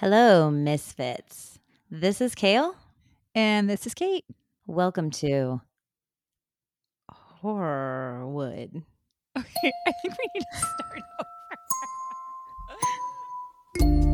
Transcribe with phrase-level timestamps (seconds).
[0.00, 1.58] Hello, Misfits.
[1.90, 2.74] This is Kale.
[3.34, 4.24] And this is Kate.
[4.66, 5.60] Welcome to
[7.42, 8.82] Horrorwood.
[9.36, 11.02] Okay, I think we need to start
[13.82, 14.06] over.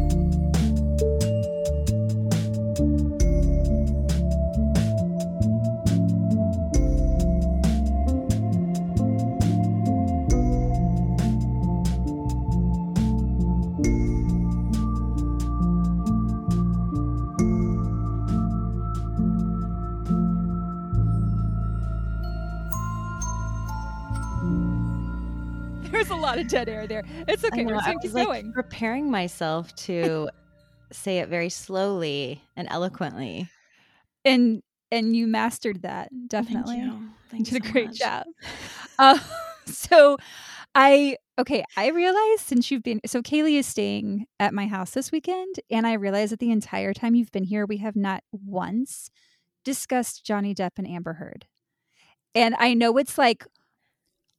[26.06, 27.02] There's a lot of dead air there.
[27.26, 27.64] It's okay.
[27.64, 28.52] know, We're I was, like, going.
[28.52, 30.30] preparing myself to
[30.92, 33.48] say it very slowly and eloquently.
[34.24, 36.76] And and you mastered that definitely.
[37.30, 37.56] Thank you.
[37.56, 37.98] You did you a great much.
[37.98, 38.26] job.
[39.00, 39.18] Uh,
[39.66, 40.16] so
[40.76, 45.10] I okay, I realized since you've been so Kaylee is staying at my house this
[45.10, 49.10] weekend, and I realized that the entire time you've been here, we have not once
[49.64, 51.46] discussed Johnny Depp and Amber Heard.
[52.36, 53.44] And I know it's like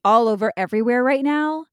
[0.03, 1.65] all over everywhere right now.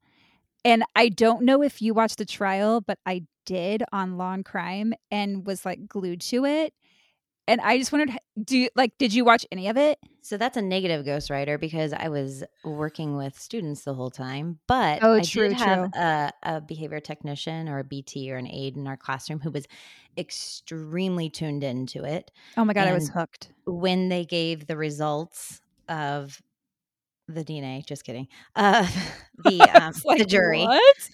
[0.64, 4.44] And I don't know if you watched the trial, but I did on Law and
[4.44, 6.72] Crime and was like glued to it.
[7.46, 9.98] And I just wondered, do you like, did you watch any of it?
[10.22, 14.58] So that's a negative ghostwriter because I was working with students the whole time.
[14.66, 18.46] But Oh, I true, did have a, a behavior technician or a BT or an
[18.48, 19.66] aide in our classroom who was
[20.16, 22.30] extremely tuned into it.
[22.56, 23.50] Oh my God, I was hooked.
[23.66, 26.40] when they gave the results of
[27.28, 28.86] the DNA, just kidding, uh,
[29.44, 31.10] the um, like, the jury, What?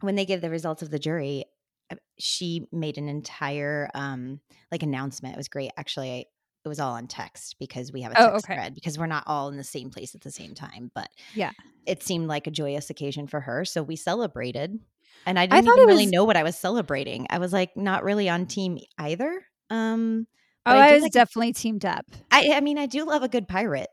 [0.00, 1.44] when they gave the results of the jury,
[1.90, 4.40] uh, she made an entire um,
[4.72, 5.34] like announcement.
[5.34, 6.26] It was great, actually.
[6.64, 8.54] It was all on text because we have a Oh, text okay.
[8.54, 10.90] thread because we're not all in the same place at the same time.
[10.94, 11.50] But Yeah.
[11.86, 14.78] it seemed like a joyous occasion for her, so we celebrated.
[15.26, 17.26] And I I didn't thought even really was- know what I was celebrating.
[17.30, 19.42] I was like not really on team either.
[19.70, 20.26] Um,
[20.66, 22.06] Oh, I I, was like- definitely teamed up.
[22.30, 23.90] I, I mean, I do love a good pirate.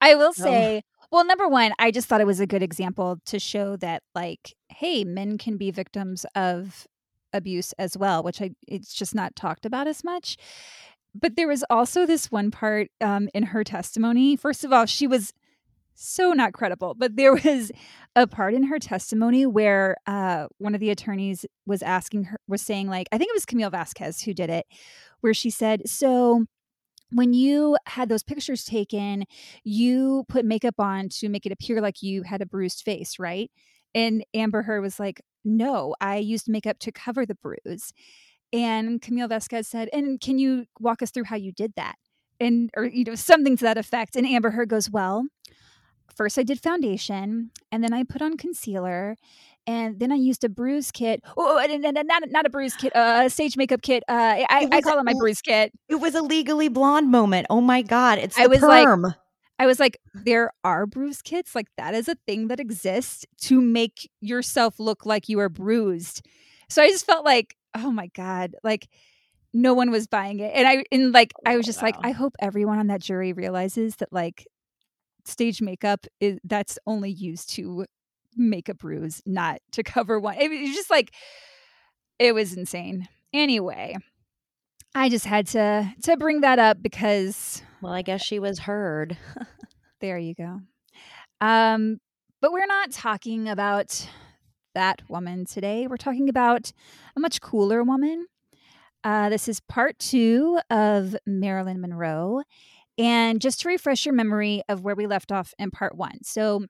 [0.00, 0.32] I will Oh.
[0.32, 4.02] say, well, number one, I just thought it was a good example to show that,
[4.14, 6.86] like, hey, men can be victims of
[7.32, 10.36] abuse as well, which I it's just not talked about as much.
[11.14, 14.36] But there was also this one part um, in her testimony.
[14.36, 15.32] First of all, she was
[15.94, 17.72] so not credible, but there was
[18.16, 22.62] a part in her testimony where uh, one of the attorneys was asking her, was
[22.62, 24.66] saying, like, I think it was Camille Vasquez who did it,
[25.20, 26.46] where she said, so
[27.12, 29.24] when you had those pictures taken,
[29.64, 33.50] you put makeup on to make it appear like you had a bruised face, right?
[33.94, 37.92] And Amber Heard was like, No, I used makeup to cover the bruise.
[38.52, 41.96] And Camille Vasquez said, And can you walk us through how you did that?
[42.38, 44.16] And, or, you know, something to that effect.
[44.16, 45.24] And Amber Heard goes, Well,
[46.14, 49.16] first I did foundation, and then I put on concealer.
[49.66, 51.22] And then I used a bruise kit.
[51.36, 54.02] Oh, and- not, not a bruise kit, uh, a stage makeup kit.
[54.08, 54.12] Uh,
[54.48, 55.72] I, I call it my bruise kit.
[55.88, 57.46] It was a legally blonde moment.
[57.50, 59.14] Oh my god, it's the I was like- perm.
[59.58, 61.54] I was like, there are bruise kits.
[61.54, 66.26] Like that is a thing that exists to make yourself look like you are bruised.
[66.70, 68.88] So I just felt like, oh my God, like
[69.52, 70.52] no one was buying it.
[70.54, 73.96] And I and like I was just like, I hope everyone on that jury realizes
[73.96, 74.46] that like
[75.26, 77.84] stage makeup is that's only used to
[78.36, 80.36] make a bruise, not to cover one.
[80.38, 81.12] It was just like
[82.18, 83.08] it was insane.
[83.32, 83.96] Anyway,
[84.94, 89.16] I just had to to bring that up because well, I guess she was heard.
[90.00, 90.60] there you go.
[91.40, 91.98] Um,
[92.40, 94.08] but we're not talking about
[94.74, 95.86] that woman today.
[95.86, 96.72] We're talking about
[97.16, 98.26] a much cooler woman.
[99.02, 102.42] Uh, this is part two of Marilyn Monroe.
[102.98, 106.22] And just to refresh your memory of where we left off in part one.
[106.22, 106.66] So,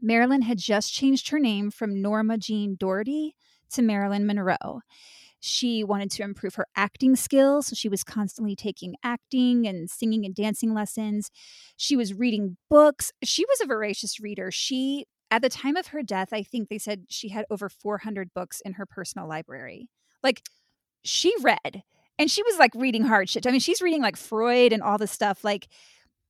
[0.00, 3.34] Marilyn had just changed her name from Norma Jean Dougherty
[3.72, 4.80] to Marilyn Monroe.
[5.40, 7.68] She wanted to improve her acting skills.
[7.68, 11.30] So she was constantly taking acting and singing and dancing lessons.
[11.76, 13.10] She was reading books.
[13.24, 14.50] She was a voracious reader.
[14.50, 18.34] She, at the time of her death, I think they said she had over 400
[18.34, 19.88] books in her personal library.
[20.22, 20.42] Like,
[21.02, 21.82] she read
[22.18, 23.46] and she was like reading hard shit.
[23.46, 25.42] I mean, she's reading like Freud and all this stuff.
[25.42, 25.68] Like,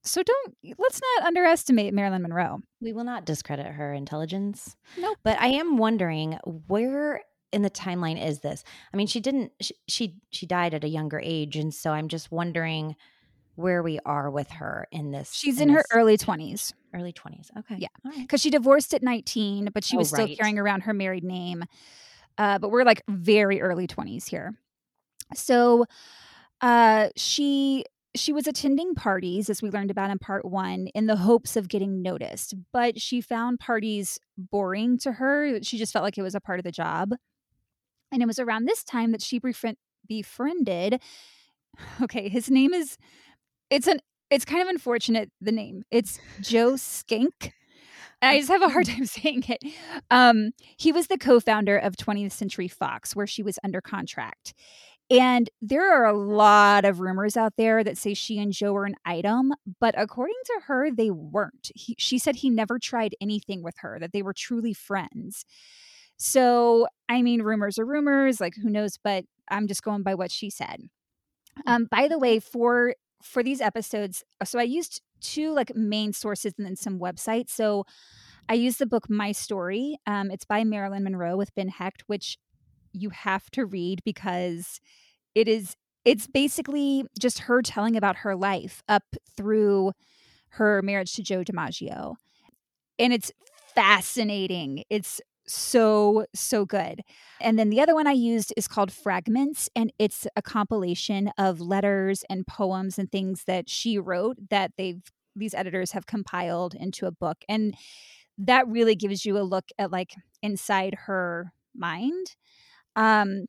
[0.03, 2.61] so don't, let's not underestimate Marilyn Monroe.
[2.81, 4.77] We will not discredit her intelligence.
[4.99, 5.19] Nope.
[5.23, 6.39] But I am wondering
[6.69, 8.63] where in the timeline is this?
[8.95, 12.09] I mean, she didn't she she, she died at a younger age and so I'm
[12.09, 12.95] just wondering
[13.57, 15.35] where we are with her in this.
[15.35, 17.49] She's in her this early 20s early 20s.
[17.59, 17.77] Okay.
[17.79, 17.89] Yeah.
[18.05, 18.19] Right.
[18.19, 20.37] because she divorced at 19, but she Oh, was still right.
[20.39, 21.65] carrying around her married name.
[22.39, 24.55] Uh, but we're like very early 20s here.
[25.35, 25.85] So
[26.61, 27.85] uh, she
[28.15, 31.69] she was attending parties as we learned about in part 1 in the hopes of
[31.69, 35.63] getting noticed, but she found parties boring to her.
[35.63, 37.13] She just felt like it was a part of the job.
[38.13, 39.77] And it was around this time that she befriend,
[40.07, 41.01] befriended.
[42.03, 42.99] Okay, his name is.
[43.71, 44.01] It's an.
[44.29, 45.31] It's kind of unfortunate.
[45.41, 45.85] The name.
[45.93, 47.55] It's Joe Schenck.
[48.23, 49.63] I just have a hard time saying it.
[50.11, 54.53] Um, he was the co-founder of 20th Century Fox, where she was under contract.
[55.11, 58.85] And there are a lot of rumors out there that say she and Joe were
[58.85, 61.73] an item, but according to her, they weren't.
[61.75, 65.45] He, she said he never tried anything with her, that they were truly friends.
[66.17, 70.31] So, I mean, rumors are rumors, like who knows, but I'm just going by what
[70.31, 70.83] she said.
[71.67, 76.13] Um, by the way, for for these episodes, uh, so I used two like main
[76.13, 77.51] sources and then some websites.
[77.51, 77.85] So
[78.49, 79.97] I used the book My Story.
[80.07, 82.39] Um, it's by Marilyn Monroe with Ben Hecht, which
[82.93, 84.81] you have to read because
[85.35, 89.05] it is it's basically just her telling about her life up
[89.37, 89.93] through
[90.51, 92.17] her marriage to Joe DiMaggio.
[92.99, 93.31] And it's
[93.75, 94.85] fascinating.
[94.91, 97.01] It's so so good
[97.41, 101.61] and then the other one i used is called fragments and it's a compilation of
[101.61, 105.03] letters and poems and things that she wrote that they've
[105.35, 107.75] these editors have compiled into a book and
[108.39, 112.37] that really gives you a look at like inside her mind
[113.01, 113.47] um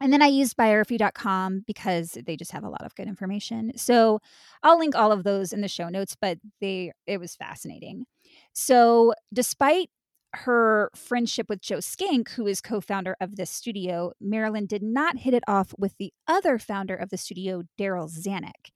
[0.00, 3.72] and then I used biography.com because they just have a lot of good information.
[3.76, 4.20] So
[4.62, 8.04] I'll link all of those in the show notes, but they it was fascinating.
[8.52, 9.88] So despite
[10.34, 15.18] her friendship with Joe Schenck, who is co founder of this studio, Marilyn did not
[15.18, 18.70] hit it off with the other founder of the studio, Darryl Zanuck.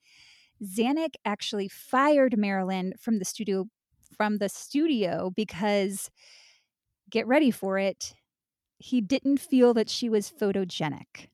[0.64, 3.66] Zanuck actually fired Marilyn from the studio
[4.16, 6.10] from the studio because
[7.10, 8.14] get ready for it
[8.80, 11.28] he didn't feel that she was photogenic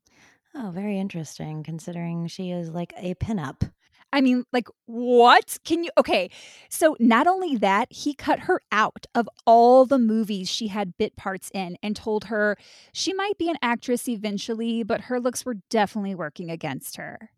[0.54, 3.70] oh very interesting considering she is like a pinup
[4.12, 5.58] I mean, like, what?
[5.64, 5.90] Can you?
[5.98, 6.30] Okay.
[6.70, 11.16] So, not only that, he cut her out of all the movies she had bit
[11.16, 12.56] parts in and told her
[12.92, 17.30] she might be an actress eventually, but her looks were definitely working against her.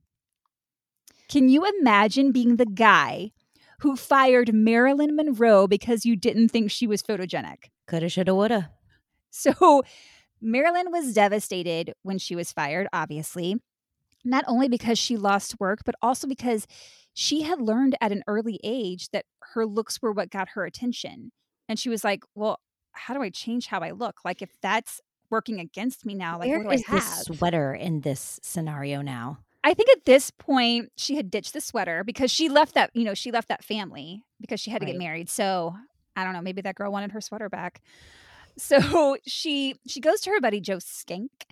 [1.29, 3.33] Can you imagine being the guy
[3.81, 7.71] who fired Marilyn Monroe because you didn't think she was photogenic?
[7.87, 8.71] Coulda, shoulda, woulda.
[9.31, 9.83] So,
[10.41, 13.57] Marilyn was devastated when she was fired, obviously
[14.25, 16.67] not only because she lost work, but also because
[17.15, 21.33] she had learned at an early age that her looks were what got her attention.
[21.69, 22.59] And she was like, well,
[22.93, 24.17] how do I change how I look?
[24.25, 25.01] Like, if that's
[25.31, 27.27] working against me now, like, Where what do is I have?
[27.27, 29.39] this sweater in this scenario now?
[29.65, 33.05] I think at this point she had ditched the sweater because she left that, you
[33.05, 34.93] know, she left that family because she had to Right.
[34.93, 35.29] get married.
[35.29, 35.75] So
[36.17, 37.83] I don't know, maybe that girl wanted her sweater back.
[38.59, 41.47] So she she goes to her buddy Joe Schenck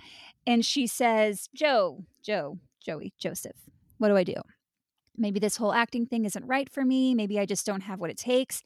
[0.47, 3.57] and she says, Joe, Joe, Joey, Joseph,
[3.99, 4.35] what do I do?
[5.17, 7.15] Maybe this whole acting thing isn't right for me.
[7.15, 8.63] Maybe I just don't have what it takes.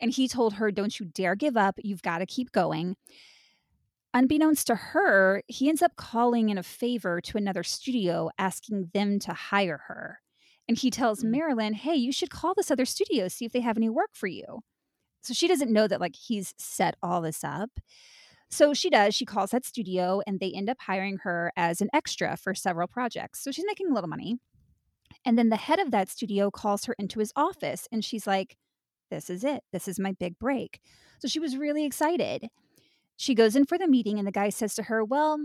[0.00, 1.78] And he told her, Don't you dare give up.
[1.82, 2.96] You've got to keep going.
[4.12, 9.18] Unbeknownst to her, he ends up calling in a favor to another studio, asking them
[9.20, 10.20] to hire her.
[10.68, 11.30] And he tells Mm.
[11.30, 14.26] Marilyn, Hey, you should call this other studio, see if they have any work for
[14.26, 14.62] you.
[15.24, 17.70] So she doesn't know that like he's set all this up.
[18.50, 19.14] So she does.
[19.14, 22.86] She calls that studio and they end up hiring her as an extra for several
[22.86, 23.42] projects.
[23.42, 24.36] So she's making a little money.
[25.24, 28.56] And then the head of that studio calls her into his office and she's like,
[29.10, 29.62] This is it.
[29.72, 30.80] This is my big break.
[31.20, 32.48] So she was really excited.
[33.16, 35.38] She goes in for the meeting and the guy says to her, Well,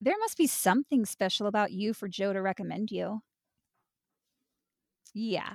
[0.00, 3.20] there must be something special about you for Joe to recommend you.
[5.12, 5.52] Yeah.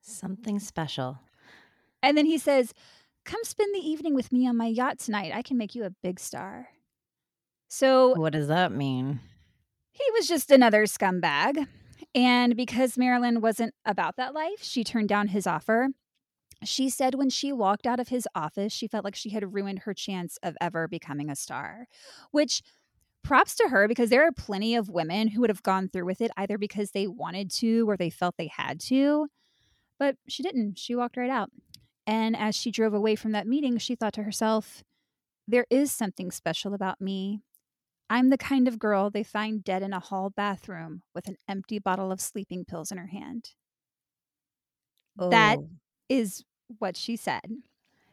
[0.00, 1.18] Something special.
[2.04, 2.72] And then he says,
[3.24, 5.32] Come spend the evening with me on my yacht tonight.
[5.34, 6.68] I can make you a big star.
[7.68, 9.20] So What does that mean?
[9.92, 11.66] he was just another scumbag.
[12.14, 15.88] And because Marilyn wasn't about that life, she turned down his offer.
[16.64, 19.80] She said when she walked out of his office, she felt like she had ruined
[19.80, 21.86] her chance of ever becoming a star,
[22.30, 22.62] which
[23.22, 26.20] props to her because there are plenty of women who would have gone through with
[26.20, 29.28] it either because they wanted to or they felt they had to.
[29.98, 30.78] But she didn't.
[30.78, 31.50] She walked right out.
[32.06, 34.82] And as she drove away from that meeting, she thought to herself,
[35.48, 37.40] there is something special about me.
[38.10, 41.78] I'm the kind of girl they find dead in a hall bathroom with an empty
[41.78, 43.50] bottle of sleeping pills in her hand.
[45.16, 45.70] That Oh.
[46.08, 46.44] is
[46.78, 47.62] what she said.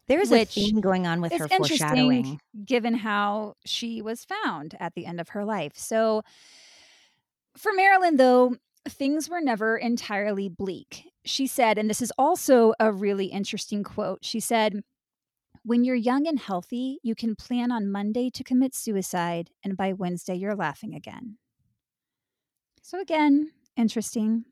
[0.07, 2.39] There's which a theme going on with her foreshadowing.
[2.65, 5.77] given how she was found at the end of her life.
[5.77, 6.23] So
[7.55, 8.55] for Marilyn, though,
[8.87, 11.05] things were never entirely bleak.
[11.23, 14.25] She said, and this is also a really interesting quote.
[14.25, 14.81] She said,
[15.63, 19.93] When you're young and healthy, you can plan on Monday to commit suicide, and by
[19.93, 21.37] Wednesday, you're laughing again.
[22.81, 24.45] So, again, interesting.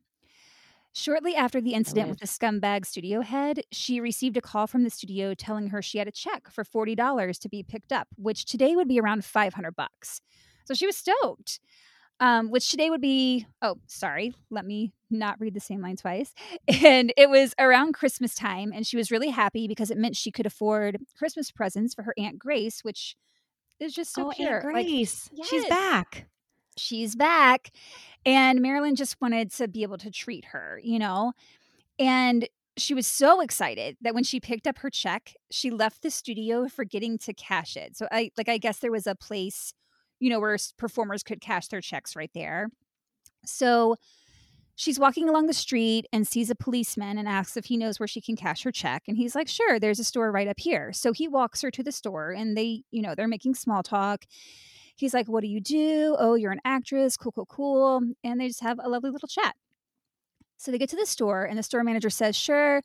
[0.93, 4.89] Shortly after the incident with the scumbag studio head, she received a call from the
[4.89, 8.75] studio telling her she had a check for $40 to be picked up, which today
[8.75, 10.21] would be around 500 bucks.
[10.65, 11.59] So she was stoked.
[12.21, 16.33] Um, which today would be, oh, sorry, let me not read the same line twice.
[16.83, 20.31] And it was around Christmas time, and she was really happy because it meant she
[20.31, 23.15] could afford Christmas presents for her Aunt Grace, which
[23.79, 24.55] is just so oh, pure.
[24.55, 25.29] Aunt Grace.
[25.33, 26.27] Like, She's back.
[26.77, 27.71] She's back.
[28.25, 31.33] And Marilyn just wanted to be able to treat her, you know?
[31.97, 32.47] And
[32.77, 36.67] she was so excited that when she picked up her check, she left the studio
[36.67, 37.97] forgetting to cash it.
[37.97, 39.73] So I like I guess there was a place,
[40.19, 42.69] you know, where performers could cash their checks right there.
[43.45, 43.95] So
[44.75, 48.07] she's walking along the street and sees a policeman and asks if he knows where
[48.07, 50.93] she can cash her check and he's like, "Sure, there's a store right up here."
[50.93, 54.25] So he walks her to the store and they, you know, they're making small talk.
[54.95, 58.47] He's like, "What do you do?" "Oh, you're an actress." "Cool, cool, cool." And they
[58.47, 59.55] just have a lovely little chat.
[60.59, 62.83] So they get to the store, and the store manager says, Sure,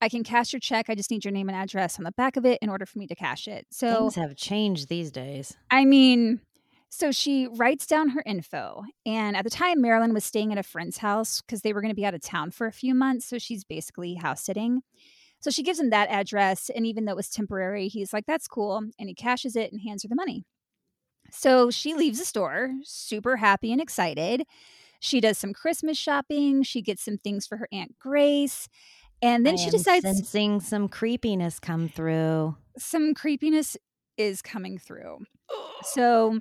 [0.00, 0.86] I can cash your check.
[0.88, 2.98] I just need your name and address on the back of it in order for
[2.98, 3.64] me to cash it.
[3.70, 5.56] So things have changed these days.
[5.70, 6.40] I mean,
[6.94, 8.82] so she writes down her info.
[9.06, 11.90] And at the time, Marilyn was staying at a friend's house because they were going
[11.90, 13.24] to be out of town for a few months.
[13.24, 14.82] So she's basically house sitting.
[15.40, 16.68] So she gives him that address.
[16.68, 18.76] And even though it was temporary, he's like, That's cool.
[18.76, 20.44] And he cashes it and hands her the money.
[21.30, 24.44] So she leaves the store, super happy and excited.
[25.00, 26.62] She does some Christmas shopping.
[26.62, 28.68] She gets some things for her Aunt Grace.
[29.22, 32.54] And then I she decides sensing some creepiness come through.
[32.76, 33.78] some creepiness
[34.18, 35.24] is coming through.
[35.84, 36.38] So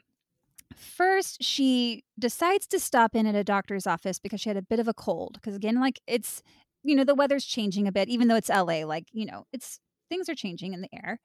[0.75, 4.79] first she decides to stop in at a doctor's office because she had a bit
[4.79, 6.41] of a cold because again like it's
[6.83, 9.79] you know the weather's changing a bit even though it's LA like you know it's
[10.11, 11.19] things are changing in the air.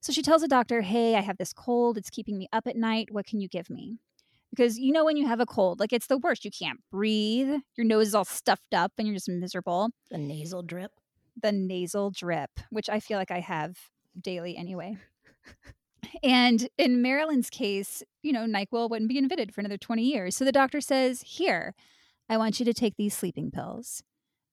[0.00, 1.98] So she tells the doctor, "Hey, I have this cold.
[1.98, 3.08] It's keeping me up at night.
[3.10, 3.98] What can you give me?"
[4.50, 6.44] Because you know when you have a cold, like it's the worst.
[6.44, 7.60] You can't breathe.
[7.76, 9.90] Your nose is all stuffed up and you're just miserable.
[10.10, 10.92] The nasal drip.
[11.42, 13.76] The nasal drip, which I feel like I have
[14.20, 14.96] daily anyway.
[16.22, 20.36] And in Marilyn's case, you know, NyQuil wouldn't be invented for another 20 years.
[20.36, 21.74] So the doctor says, Here,
[22.28, 24.02] I want you to take these sleeping pills.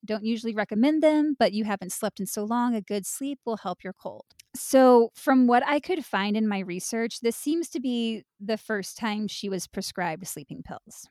[0.05, 3.58] Don't usually recommend them, but you haven't slept in so long, a good sleep will
[3.58, 4.25] help your cold.
[4.55, 8.98] So, from what I could find in my research, this seems to be the first
[8.98, 11.08] time she was prescribed sleeping pills.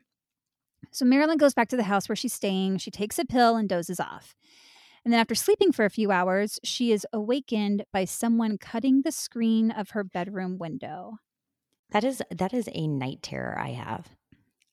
[0.92, 2.78] So, Marilyn goes back to the house where she's staying.
[2.78, 4.36] She takes a pill and dozes off.
[5.04, 9.12] And then, after sleeping for a few hours, she is awakened by someone cutting the
[9.12, 11.18] screen of her bedroom window.
[11.90, 14.08] That is that is a night terror I have.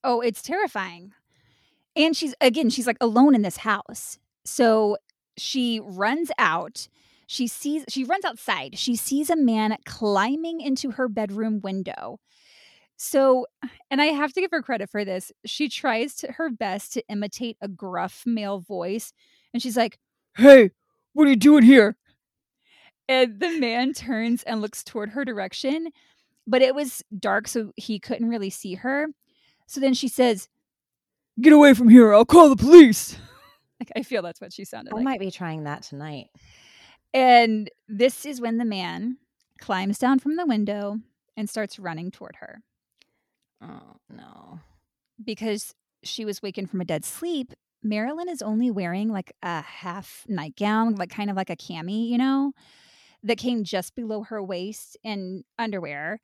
[0.04, 1.14] Oh, it's terrifying.
[1.96, 4.20] And she's again, she's like alone in this house.
[4.46, 4.98] So
[5.38, 6.88] she runs out.
[7.28, 8.78] She sees she runs outside.
[8.78, 12.20] She sees a man climbing into her bedroom window.
[13.02, 13.46] So,
[13.90, 15.32] and I have to give her credit for this.
[15.46, 19.14] She tries to, her best to imitate a gruff male voice,
[19.54, 19.98] and she's like,
[20.40, 20.72] "Hey,
[21.14, 21.96] what are you doing here?"
[23.08, 25.90] And the man turns and looks toward her direction,
[26.46, 29.08] but it was dark, so he couldn't really see her.
[29.68, 30.48] So then she says,
[31.42, 32.14] Get away from here.
[32.14, 33.18] I'll call the police.
[33.80, 35.06] like, I feel that's what she sounded I like.
[35.06, 36.28] might be trying that tonight.
[37.14, 39.18] And this is when the man
[39.60, 41.00] climbs down from the window
[41.38, 42.62] and starts running toward her
[43.62, 44.60] Oh no.
[45.24, 47.54] because she was wakened from a dead sleep.
[47.84, 52.18] Marilyn is only wearing like a half nightgown, like kind of like a cami, you
[52.18, 52.54] know,
[53.24, 56.20] that came just below her waist and underwear.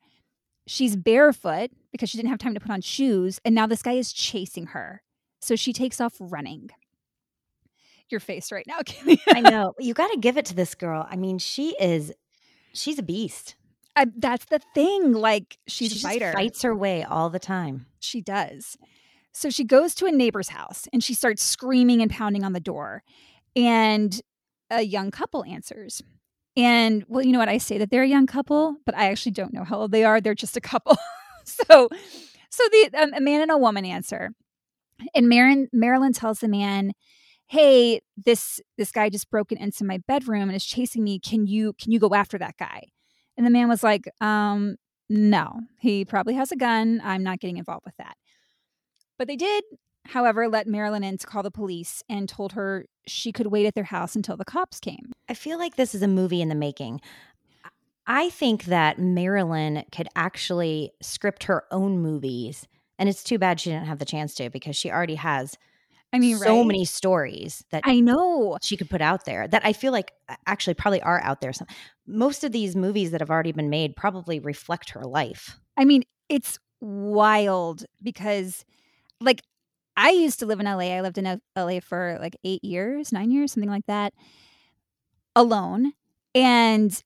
[0.66, 3.40] She's barefoot because she didn't have time to put on shoes.
[3.44, 5.02] And now this guy is chasing her.
[5.40, 6.70] So she takes off running.
[8.10, 9.18] Your face right now, Kimmy.
[9.32, 9.74] I know.
[9.78, 11.06] You got to give it to this girl.
[11.08, 12.12] I mean, she is
[12.72, 13.56] she's a beast.
[13.96, 15.12] I, that's the thing.
[15.12, 16.32] Like she's she a fighter.
[16.32, 17.86] fights her way all the time.
[17.98, 18.76] She does.
[19.36, 22.60] So she goes to a neighbor's house and she starts screaming and pounding on the
[22.60, 23.02] door.
[23.54, 24.18] And
[24.70, 26.02] a young couple answers.
[26.56, 27.50] And well, you know what?
[27.50, 30.04] I say that they're a young couple, but I actually don't know how old they
[30.04, 30.22] are.
[30.22, 30.96] They're just a couple.
[31.44, 31.90] so,
[32.50, 34.30] so the um, a man and a woman answer,
[35.14, 36.92] and Marin, Marilyn tells the man,
[37.46, 41.20] "Hey, this this guy just broke into my bedroom and is chasing me.
[41.20, 42.84] Can you can you go after that guy?"
[43.36, 44.76] And the man was like, "Um,
[45.10, 45.60] no.
[45.78, 47.02] He probably has a gun.
[47.04, 48.16] I'm not getting involved with that."
[49.18, 49.64] But they did,
[50.06, 53.74] however, let Marilyn in to call the police and told her she could wait at
[53.74, 55.12] their house until the cops came.
[55.28, 57.00] I feel like this is a movie in the making.
[58.06, 62.68] I think that Marilyn could actually script her own movies.
[62.98, 65.56] And it's too bad she didn't have the chance to because she already has
[66.12, 66.66] I mean, so right?
[66.66, 68.58] many stories that I know.
[68.62, 70.12] she could put out there that I feel like
[70.46, 71.52] actually probably are out there.
[71.52, 71.66] Some,
[72.06, 75.58] most of these movies that have already been made probably reflect her life.
[75.76, 78.64] I mean, it's wild because,
[79.20, 79.42] like,
[79.96, 80.94] I used to live in LA.
[80.94, 84.12] I lived in LA for like eight years, nine years, something like that,
[85.34, 85.92] alone.
[86.34, 87.02] And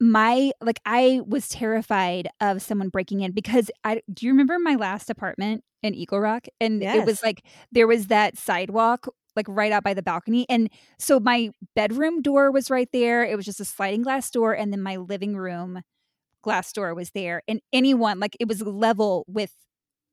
[0.00, 4.74] my like I was terrified of someone breaking in because I do you remember my
[4.74, 6.46] last apartment in Eagle Rock?
[6.60, 7.42] And it was like
[7.72, 9.06] there was that sidewalk
[9.36, 10.46] like right out by the balcony.
[10.48, 13.24] And so my bedroom door was right there.
[13.24, 14.52] It was just a sliding glass door.
[14.52, 15.80] And then my living room
[16.42, 17.42] glass door was there.
[17.48, 19.52] And anyone, like it was level with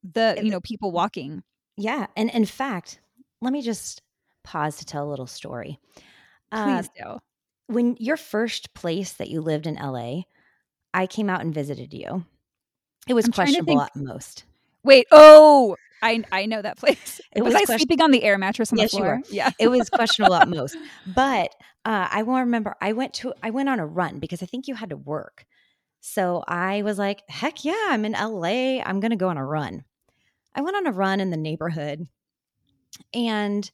[0.04, 1.44] the, you know, people walking.
[1.78, 2.08] Yeah.
[2.16, 3.00] And in fact,
[3.42, 4.02] let me just
[4.44, 5.80] pause to tell a little story.
[6.52, 7.18] Uh, Please do.
[7.68, 10.22] when your first place that you lived in LA,
[10.94, 12.26] I came out and visited you.
[13.08, 14.44] It was I'm questionable at most.
[14.84, 17.22] Wait, oh, I I know that place.
[17.36, 19.16] It was, was I question- sleeping on the air mattress on Yes, the you floor?
[19.18, 19.22] were.
[19.30, 19.52] Yeah.
[19.60, 20.76] It was questionable at most.
[21.08, 21.56] But
[21.86, 24.68] uh, I will remember I went to I went on a run because I think
[24.68, 25.46] you had to work.
[26.02, 28.82] So I was like, heck yeah, I'm in LA.
[28.84, 29.84] I'm gonna go on a run.
[30.56, 32.08] I went on a run in the neighborhood
[33.14, 33.70] and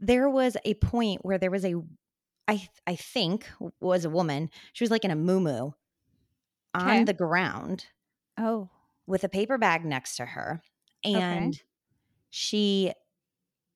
[0.00, 1.74] there was a point where there was a
[2.48, 3.48] I I think
[3.80, 4.50] was a woman.
[4.72, 5.72] She was like in a moo
[6.74, 7.04] Okay.
[7.04, 7.86] on the ground
[8.38, 8.70] Oh.
[9.06, 10.62] with a paper bag next to her
[11.04, 11.60] and
[12.30, 12.92] she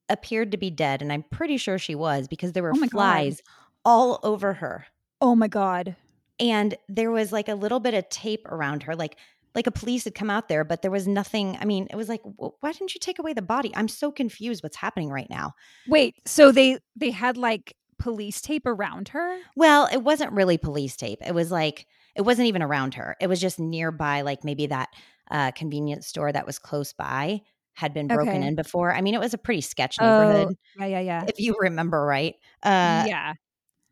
[0.09, 2.88] appeared to be dead and i'm pretty sure she was because there were Oh my
[2.88, 2.90] God.
[2.92, 3.42] flies
[3.85, 4.87] all over her
[5.20, 5.97] Oh my God.
[6.38, 9.16] and there was like a little bit of tape around her like
[9.54, 12.09] like a police had come out there but there was nothing i mean it was
[12.09, 15.52] like why didn't you take away the body i'm so confused what's happening right now
[15.88, 19.38] Wait, so they they had like police tape around her?
[19.57, 23.26] well it wasn't really police tape it was like it wasn't even around her it
[23.26, 24.88] was just nearby like maybe that
[25.30, 27.40] uh, convenience store that was close by
[27.75, 28.47] had been broken Okay.
[28.49, 31.25] in before i mean it was a pretty sketch Oh, neighborhood yeah, yeah, yeah.
[31.28, 32.35] if you remember right.
[32.62, 33.35] Uh, yeah.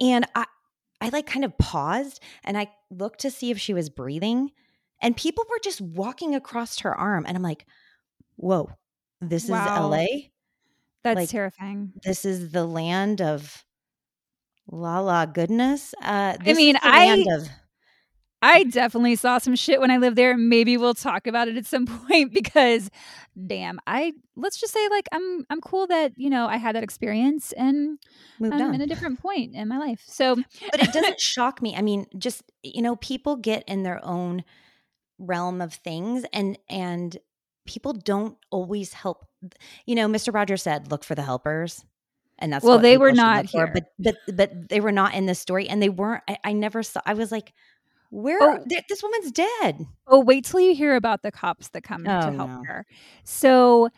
[0.01, 0.47] And I,
[1.01, 4.51] I like kind of paused and I looked to see if she was breathing,
[5.01, 7.67] and people were just walking across her arm, and I'm like,
[8.37, 8.71] "Whoa,
[9.21, 9.65] this Wow.
[9.65, 10.33] is L.A.
[11.05, 11.93] That's like- terrifying.
[12.03, 13.65] This is the land of
[14.71, 17.49] la la goodness." Uh, this mean, is the land I- of
[18.41, 20.37] I definitely saw some shit when I lived there.
[20.37, 22.89] Maybe we'll talk about it at some point because
[23.47, 26.85] damn, I let's just say like I'm I'm cool that, you know, I had that
[26.85, 27.99] experience and
[28.39, 28.75] moved I'm on.
[28.77, 30.03] in a different point in my life.
[30.07, 30.37] So
[30.71, 31.75] but it doesn't shock me.
[31.75, 34.45] I mean, just you know, people get in their own
[35.19, 37.17] realm of things, and and
[37.67, 39.27] people don't always help.
[39.87, 41.85] You know, Mister Rogers said, "Look for the helpers,"
[42.39, 43.73] and that's Well, they were not look for, here.
[43.73, 46.23] But but but they were not in this story, and they weren't.
[46.29, 47.01] I, I never saw.
[47.07, 47.53] I was like,
[48.11, 48.39] "Where?
[48.41, 48.65] Oh.
[48.69, 52.21] th- this woman's dead." Oh, wait till you hear about the cops that come Oh,
[52.21, 52.63] to help no.
[52.67, 52.87] her.
[53.25, 53.89] So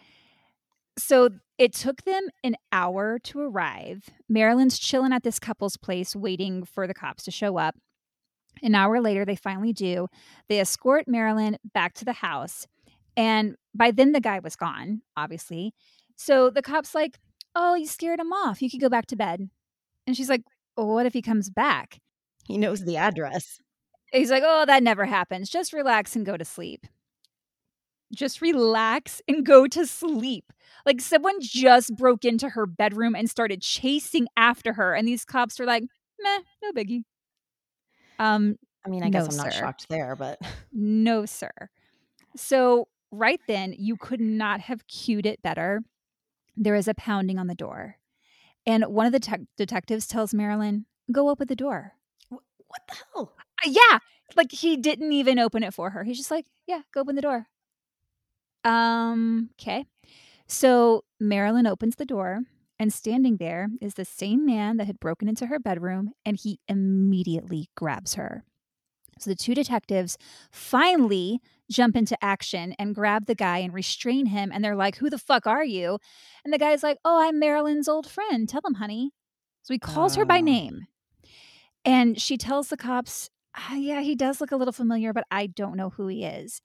[0.98, 4.08] so it took them an hour to arrive.
[4.28, 7.76] Marilyn's chilling at this couple's place waiting for the cops to show up.
[8.62, 10.08] An hour later they finally do.
[10.48, 12.66] They escort Marilyn back to the house.
[13.16, 15.72] And by then the guy was gone, obviously.
[16.16, 17.18] So the cops like,
[17.54, 18.62] "Oh, you scared him off.
[18.62, 19.48] You could go back to bed."
[20.06, 20.42] And she's like,
[20.76, 21.98] well, "What if he comes back?"
[22.46, 23.60] He knows the address.
[24.12, 25.48] He's like, oh, that never happens.
[25.48, 26.86] Just relax and go to sleep.
[28.12, 30.52] Just relax and go to sleep.
[30.84, 34.94] Like someone just broke into her bedroom and started chasing after her.
[34.94, 35.84] And these cops were like,
[36.20, 37.02] meh, no biggie.
[38.20, 38.56] Um,
[38.86, 39.58] I mean, I guess I'm not sir.
[39.58, 40.40] shocked there, but
[40.72, 41.50] no, sir.
[42.36, 45.82] So right then, you could not have cued it better.
[46.56, 47.96] There is a pounding on the door.
[48.66, 51.94] And one of the tech detectives tells Marilyn, go open the door.
[52.28, 53.32] what the hell?
[53.66, 53.98] Uh, yeah
[54.36, 57.22] like he didn't even open it for her he's just like yeah go open the
[57.22, 57.46] door
[58.64, 59.84] um okay
[60.46, 62.40] so marilyn opens the door
[62.80, 66.58] and standing there is the same man that had broken into her bedroom and he
[66.66, 68.42] immediately grabs her
[69.20, 70.18] so the two detectives
[70.50, 71.40] finally
[71.70, 75.18] jump into action and grab the guy and restrain him and they're like who the
[75.18, 75.98] fuck are you
[76.44, 79.12] and the guy's like oh i'm marilyn's old friend tell him honey
[79.62, 80.40] so he calls her by Oh.
[80.42, 80.80] name
[81.84, 85.46] and she tells the cops, "Ah, Yeah, he does look a little familiar, but I
[85.46, 86.60] don't know who he is.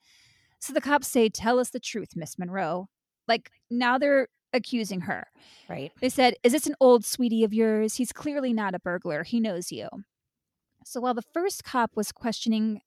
[0.60, 2.90] So the cops say, Tell us the truth, Miss Monroe.
[3.28, 5.28] Like now they're accusing her.
[5.70, 5.92] Right.
[6.02, 7.96] They said, Is this an old sweetie of yours?
[7.96, 9.24] He's clearly not a burglar.
[9.24, 9.88] He knows you.
[10.86, 12.82] So while the first cop was questioning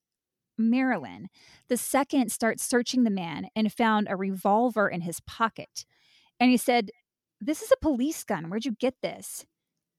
[0.57, 1.29] Marilyn,
[1.69, 5.85] the second starts searching the man and found a revolver in his pocket.
[6.41, 6.91] And he said,
[7.41, 8.51] This is a police gun.
[8.51, 9.45] Where'd you get this?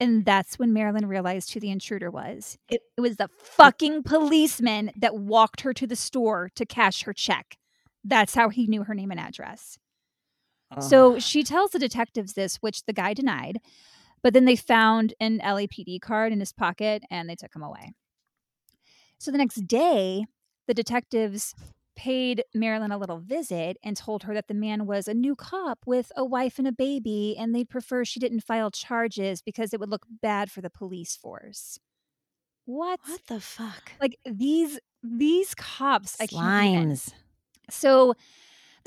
[0.02, 2.58] And that's when Marilyn realized who the intruder was.
[2.70, 7.14] It- It was the fucking policeman that walked her to the store to cash her
[7.14, 7.58] check.
[8.04, 9.78] That's how he knew her name and address.
[10.72, 10.84] Ugh.
[10.84, 13.60] So she tells the detectives this, which the guy denied,
[14.22, 17.94] but then they found an LAPD card in his pocket and they took him away.
[19.18, 20.26] So the next day,
[20.68, 21.56] the detectives
[21.96, 25.80] paid Marilyn a little visit and told her that the man was a new cop
[25.86, 29.80] with a wife and a baby and they'd prefer she didn't file charges because it
[29.82, 31.78] would look bad for the police force.
[32.66, 33.00] what?
[33.06, 33.92] What the fuck?
[34.00, 36.92] Like these these cops, I can't.
[36.92, 37.14] Slimes.
[37.70, 38.14] So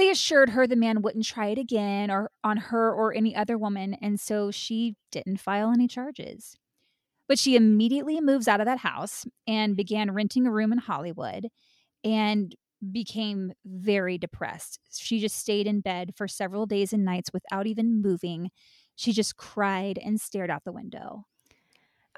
[0.03, 3.57] they assured her the man wouldn't try it again or on her or any other
[3.57, 6.57] woman, and so she didn't file any charges.
[7.29, 11.47] But she immediately moves out of that house and began renting a room in Hollywood
[12.03, 12.53] and
[12.91, 14.81] became very depressed.
[14.93, 18.51] She just stayed in bed for several days and nights without even moving.
[18.97, 21.27] She just cried and stared out the window.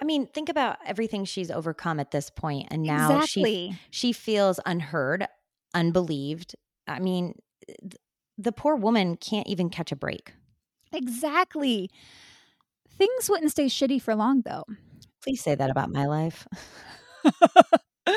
[0.00, 3.78] I mean, think about everything she's overcome at this point, and now she exactly.
[3.90, 5.26] she feels unheard,
[5.74, 6.56] unbelieved.
[6.88, 7.34] I mean,
[8.38, 10.32] the poor woman can't even catch a break.
[10.92, 11.90] Exactly.
[12.96, 14.64] Things wouldn't stay shitty for long though.
[15.22, 16.46] Please say that about my life.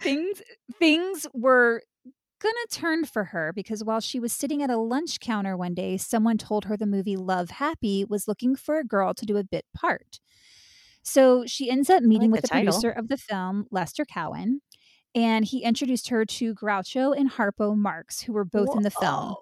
[0.00, 0.42] things
[0.78, 1.82] things were
[2.42, 5.96] gonna turn for her because while she was sitting at a lunch counter one day,
[5.96, 9.44] someone told her the movie Love Happy was looking for a girl to do a
[9.44, 10.18] bit part.
[11.04, 14.60] So she ends up meeting like with the the, producer of the film, Lester Cowan,
[15.14, 19.34] and he introduced her to Groucho and Harpo Marx, who were both in the film.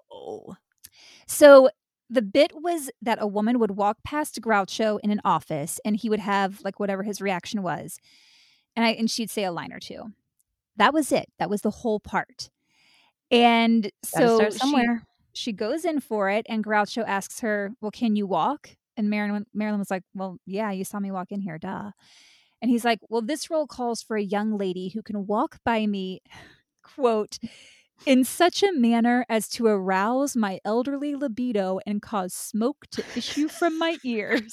[1.27, 1.69] So
[2.09, 6.09] the bit was that a woman would walk past Groucho in an office and he
[6.09, 7.99] would have like whatever his reaction was.
[8.75, 10.11] And I and she'd say a line or two.
[10.75, 11.29] That was it.
[11.39, 12.49] That was the whole part.
[13.29, 15.03] And so start she, somewhere.
[15.31, 19.45] she goes in for it and Groucho asks her, "Well, can you walk?" And Marilyn
[19.53, 21.91] Marilyn was like, "Well, yeah, you saw me walk in here, duh."
[22.61, 25.85] And he's like, "Well, this role calls for a young lady who can walk by
[25.87, 26.21] me,
[26.83, 27.37] quote,
[28.05, 33.47] in such a manner as to arouse my elderly libido and cause smoke to issue
[33.47, 34.51] from my ears."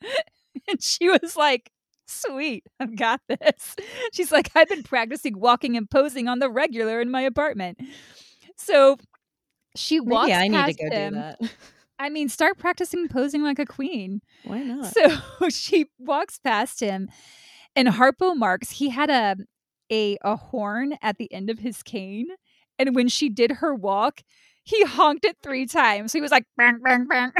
[0.68, 1.70] and she was like,
[2.06, 3.76] Sweet, I've got this.
[4.12, 7.78] She's like, I've been practicing walking and posing on the regular in my apartment.
[8.56, 8.96] So
[9.76, 11.14] she walks Maybe I need to past go him.
[11.14, 11.38] do that.
[12.00, 14.22] I mean, start practicing posing like a queen.
[14.44, 14.92] Why not?
[14.92, 17.10] So she walks past him,
[17.76, 19.36] and Harpo Marx, he had a,
[19.92, 22.28] a a horn at the end of his cane,
[22.78, 24.22] and when she did her walk,
[24.64, 26.12] he honked it three times.
[26.12, 27.32] He was like, bang, bang, bang.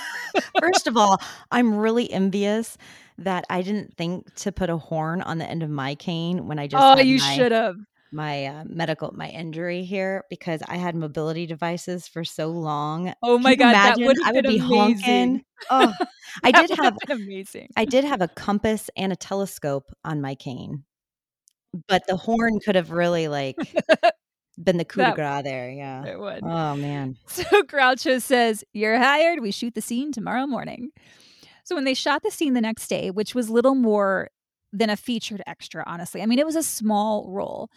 [0.60, 2.78] First of all, I'm really envious
[3.18, 6.58] that I didn't think to put a horn on the end of my cane when
[6.58, 7.76] I just oh, you should have.
[8.12, 13.12] My uh, medical my injury here because I had mobility devices for so long.
[13.22, 14.66] Oh my god, that would I would be amazing.
[14.68, 15.44] honking.
[15.70, 15.92] Oh,
[16.44, 17.68] I did have amazing.
[17.76, 20.84] I did have a compass and a telescope on my cane,
[21.88, 23.56] but the horn could have really like
[24.58, 25.70] been the coup de That- grace there.
[25.70, 26.04] Yeah.
[26.06, 26.42] It would.
[26.44, 27.16] Oh man.
[27.26, 29.40] So Groucho says, You're hired.
[29.40, 30.90] We shoot the scene tomorrow morning.
[31.64, 34.30] So when they shot the scene the next day, which was little more
[34.72, 37.70] than a featured extra, honestly, I mean, it was a small role.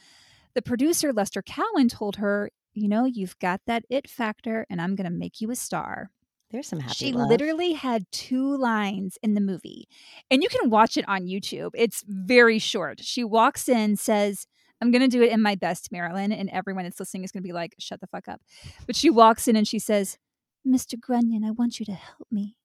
[0.56, 4.96] The producer, Lester Cowan, told her, You know, you've got that it factor, and I'm
[4.96, 6.12] going to make you a star.
[6.52, 7.30] There's some happy she love.
[7.30, 9.88] literally had two lines in the movie,
[10.32, 11.72] and you can watch it on YouTube.
[11.76, 13.02] It's very short.
[13.04, 14.48] She walks in, says,
[14.82, 16.32] I'm going to do it in my best, Marilyn.
[16.32, 18.42] And everyone that's listening is going to be like, shut the fuck up.
[18.86, 20.18] But she walks in and she says,
[20.66, 21.00] Mr.
[21.00, 22.56] Grunion, I want you to help me.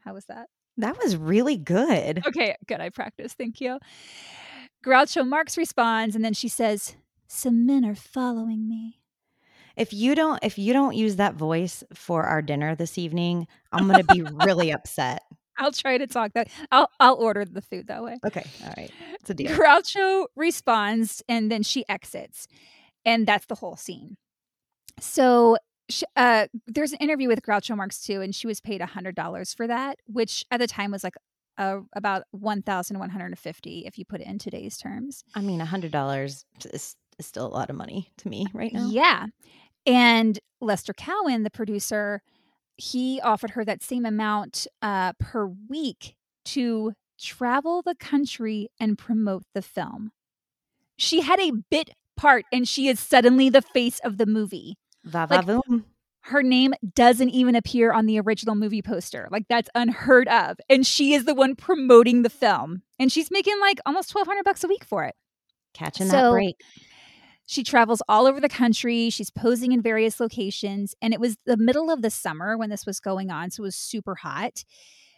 [0.00, 0.48] How was that?
[0.76, 2.22] That was really good.
[2.26, 2.80] Okay, good.
[2.80, 3.38] I practiced.
[3.38, 3.78] Thank you.
[4.84, 6.96] Groucho Marx responds, and then she says,
[7.28, 9.00] Some men are following me.
[9.76, 13.86] If you don't if you don't use that voice for our dinner this evening, I'm
[13.88, 15.22] going to be really upset.
[15.58, 16.48] I'll try to talk that.
[16.70, 18.18] I'll, I'll order the food that way.
[18.26, 18.44] Okay.
[18.62, 18.90] All right.
[19.20, 19.56] It's a deal.
[19.56, 22.46] Groucho responds and then she exits.
[23.04, 24.16] And that's the whole scene.
[25.00, 25.56] So
[26.16, 29.98] uh, there's an interview with Groucho Marx too, and she was paid $100 for that,
[30.06, 31.14] which at the time was like
[31.58, 35.24] uh, about 1150 if you put it in today's terms.
[35.34, 38.88] I mean, $100 is, is still a lot of money to me right now.
[38.90, 39.26] Yeah.
[39.86, 42.22] And Lester Cowan, the producer,
[42.76, 49.42] he offered her that same amount uh, per week to travel the country and promote
[49.54, 50.12] the film.
[50.96, 54.76] She had a bit part and she is suddenly the face of the movie.
[55.04, 55.84] Va Like- va voom.
[56.22, 59.28] Her name doesn't even appear on the original movie poster.
[59.30, 60.56] Like that's unheard of.
[60.68, 62.82] And she is the one promoting the film.
[62.98, 65.14] And she's making like almost 1200 bucks a week for it.
[65.72, 66.56] Catching that break.
[67.46, 69.08] She travels all over the country.
[69.08, 70.94] She's posing in various locations.
[71.00, 73.50] And it was the middle of the summer when this was going on.
[73.50, 74.64] So it was super hot.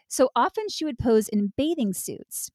[0.08, 2.50] So often she would pose in bathing suits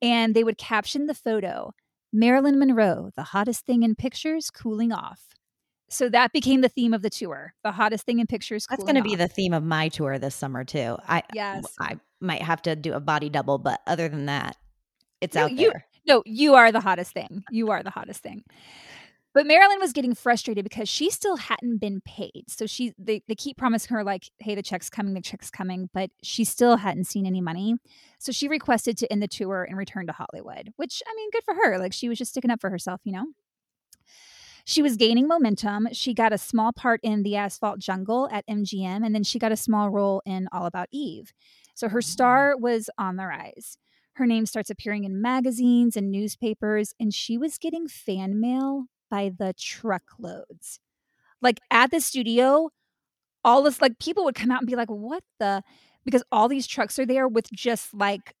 [0.00, 1.72] and they would caption the photo
[2.12, 5.20] Marilyn Monroe, the hottest thing in pictures, cooling off.
[5.90, 8.66] So that became the theme of the tour the hottest thing in pictures.
[8.70, 10.96] That's going to be the theme of my tour this summer too.
[11.08, 11.64] I Yes.
[11.80, 14.56] I might have to do a body double, but other than that,
[15.20, 15.86] it's You- out you- there.
[16.06, 17.44] No, you are the hottest thing.
[17.50, 18.44] You are the hottest thing.
[19.34, 22.44] But Marilyn was getting frustrated because she still hadn't been paid.
[22.46, 25.90] So she they, they keep promising her like, hey, the check's coming, the check's coming,
[25.92, 27.74] but she still hadn't seen any money.
[28.20, 31.42] So she requested to end the tour and return to Hollywood, which I mean, good
[31.44, 31.78] for her.
[31.78, 33.26] Like she was just sticking up for herself, you know?
[34.64, 35.88] She was gaining momentum.
[35.92, 39.52] She got a small part in The Asphalt Jungle at MGM, and then she got
[39.52, 41.34] a small role in All About Eve.
[41.74, 42.04] So her mm.
[42.04, 43.76] star was on the rise.
[44.14, 49.30] Her name starts appearing in magazines and newspapers, and she was getting fan mail by
[49.38, 50.80] the truckloads.
[51.40, 52.70] Like at the studio,
[53.44, 55.62] all this, like people would come out and be like, what the?
[56.04, 58.34] Because all these trucks are there with just like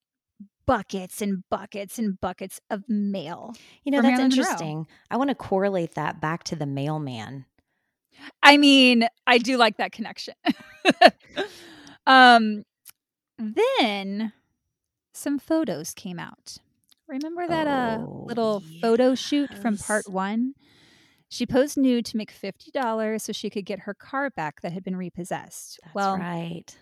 [0.66, 3.54] buckets and buckets and buckets of mail.
[3.84, 4.42] You know, that's Marilyn Monroe.
[4.42, 4.86] interesting.
[5.10, 7.44] I want to correlate that back to the mailman.
[8.42, 10.34] I mean, I do like that connection.
[12.06, 12.64] um,
[13.38, 14.32] then
[15.12, 16.58] some photos came out.
[17.14, 20.54] Remember that uh Oh, little photo shoot from part one?
[21.28, 24.72] She posed nude to make fifty dollars so she could get her car back that
[24.72, 25.78] had been repossessed.
[25.84, 26.76] That's well, right.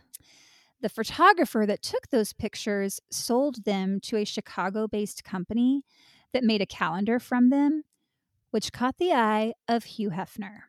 [0.80, 5.82] the photographer that took those pictures sold them to a Chicago based company
[6.32, 7.84] that made a calendar from them,
[8.52, 10.62] which caught the eye of Hugh Hefner.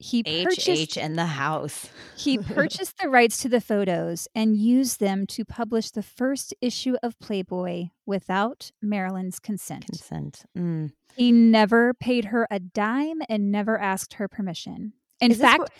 [0.00, 1.88] He purchased H in the house.
[2.16, 6.94] he purchased the rights to the photos and used them to publish the first issue
[7.02, 9.86] of Playboy without Marilyn's consent.
[9.86, 10.44] Consent.
[10.56, 10.92] Mm.
[11.16, 14.92] He never paid her a dime and never asked her permission.
[15.20, 15.70] In Is this fact,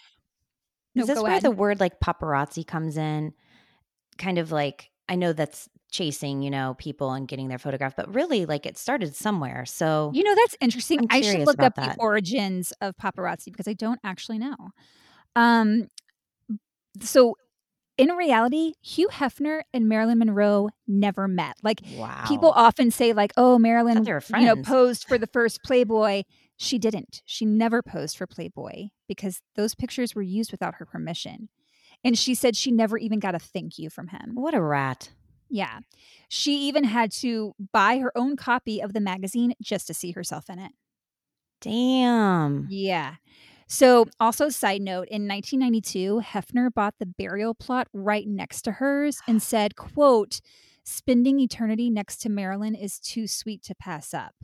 [0.97, 1.43] no, Is this where ahead.
[1.45, 3.33] the word like paparazzi comes in?
[4.17, 8.13] Kind of like I know that's chasing, you know, people and getting their photograph, but
[8.15, 9.65] really like it started somewhere.
[9.65, 11.07] So You know, that's interesting.
[11.11, 11.97] I'm should look up that.
[11.97, 14.57] the origins of paparazzi because I don't actually know.
[15.35, 15.89] Um,
[17.01, 17.37] so
[17.97, 21.57] in reality, Hugh Hefner and Marilyn Monroe never met.
[21.63, 22.25] Like wow.
[22.27, 26.23] people often say, like, "Oh, Marilyn, you know, posed for the first Playboy."
[26.57, 27.23] She didn't.
[27.25, 31.49] She never posed for Playboy because those pictures were used without her permission.
[32.05, 34.33] And she said she never even got a thank you from him.
[34.35, 35.11] what a rat.
[35.51, 35.81] Yeah.
[36.29, 40.51] She even had to buy her own copy of the magazine just to see herself
[40.51, 40.73] in it.
[41.61, 42.67] Damn.
[42.71, 43.15] Yeah.
[43.67, 49.19] So, also, side note, in 1992, Hefner bought the burial plot right next to hers
[49.27, 50.41] and said, quote,
[50.85, 54.35] spending eternity next to Marilyn is too sweet to pass up.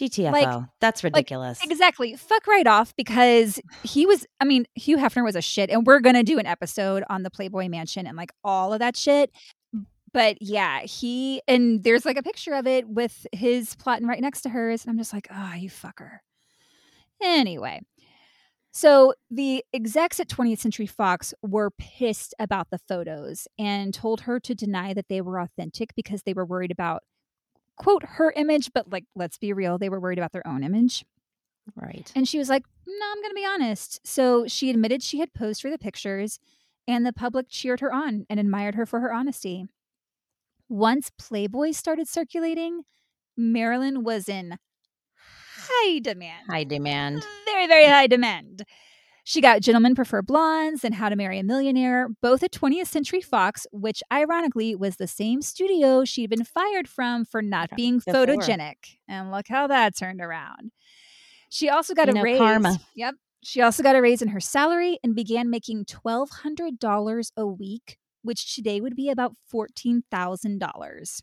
[0.00, 0.68] GTFO.
[0.80, 1.60] That's ridiculous.
[1.62, 2.16] Exactly.
[2.16, 5.70] Fuck right off because he was, I mean, Hugh Hefner was a shit.
[5.70, 8.78] And we're going to do an episode on the Playboy Mansion and like all of
[8.78, 9.30] that shit.
[10.12, 14.40] But yeah, he, and there's like a picture of it with his plotting right next
[14.42, 14.84] to hers.
[14.84, 16.18] And I'm just like, oh, you fucker.
[17.22, 17.80] Anyway.
[18.72, 24.38] So the execs at 20th Century Fox were pissed about the photos and told her
[24.40, 27.02] to deny that they were authentic because they were worried about
[27.80, 31.04] quote her image, but like let's be real, they were worried about their own image.
[31.76, 32.10] right.
[32.14, 35.32] And she was like, "No, I'm going to be honest." So she admitted she had
[35.32, 36.38] posed for the pictures
[36.86, 39.66] and the public cheered her on and admired her for her honesty.
[40.68, 42.82] Once Playboy started circulating,
[43.36, 44.56] Marilyn was in
[45.58, 47.24] high demand High demand.
[47.44, 48.64] very, very high demand.
[49.30, 53.20] She got Gentlemen Prefer Blondes and How to Marry a Millionaire, both at 20th Century
[53.20, 58.26] Fox, which ironically was the same studio she'd been fired from for not being before.
[58.26, 58.96] photogenic.
[59.08, 60.72] And look how that turned around.
[61.48, 62.38] She also got You a know, raise.
[62.38, 62.80] karma.
[62.96, 63.14] Yep.
[63.44, 68.56] She also got a raise in her salary and began making $1,200 a week, which
[68.56, 71.22] today would be about $14,000.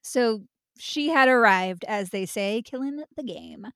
[0.00, 0.44] So
[0.78, 3.66] she had arrived, as they say, killing the game.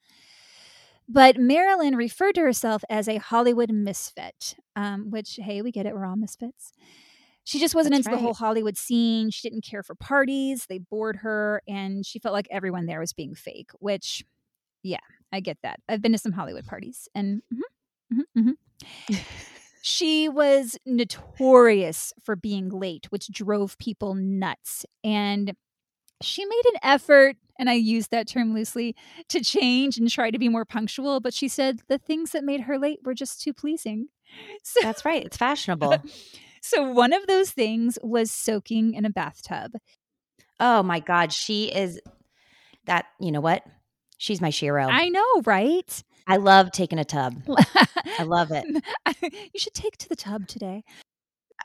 [1.09, 5.95] But Marilyn referred to herself as a Hollywood misfit, um, which, hey, we get it.
[5.95, 6.73] We're all misfits.
[7.45, 8.35] She just wasn't That's into the whole.
[8.35, 9.31] Hollywood scene.
[9.31, 10.67] She didn't care for parties.
[10.69, 11.62] They bored her.
[11.69, 14.25] And she felt like everyone there was being fake, which,
[14.83, 14.99] yeah,
[15.33, 15.81] I get that.
[15.88, 18.55] I've been to some Hollywood parties and mhm, mhm,
[19.11, 19.19] mhm.
[19.83, 24.87] she was notorious for being late, which drove people nuts.
[25.03, 25.55] And
[26.22, 28.94] she made an effort, and I use that term loosely,
[29.29, 31.20] to change and try to be more punctual.
[31.20, 34.09] But she said the things that made her late were just too pleasing.
[34.64, 35.24] So, That's right.
[35.24, 36.03] It's fashionable.
[36.62, 39.77] so one of those things was soaking in a bathtub.
[40.59, 41.33] oh my God.
[41.33, 42.00] She is
[42.87, 43.62] that, you know what?
[44.18, 44.88] She's my shiro.
[44.88, 46.03] I, I know, right?
[46.27, 47.35] I love taking a tub.
[48.18, 48.64] I love it.
[49.53, 50.83] you should take to the tub today.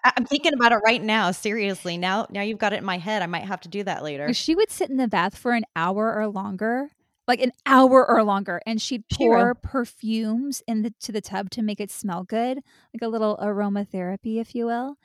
[0.04, 1.32] I- I'm thinking about it right now.
[1.32, 1.98] Seriously.
[1.98, 3.22] Now now you've got it in my head.
[3.22, 4.34] I might have to do that later.
[4.34, 6.90] She would sit in the bath for an hour or longer,
[7.28, 11.62] like an hour or longer, and she'd pour perfumes in the to the tub to
[11.62, 12.60] make it smell good,
[12.94, 14.96] like a little aromatherapy, if you will.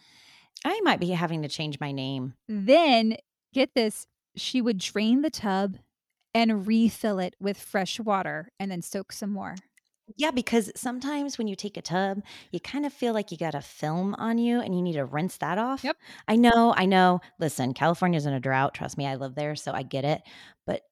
[0.64, 2.34] I might be having to change my name.
[2.48, 3.16] Then
[3.52, 5.76] get this, she would drain the tub
[6.32, 9.56] and refill it with fresh water and then soak some more.
[10.16, 13.54] Yeah, because sometimes when you take a tub, you kind of feel like you got
[13.54, 15.82] a film on you and you need to rinse that off.
[15.82, 15.96] Yep.
[16.28, 17.20] I know, I know.
[17.40, 18.74] Listen, California's in a drought.
[18.74, 20.22] Trust me, I live there, so I get it.
[20.66, 20.82] But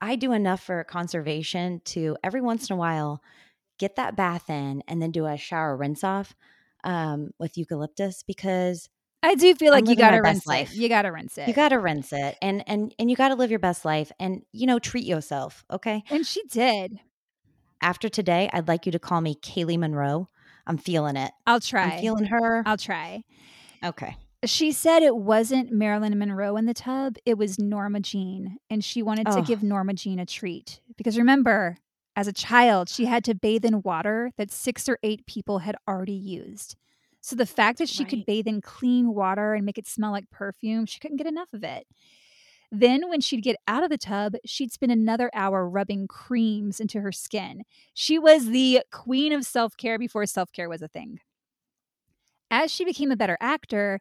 [0.00, 3.22] I do enough for conservation to every once in a while
[3.78, 6.34] get that bath in and then do a shower rinse off
[6.84, 8.88] um, with eucalyptus because
[9.22, 10.72] I do feel like you gotta rinse life.
[10.72, 10.76] it.
[10.76, 11.48] You gotta rinse it.
[11.48, 14.12] you got to rinse it and and and you got to live your best life
[14.20, 15.64] and you know treat yourself.
[15.70, 16.04] Okay.
[16.10, 17.00] and she did.
[17.84, 20.26] After today, I'd like you to call me Kaylee Monroe.
[20.66, 21.32] I'm feeling it.
[21.46, 21.82] I'll try.
[21.96, 22.62] I'm feeling her.
[22.64, 23.24] I'll try.
[23.84, 24.16] okay.
[24.46, 28.56] She said it wasn't Marilyn Monroe in the tub, it was Norma Jean.
[28.70, 29.42] And she wanted to Oh.
[29.42, 30.80] give Norma Jean a treat.
[30.96, 31.76] Because remember,
[32.16, 35.76] as a child, she had to bathe in water that six or eight people had
[35.86, 36.76] already used.
[37.20, 40.28] So the fact that she could bathe in clean water and make it smell like
[40.30, 41.86] perfume, she couldn't get enough of it.
[42.76, 47.00] Then, when she'd get out of the tub, she'd spend another hour rubbing creams into
[47.00, 47.62] her skin.
[47.94, 51.20] She was the queen of self care before self care was a thing.
[52.50, 54.00] As she became a better actor,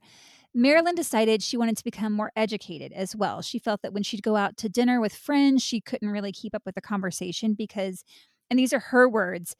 [0.53, 3.41] Marilyn decided she wanted to become more educated as well.
[3.41, 6.55] She felt that when she'd go out to dinner with friends, she couldn't really keep
[6.55, 8.03] up with the conversation because,
[8.49, 9.55] and these are her words,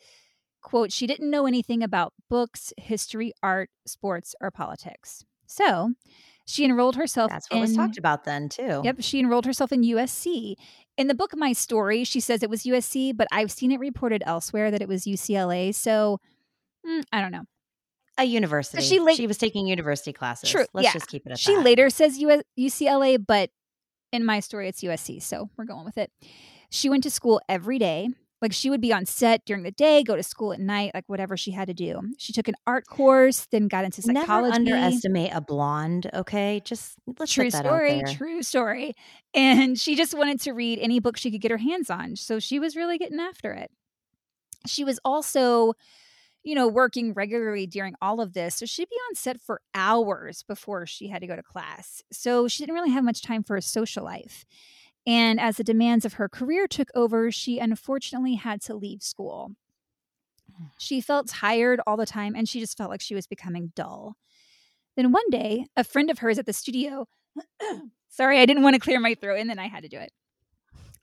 [0.62, 5.26] quote, she didn't know anything about books, history, art, sports, or politics.
[5.48, 5.94] So
[6.46, 8.82] she enrolled herself That's what in, was talked about then too.
[8.84, 10.56] Yep, she enrolled herself in USC.
[10.98, 14.22] In the book My Story, she says it was USC, but I've seen it reported
[14.26, 15.74] elsewhere that it was UCLA.
[15.74, 16.20] So
[16.86, 17.44] mm, I don't know.
[18.18, 18.84] A university.
[18.84, 20.50] she late- she was taking university classes.
[20.52, 20.94] True, Let's yeah.
[20.94, 21.64] just keep it at She that.
[21.64, 23.50] later says US- UCLA, but
[24.12, 25.22] in my story, it's USC.
[25.22, 26.12] So we're going with it.
[26.70, 28.10] She went to school every day.
[28.44, 31.06] Like she would be on set during the day, go to school at night, like
[31.08, 32.02] whatever she had to do.
[32.18, 34.66] She took an art course, then got into psychology.
[34.66, 36.62] Never underestimate a blonde, okay?
[36.66, 38.16] Just let's True that story, out there.
[38.16, 38.96] true story.
[39.34, 42.18] And she just wanted to read any book she could get her hands on.
[42.18, 43.72] So she was really getting after it.
[44.68, 45.72] She was also,
[46.44, 48.56] you know, working regularly during all of this.
[48.56, 52.04] So she'd be on set for hours before she had to go to class.
[52.12, 54.44] So she didn't really have much time for a social life.
[55.06, 59.52] And as the demands of her career took over, she unfortunately had to leave school.
[60.50, 60.70] Mm.
[60.78, 64.16] She felt tired all the time and she just felt like she was becoming dull.
[64.96, 67.08] Then one day, a friend of hers at the studio,
[68.10, 70.12] sorry, I didn't want to clear my throat and then I had to do it.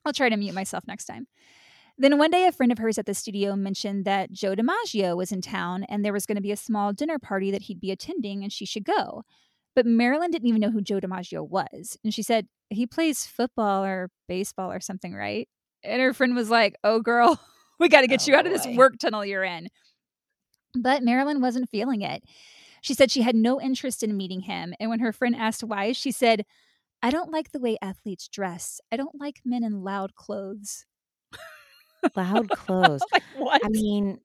[0.05, 1.27] I'll try to mute myself next time.
[1.99, 5.33] Then one day, a friend of hers at the studio mentioned that Joe DiMaggio was
[5.33, 7.91] in town and there was going to be a small dinner party that he'd be
[7.91, 9.25] attending and she should go.
[9.75, 11.97] But Marilyn didn't even know who Joe DiMaggio was.
[12.05, 15.49] And she said, he plays football or baseball or something, right?
[15.83, 17.41] And her friend was like, oh, girl,
[17.79, 19.69] we got to get Oh, you out of this work tunnel you're in.
[20.75, 22.23] But Marilyn wasn't feeling it.
[22.83, 24.75] She said she had no interest in meeting him.
[24.81, 26.45] And when her friend asked why, she said,
[27.03, 28.81] I don't like the way athletes dress.
[28.93, 30.87] I don't like men in loud clothes.
[32.17, 33.03] Loud clothes.
[33.13, 33.63] like, what?
[33.65, 34.21] I mean,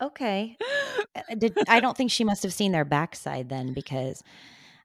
[0.00, 0.56] okay.
[1.14, 4.22] Uh, Did I don't think she must have seen their backside then because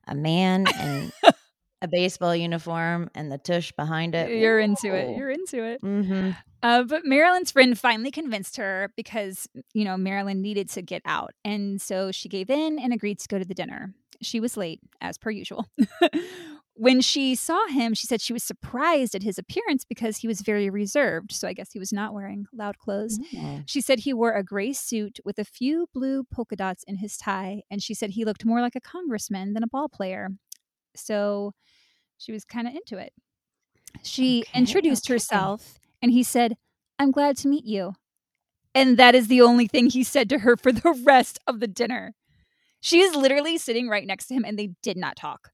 [0.06, 1.12] a man in
[1.82, 4.30] a baseball uniform and the tush behind it.
[4.30, 5.16] You're into it.
[5.16, 5.80] You're into it.
[5.80, 6.30] hmm
[6.62, 11.34] Uh, but Marilyn's friend finally convinced her because, you know, Marilyn needed to get out.
[11.44, 13.92] And so she gave in and agreed to go to the dinner.
[14.20, 15.66] She was late, as per usual.
[16.82, 20.40] when she saw him, she said she was surprised at his appearance because he was
[20.40, 21.30] very reserved.
[21.30, 23.20] So I guess he was not wearing loud clothes.
[23.66, 27.16] She said he wore a gray suit with a few blue polka dots in his
[27.16, 27.62] tie.
[27.70, 30.30] And she said he looked more like a congressman than a ball player.
[30.96, 31.52] So
[32.18, 33.12] she was kind of into it.
[34.02, 35.14] She Okay, introduced okay.
[35.14, 36.56] herself and he said,
[36.98, 37.92] I'm glad to meet you.
[38.74, 41.68] And that is the only thing he said to her for the rest of the
[41.68, 42.16] dinner.
[42.80, 45.50] She is literally sitting right next to him and they did not talk.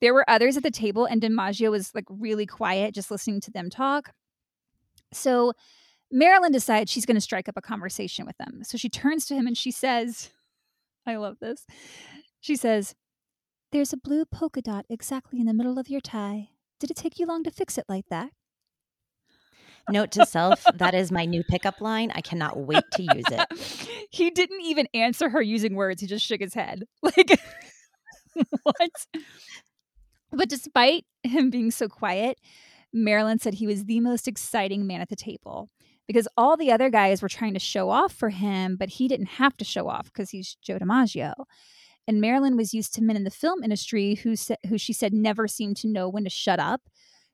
[0.00, 3.50] There were others at the table, and DiMaggio was like really quiet, just listening to
[3.50, 4.12] them talk.
[5.12, 5.52] So
[6.10, 8.62] Marilyn decides she's going to strike up a conversation with them.
[8.64, 10.30] So she turns to him and she says,
[11.06, 11.66] I love this.
[12.40, 12.94] She says,
[13.72, 16.50] There's a blue polka dot exactly in the middle of your tie.
[16.80, 18.30] Did it take you long to fix it like that?
[19.90, 22.10] Note to self: that is my new pickup line.
[22.14, 23.88] I cannot wait to use it.
[24.10, 26.00] he didn't even answer her using words.
[26.00, 26.84] He just shook his head.
[27.02, 27.38] Like,
[28.62, 28.90] what?
[30.36, 32.38] But despite him being so quiet,
[32.92, 35.70] Marilyn said he was the most exciting man at the table
[36.06, 39.26] because all the other guys were trying to show off for him, but he didn't
[39.26, 41.32] have to show off because he's Joe DiMaggio.
[42.06, 45.14] And Marilyn was used to men in the film industry who sa- who she said
[45.14, 46.82] never seemed to know when to shut up.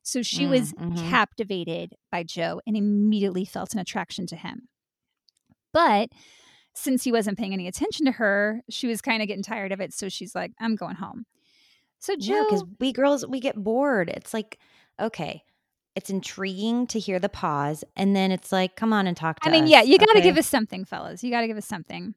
[0.03, 1.11] So she Mm, was mhm.
[1.11, 4.69] captivated by Joe and immediately felt an attraction to him.
[5.73, 6.11] But
[6.75, 9.81] since he wasn't paying any attention to her, she was kind of getting tired of
[9.81, 9.93] it.
[9.93, 11.27] So she's like, I'm going home.
[12.01, 14.09] So Yeah, because Joe, we girls we get bored.
[14.09, 14.59] It's like,
[14.99, 15.45] okay,
[15.95, 19.51] it's intriguing to hear the pause, and then it's like, come on and talk to
[19.51, 19.57] me.
[19.57, 20.23] I mean, us, yeah, you got to okay?
[20.23, 21.23] give us something, fellas.
[21.23, 22.15] You got to give us something.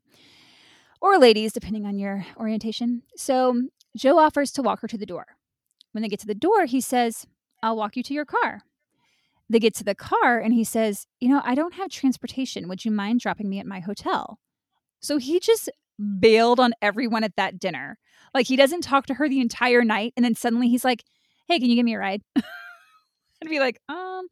[1.01, 3.03] Or ladies, depending on your orientation.
[3.17, 3.63] So
[3.95, 5.25] Joe offers to walk her to the door.
[5.91, 7.27] When they get to the door, he says,
[7.61, 8.61] I'll walk you to your car.
[9.49, 12.67] They get to the car and he says, You know, I don't have transportation.
[12.69, 14.39] Would you mind dropping me at my hotel?
[15.01, 15.69] So he just
[16.19, 17.99] bailed on everyone at that dinner.
[18.33, 20.13] Like he doesn't talk to her the entire night.
[20.15, 21.03] And then suddenly he's like,
[21.47, 22.21] Hey, can you give me a ride?
[22.35, 24.27] I'd be like, um.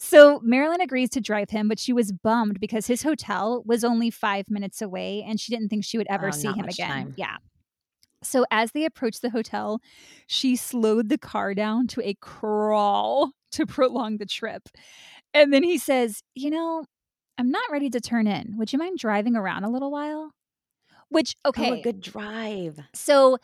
[0.00, 4.10] So Marilyn agrees to drive him, but she was bummed because his hotel was only
[4.10, 6.88] five minutes away and she didn't think she would ever Oh, see him again.
[6.88, 7.14] time.
[7.16, 7.36] Yeah.
[8.22, 9.80] So as they approached the hotel,
[10.26, 14.68] she slowed the car down to a crawl to prolong the trip.
[15.32, 16.84] And then he says, You know,
[17.38, 18.56] I'm not ready to turn in.
[18.58, 20.32] Would you mind driving around a little while?
[21.10, 21.70] Which, okay.
[21.70, 22.80] Oh, a good drive.
[22.94, 23.38] So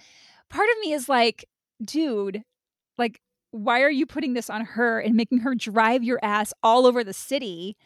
[0.51, 1.47] part of me is like,
[1.83, 2.43] dude,
[2.99, 6.87] like, why are you putting this on her and making her drive your ass all
[6.87, 7.77] over the city?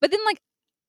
[0.00, 0.40] But then, like,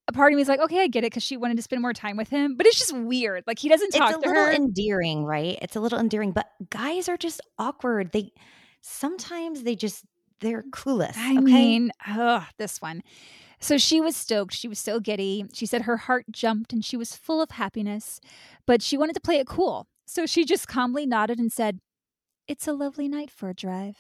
[0.07, 1.81] a part of me is like, okay, I get it because she wanted to spend
[1.81, 3.43] more time with him, but it's just weird.
[3.47, 4.51] Like, he doesn't talk It's a to little her.
[4.51, 5.57] endearing, right?
[5.61, 8.11] It's a little endearing, but guys are just awkward.
[8.11, 8.31] They
[8.81, 10.05] sometimes they just
[10.41, 11.17] they're mm, clueless.
[11.17, 11.41] I okay?
[11.41, 13.01] mean, ugh, this one.
[13.65, 14.53] So she was stoked.
[14.53, 15.43] She was so giddy.
[15.51, 18.21] She said her heart jumped and she was full of happiness,
[18.67, 19.87] but she wanted to play it cool.
[20.05, 21.79] So she just calmly nodded and said,
[22.47, 23.97] It's a lovely night for a drive.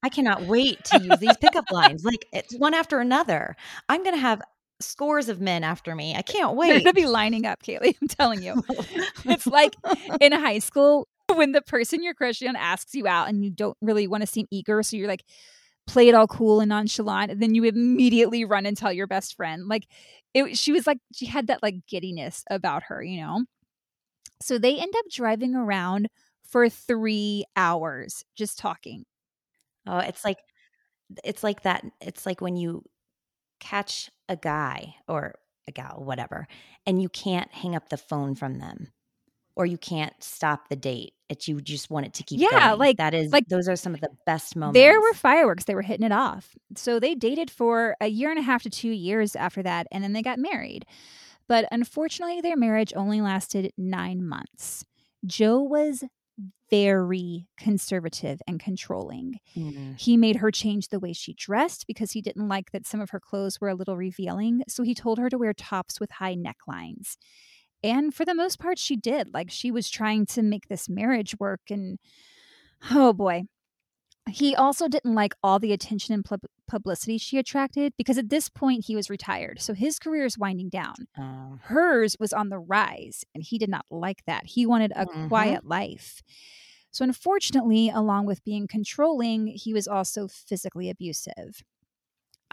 [0.00, 2.04] I cannot wait to use these pickup lines.
[2.04, 3.56] Like it's one after another.
[3.88, 4.42] I'm gonna have
[4.78, 6.14] scores of men after me.
[6.14, 6.68] I can't wait.
[6.68, 7.96] They're going to be lining up, Kaylee.
[8.00, 8.62] I'm telling you.
[9.24, 9.74] It's like
[10.20, 13.76] in high school when the person you're crushing on asks you out and you don't
[13.82, 14.84] really want to seem eager.
[14.84, 15.24] So you're like,
[15.88, 17.32] play it all cool and nonchalant.
[17.32, 19.66] And then you immediately run and tell your best friend.
[19.66, 19.88] Like,
[20.34, 23.44] it, she was like, she had that like giddiness about her, you know?
[24.40, 26.08] So they end up driving around
[26.44, 29.04] for three hours just talking.
[29.86, 30.38] Oh, it's like
[31.24, 31.84] it's like that.
[32.00, 32.84] It's like when you
[33.60, 35.34] catch a guy or
[35.66, 36.46] a gal, whatever,
[36.86, 38.88] and you can't hang up the phone from them.
[39.58, 41.12] Or you can't stop the date.
[41.28, 42.78] It's you just want it to keep Yeah, going.
[42.78, 44.78] like- that is like, those are some of the best moments.
[44.78, 45.64] There were fireworks.
[45.64, 46.56] They were hitting it off.
[46.76, 50.02] So they dated for a year and a half to two years after that, and
[50.02, 50.86] then they got married.
[51.48, 54.84] But unfortunately, their marriage only lasted nine months.
[55.26, 56.04] Joe was
[56.70, 59.40] very conservative and controlling.
[59.56, 59.98] Mm.
[59.98, 63.10] He made her change the way she dressed because he didn't like that some of
[63.10, 64.62] her clothes were a little revealing.
[64.68, 67.16] So he told her to wear tops with high necklines.
[67.82, 69.32] And for the most part, she did.
[69.32, 71.60] Like she was trying to make this marriage work.
[71.70, 71.98] And
[72.90, 73.44] oh boy.
[74.28, 78.50] He also didn't like all the attention and pub- publicity she attracted because at this
[78.50, 79.58] point he was retired.
[79.62, 80.94] So his career is winding down.
[81.18, 81.58] Oh.
[81.62, 84.44] Hers was on the rise, and he did not like that.
[84.44, 85.28] He wanted a Mhm.
[85.28, 86.22] quiet life.
[86.90, 91.62] So, unfortunately, along with being controlling, he was also physically abusive.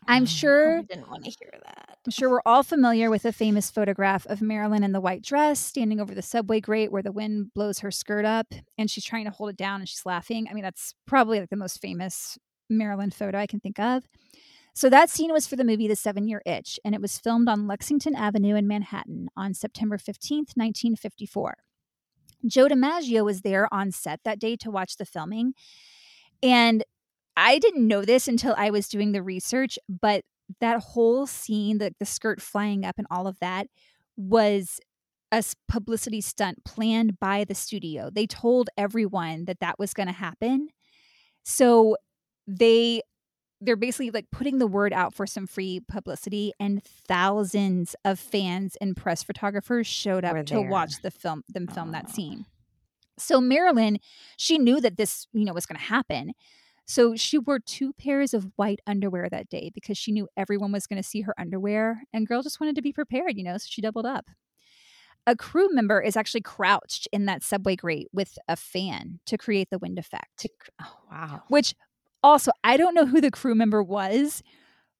[0.07, 1.97] I'm Oh, sure I didn't want to hear that.
[2.05, 5.59] I'm sure we're all familiar with the famous photograph of Marilyn in the white dress
[5.59, 9.25] standing over the subway grate where the wind blows her skirt up and she's trying
[9.25, 10.47] to hold it down and she's laughing.
[10.49, 12.37] I mean, that's probably like the most famous
[12.69, 14.03] Marilyn photo I can think of.
[14.75, 17.47] So that scene was for the movie The Seven Year Itch, and it was filmed
[17.47, 21.55] on Lexington Avenue in Manhattan on September 15th, 1954.
[22.45, 25.53] Joe DiMaggio was there on set that day to watch the filming.
[26.43, 26.83] And
[27.37, 30.23] I didn't know this until I was doing the research, but
[30.61, 33.67] that whole scene, the, the skirt flying up and all of that,
[34.15, 34.79] was
[35.31, 38.09] a publicity stunt planned by the studio.
[38.13, 40.69] They told everyone that that was going to happen.
[41.43, 41.97] So
[42.47, 43.01] they
[43.61, 48.77] they're basically like putting the word out for some free publicity and thousands of fans
[48.81, 50.69] and press photographers showed up Were to there.
[50.69, 52.13] watch the film them film that Oh.
[52.13, 52.45] scene.
[53.17, 53.97] So Marilyn,
[54.37, 56.33] she knew that this, you know, was going to happen.
[56.85, 60.85] So she wore two pairs of white underwear that day because she knew everyone was
[60.85, 63.65] going to see her underwear and girl just wanted to be prepared, you know, so
[63.67, 64.29] she doubled up.
[65.27, 69.71] A crew member is actually crouched in that subway grate with a fan to create
[69.71, 70.45] the wind effect
[70.79, 71.41] oh, wow.
[71.47, 71.73] which
[72.21, 74.43] also I don't know who the crew member was,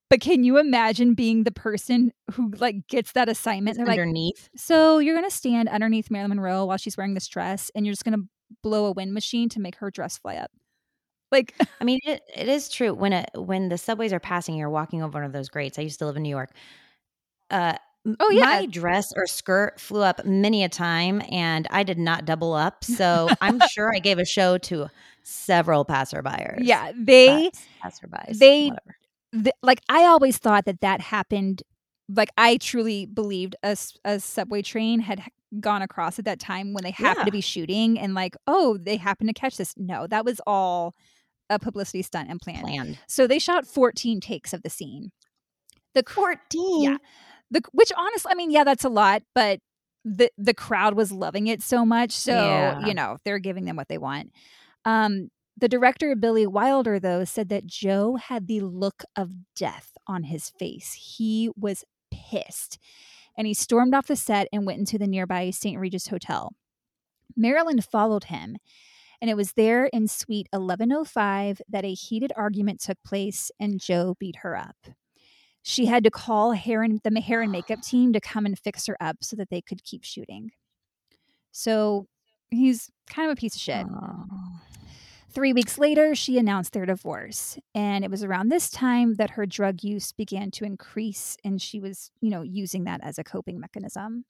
[0.09, 3.77] but can you imagine being the person who like gets that assignment?
[3.77, 4.49] They're like, Underneath.
[4.55, 8.05] so you're gonna stand underneath Marilyn Monroe while she's wearing this dress, and you're just
[8.05, 8.23] gonna
[8.63, 10.51] blow a wind machine to make her dress fly up.
[11.36, 12.93] Like, I mean, it, it is true.
[12.93, 15.77] When a when the subways are passing, you're walking over one of those grates.
[15.77, 16.51] I used to live in New York.
[17.49, 17.77] Uh,
[18.19, 18.43] Oh, yeah.
[18.45, 22.83] my dress or skirt flew up many a time, and I did not double up.
[22.83, 24.91] So I'm sure I gave a show to
[25.23, 26.59] several passerbyers.
[26.61, 27.49] yeah, they
[27.81, 28.38] Pass- passerbys.
[28.38, 28.71] they-
[29.63, 31.63] like I always thought that that happened.
[32.07, 33.75] Like I truly believed a,
[34.05, 35.23] a subway train had
[35.59, 38.97] gone across at that time when they happened to be shooting, and like, oh, they
[38.97, 39.73] happened to catch this.
[39.77, 40.93] No, that was all
[41.49, 42.61] a publicity stunt and planned.
[42.63, 42.97] Planned.
[43.07, 45.11] So they shot 14 takes of the scene.
[45.93, 46.13] The cr-
[46.51, 46.81] 14.
[46.83, 46.97] Yeah.
[47.51, 49.59] the which honestly, I mean, yeah, that's a lot, but
[50.03, 52.85] the the crowd was loving it so much, so Yeah.
[52.85, 54.31] you know they're giving them what they want.
[54.85, 60.23] Um, the director Billy Wilder though said that Joe had the look of death on
[60.23, 60.93] his face.
[61.17, 62.77] He was pissed,
[63.37, 65.79] and he stormed off the set and went into the nearby St.
[65.79, 66.51] Regis Hotel.
[67.37, 68.57] Marilyn followed him,
[69.22, 74.16] and it was there in Suite 1105 that a heated argument took place, and Joe
[74.20, 74.76] beat her up.
[75.61, 78.86] She had to call hair and the hair and makeup team to come and fix
[78.88, 80.51] her up so that they could keep shooting.
[81.51, 82.07] So
[82.49, 83.86] he's kind of a piece of shit.
[83.89, 84.26] Oh.
[85.36, 87.57] Three weeks later, she announced their divorce.
[87.74, 91.82] And it was around this time that her drug use began to increase, and she
[91.82, 94.24] was, you know, using that as a coping mechanism.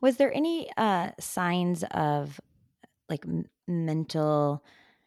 [0.00, 2.40] Was there any uh, signs of
[3.08, 4.64] like m- mental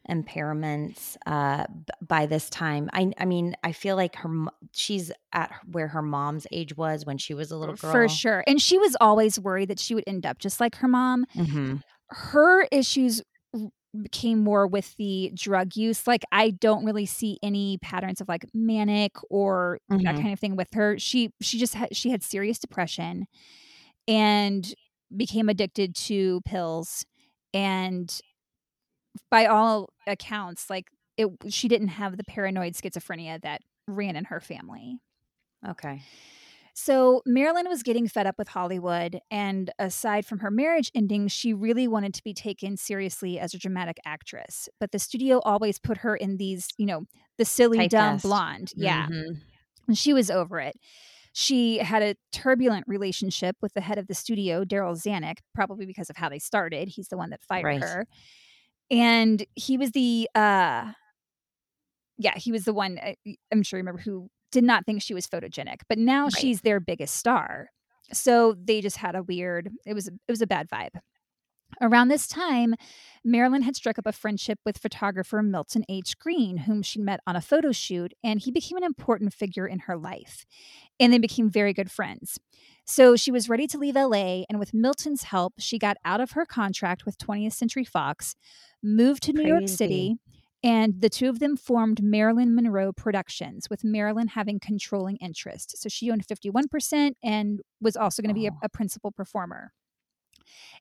[0.10, 2.90] impairments uh, b- by this time?
[2.94, 7.06] I, I mean, I feel like her mo- she's at where her mom's age was
[7.06, 7.92] when she was a little girl.
[7.92, 8.44] For sure.
[8.48, 11.26] And she was always worried that she would end up just like her mom.
[11.36, 11.76] hmm
[12.10, 13.22] Her issues
[14.12, 16.08] came more with the drug use.
[16.08, 20.22] Like, I don't really see any patterns of like manic or that Mhm.
[20.22, 20.98] kind of thing with her.
[20.98, 23.28] She, she just had, she had serious depression
[24.08, 24.74] and
[25.16, 27.06] became addicted to pills.
[27.54, 28.14] And
[29.30, 30.88] by all accounts, like,
[31.18, 34.98] it, she didn't have the paranoid schizophrenia that ran in her family.
[35.68, 36.02] Okay.
[36.74, 41.54] So Marilyn was getting fed up with Hollywood, and aside from her marriage ending, she
[41.54, 44.70] really wanted to be taken seriously as a dramatic actress.
[44.80, 47.04] But the studio always put her in these, you know,
[47.38, 48.22] the silly, dumb Typecast.
[48.22, 48.72] blonde.
[48.76, 49.08] Yeah.
[49.08, 49.42] Mhm.
[49.90, 50.76] And she was over it.
[51.34, 56.10] She had a turbulent relationship with the head of the studio, Darryl Zanuck, probably because
[56.10, 56.90] of how they started.
[56.90, 57.82] He's the one that fired Right.
[57.82, 58.06] her.
[58.90, 60.92] And he was the uh
[62.18, 63.00] yeah, he was the one
[63.52, 66.34] I'm sure you remember who did not think she was photogenic, but now Right.
[66.34, 67.70] she's their biggest star.
[68.14, 71.00] So they just had a weird it was it was a bad vibe.
[71.82, 72.76] Around this time,
[73.26, 76.18] Marilyn had struck up a friendship with photographer Milton H.
[76.20, 79.80] Greene, whom she met on a photo shoot, and he became an important figure in
[79.80, 80.46] her life.
[81.00, 82.40] And they became very good friends.
[82.86, 86.32] So she was ready to leave LA, and with Milton's help, she got out of
[86.32, 88.36] her contract with 20th Century Fox,
[88.84, 90.18] moved to New York City,
[90.64, 95.82] and the two of them formed Marilyn Monroe Productions, with Marilyn having controlling interest.
[95.82, 98.60] So she owned 51% and was also going to be a, Oh.
[98.64, 99.74] a principal performer.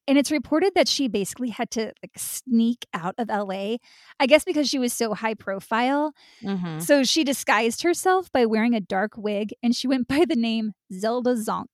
[0.08, 3.76] And it's reported that she basically had to like sneak out of LA,
[4.18, 6.12] I guess because she was so high profile.
[6.42, 6.82] Mhm.
[6.82, 10.72] So she disguised herself by wearing a dark wig and she went by the name
[10.92, 11.66] Zelda Zonk.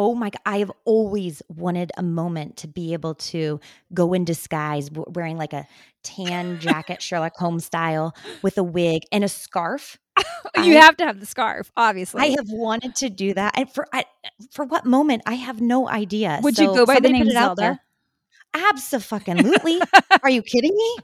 [0.00, 0.38] Oh my god!
[0.46, 3.58] I have always wanted a moment to be able to
[3.92, 5.66] go in disguise, wearing like a
[6.04, 9.98] tan jacket, Sherlock Holmes style, with a wig and a scarf.
[10.62, 12.22] you I- have to have the scarf, obviously.
[12.22, 14.04] I have wanted to do that, and for I,
[14.52, 15.22] for what moment?
[15.26, 16.38] I have no idea.
[16.44, 17.80] Would you go by the name Zelda?
[18.54, 19.80] Absolutely.
[20.22, 20.96] Are you kidding me?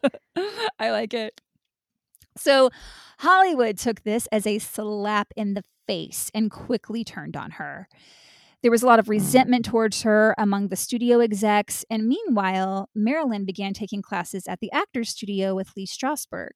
[0.78, 1.40] I like it.
[2.36, 2.70] So
[3.18, 7.88] Hollywood took this as a slap in the face and quickly turned on her.
[8.65, 13.45] There was a lot of resentment towards her among the studio execs, and meanwhile, Marilyn
[13.45, 16.53] began taking classes at the Actors Studio with Lee Strasberg.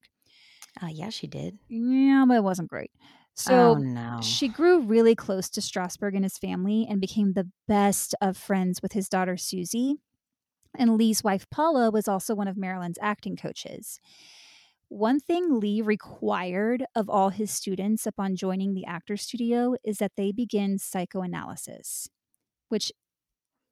[0.81, 1.59] Uh, yeah, she did.
[1.67, 2.89] Yeah, but it wasn't great.
[3.35, 4.21] So oh no.
[4.23, 8.81] she grew really close to Strasberg and his family and became the best of friends
[8.81, 9.97] with his daughter Susie.
[10.75, 13.99] And Lee's wife Paula was also one of Marilyn's acting coaches.
[14.89, 20.13] One thing Lee required of all his students upon joining the actor studio is that
[20.17, 22.09] they begin psychoanalysis,
[22.69, 22.91] which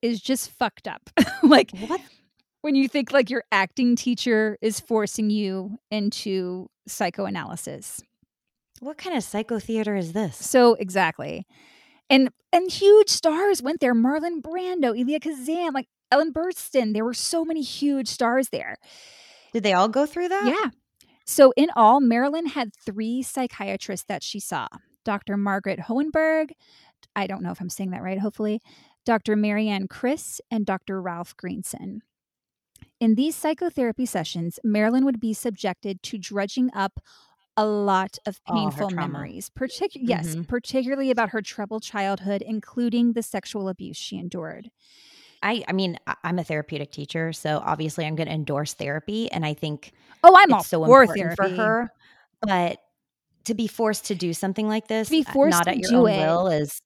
[0.04, 1.10] is just fucked up.
[1.44, 2.02] like what?
[2.62, 8.02] when you think like your acting teacher is forcing you into psychoanalysis.
[8.80, 10.38] What kind of psycho theater is this?
[10.38, 11.48] So exactly.
[12.10, 13.96] And and huge stars went there.
[13.96, 16.94] Marlon Brando, Elia Kazan, like Ellen Burstyn.
[16.94, 18.76] There were so many huge stars there.
[19.52, 20.46] Did they all go through that?
[20.46, 20.70] Yeah.
[21.28, 24.68] So in all, Marilyn had three psychiatrists that she saw.
[25.04, 25.36] Dr.
[25.38, 26.52] Margaret Hohenberg,
[27.16, 28.62] I don't know if I'm saying that right, hopefully,
[29.06, 29.36] Dr.
[29.36, 31.02] Marianne Kris, and Dr.
[31.02, 32.02] Ralph Greenson.
[33.00, 37.00] In these psychotherapy sessions, Marilyn would be subjected to dredging up
[37.56, 40.48] a lot of painful memories, partic- yes, Mhm.
[40.48, 44.70] particularly about her troubled childhood, including the sexual abuse she endured.
[45.44, 49.46] I, I mean, I'm a therapeutic teacher, so obviously I'm going to endorse therapy, and
[49.46, 49.92] I think
[50.24, 51.56] Oh, I'm all so for important therapy.
[51.56, 51.90] for her.
[52.42, 52.80] But
[53.46, 55.78] to be forced to do something like this, to be uh, forced not to at
[55.78, 56.18] your do own it.
[56.18, 56.82] will, is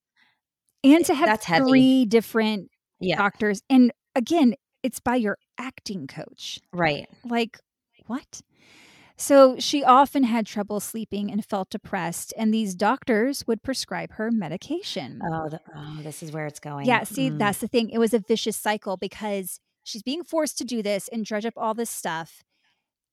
[0.83, 1.69] and to have That's heavy.
[1.69, 7.07] three different yeah, doctors and again it's by your acting coach right.
[7.23, 7.57] like
[8.07, 8.41] what
[9.17, 14.31] So she often had trouble sleeping and felt depressed, and these doctors would prescribe her
[14.31, 15.21] medication.
[15.23, 16.85] Oh, the, oh this is where it's going.
[16.87, 17.37] Yeah, see, Mm.
[17.37, 17.89] that's the thing.
[17.89, 21.53] It was a vicious cycle because she's being forced to do this and dredge up
[21.57, 22.43] all this stuff.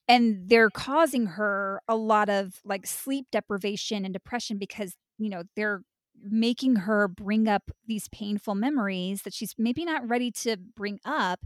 [0.06, 5.42] And they're causing her a lot of like sleep deprivation and depression because, you know,
[5.54, 5.82] they're
[6.20, 11.40] making her bring up these painful memories that she's maybe not ready to bring up.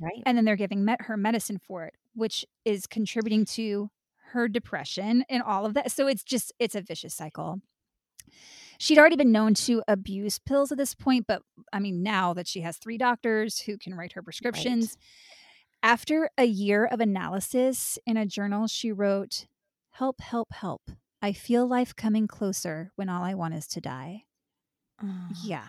[0.00, 0.22] Right.
[0.26, 3.90] And then they're giving met her medicine for it, which is contributing to
[4.32, 5.92] her depression and all of that.
[5.92, 7.60] So it's just, it's a vicious cycle.
[8.78, 11.42] She'd already been known to abuse pills at this point, but
[11.72, 14.96] I mean, now that she has three doctors who can write her prescriptions,
[15.82, 19.46] after a year of analysis in a journal, she wrote,
[19.90, 20.90] Help, help, help.
[21.22, 24.24] I feel life coming closer when all I want is to die.
[25.02, 25.28] Oh.
[25.44, 25.66] Yeah.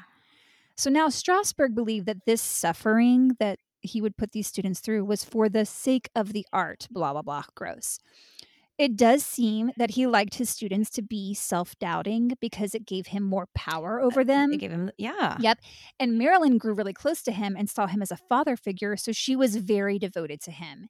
[0.76, 5.24] So now Strasberg believed that this suffering that he would put these students through was
[5.24, 7.44] for the sake of the art, blah, blah, blah.
[7.56, 8.00] Gross.
[8.78, 13.08] It does seem that he liked his students to be self doubting because it gave
[13.08, 14.52] him more power uh, over them.
[14.52, 15.38] They gave him, yeah.
[15.40, 15.60] Yep.
[16.00, 19.14] And Marilyn grew really close to him and saw him as a father figure, so
[19.14, 20.90] she was very devoted to him.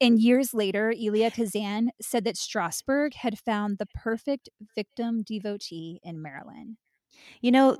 [0.00, 6.20] And years later, Elia Kazan said that Strasberg had found the perfect victim devotee in
[6.20, 6.76] Marilyn.
[7.40, 7.78] You know,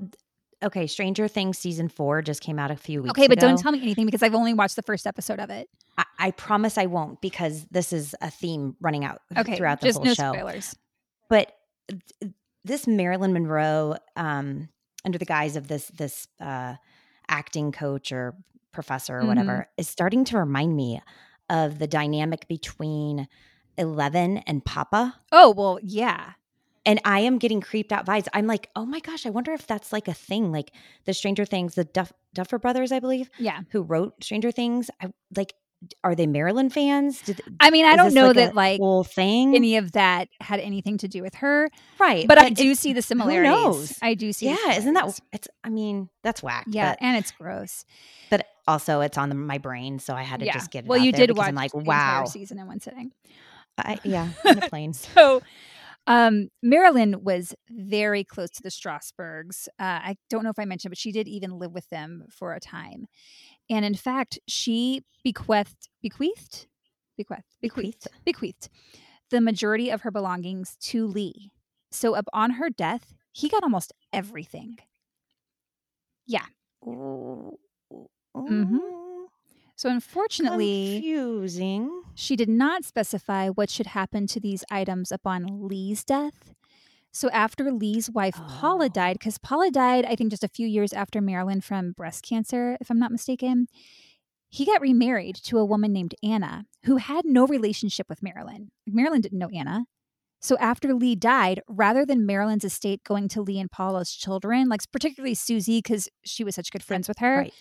[0.63, 3.73] okay, Stranger Things season four just came out a few weeks Okay, but don't tell
[3.73, 5.69] me anything because I've only watched the first episode of it.
[5.99, 9.87] I, I promise I won't because this is a theme running out Okay, throughout the
[9.89, 10.33] just whole no show.
[10.33, 10.77] spoilers.
[11.29, 11.53] But
[12.65, 14.69] this Marilyn Monroe, um,
[15.05, 16.77] under the guise of this this uh,
[17.29, 18.35] acting coach or
[18.73, 19.27] professor or Mhm.
[19.27, 21.01] whatever, is starting to remind me
[21.51, 23.27] of the dynamic between
[23.77, 25.17] Eleven and Papa.
[25.33, 26.33] Oh well, yeah.
[26.85, 28.26] And I am getting creeped out vibes.
[28.33, 30.51] I'm like, oh my gosh, I wonder if that's like a thing.
[30.51, 30.72] Like
[31.05, 33.61] the Stranger Things, the Duff, Duffer Brothers, I believe, Yeah.
[33.70, 34.91] who wrote Stranger Things.
[35.01, 35.55] I like,
[36.05, 37.20] are they Marilyn fans?
[37.22, 40.61] Did, I mean, I don't know like that like whole thing, any of that had
[40.61, 41.68] anything to do with her,
[41.99, 42.26] right?
[42.28, 43.51] but, I do see the similarities.
[43.53, 43.99] knows?
[44.01, 44.47] I do see.
[44.47, 45.18] yeah, isn't that?
[45.33, 45.49] It's.
[45.64, 46.66] I mean, that's whack.
[46.68, 47.85] Yeah, but, and it's gross.
[48.30, 50.53] but also it's on the, my brain, so I had to yeah.
[50.55, 50.85] just get.
[50.85, 52.24] It well, out you did watch I'm like, wow.
[52.26, 53.12] season in one sitting.
[53.78, 54.93] I, yeah, in a plane.
[54.93, 55.43] So,
[56.07, 59.69] um, Marilyn was very close to the Strasbergs.
[59.79, 62.53] Uh, I don't know if I mentioned, but she did even live with them for
[62.55, 63.07] a time.
[63.71, 66.67] And in fact, she bequeathed, bequeathed,
[67.17, 68.69] bequeathed, bequeathed, bequeathed
[69.31, 71.51] the majority of her belongings to Lee.
[71.91, 74.77] So upon her death, he got almost everything.
[76.87, 77.59] Ooh,
[78.37, 78.81] Mhm.
[79.83, 82.05] So unfortunately, confusing.
[82.14, 86.55] She did not specify what should happen to these items upon Lee's death.
[87.11, 88.89] So after Lee's wife Paula Oh.
[88.89, 92.76] died, because Paula died, I think, just a few years after Marilyn from breast cancer,
[92.80, 93.66] if I'm not mistaken,
[94.49, 98.70] he got remarried to a woman named Anna who had no relationship with Marilyn.
[98.87, 99.87] Marilyn didn't know Anna.
[100.41, 104.83] So after Lee died, rather than Marilyn's estate going to Lee and Paula's children, like
[104.93, 107.55] particularly Susie, because she was such good friends with her, Right,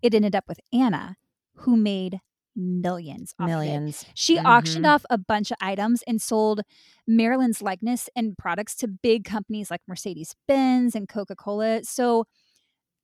[0.00, 1.16] it ended up with Anna,
[1.58, 2.20] who made
[2.54, 3.34] millions.
[3.38, 3.52] off of it.
[3.54, 4.06] millions.
[4.14, 4.94] She auctioned Mhm.
[4.94, 6.62] off a bunch of items and sold
[7.06, 11.84] Marilyn's likeness and products to big companies like Mercedes Benz and Coca Cola.
[11.84, 12.24] So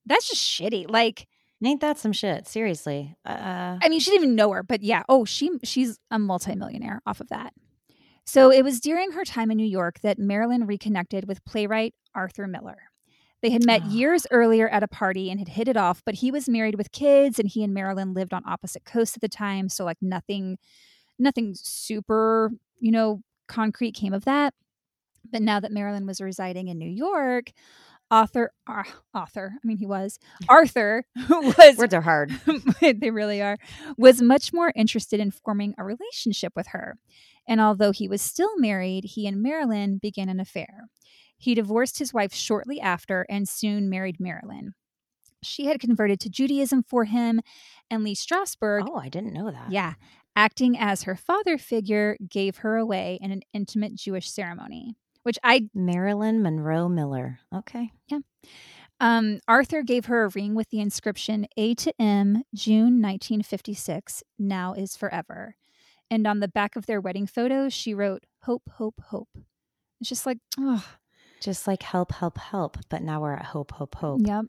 [0.07, 0.91] that's just shitty.
[0.91, 1.27] Like,
[1.65, 2.49] Ain't that some shit?
[2.49, 3.15] Seriously.
[3.25, 5.05] Uh, I mean, she didn't even know her, but yeah.
[5.09, 7.53] Oh, she she's a multimillionaire off of that.
[8.27, 12.49] So it was during her time in New York that Marilyn reconnected with playwright Arthur
[12.49, 12.79] Miller.
[13.43, 13.89] They had met Oh.
[13.91, 16.93] years earlier at a party and had hit it off, but he was married with
[16.93, 20.59] kids and he and Marilyn lived on opposite coasts at the time, so like nothing
[21.19, 24.55] nothing super, you know, concrete came of that.
[25.31, 27.51] But now that Marilyn was residing in New York,
[28.11, 28.85] author uh,
[29.15, 30.19] author, I mean he was,
[30.49, 32.31] Arthur was words are hard.
[32.81, 33.57] they really are,
[33.97, 36.97] was much more interested in forming a relationship with her.
[37.49, 40.89] And although he was still married, he and Marilyn began an affair.
[41.43, 44.75] He divorced his wife shortly after and soon married Marilyn.
[45.43, 47.41] She had converted to Judaism for him,
[47.91, 49.73] and Lee Strasberg, Oh, I didn't know that.
[49.73, 49.95] yeah,
[50.37, 55.69] acting as her father figure, gave her away in an intimate Jewish ceremony, which I
[55.75, 57.41] Marilyn Monroe Miller.
[57.53, 57.91] Okay.
[58.07, 58.21] Yeah.
[59.01, 64.75] Um, Arthur gave her a ring with the inscription A to M, June 1956, now
[64.75, 65.57] is forever.
[66.09, 69.31] And on the back of their wedding photo, she wrote, Hope, hope, hope.
[70.01, 70.85] It's just like, oh,
[71.43, 72.79] Just like help, help, help.
[72.89, 74.21] But now we're at hope, hope, hope.
[74.25, 74.45] yep.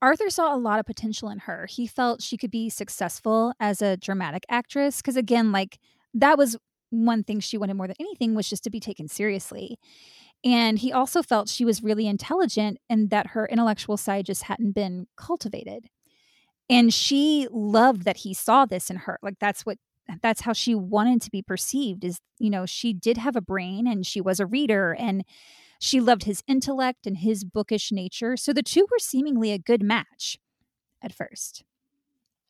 [0.00, 1.66] Arthur saw a lot of potential in her.
[1.70, 4.96] He felt she could be successful as a dramatic actress.
[4.96, 5.78] Because again, like
[6.14, 6.56] that was
[6.90, 9.78] one thing she wanted more than anything was just to be taken seriously.
[10.44, 14.72] And he also felt she was really intelligent and that her intellectual side just hadn't
[14.72, 15.88] been cultivated.
[16.68, 19.18] And she loved that he saw this in her.
[19.22, 19.78] Like that's what
[20.20, 23.86] that's how she wanted to be perceived is you know she did have a brain
[23.86, 25.24] and she was a reader and
[25.84, 29.82] she loved his intellect and his bookish nature so the two were seemingly a good
[29.82, 30.38] match
[31.02, 31.64] at first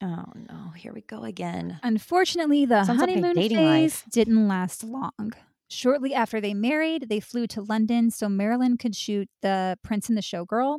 [0.05, 1.79] Oh no, here we go again.
[1.83, 4.05] unfortunately the Sounds honeymoon dating phase life.
[4.11, 5.33] didn't last long
[5.69, 10.19] shortly after they married they flew to london so marilyn could shoot the prince and
[10.19, 10.79] the showgirl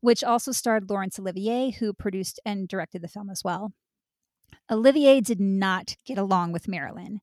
[0.00, 3.72] which also starred laurence olivier who produced and directed the film as well
[4.70, 7.20] Olivier did not get along with Marilyn.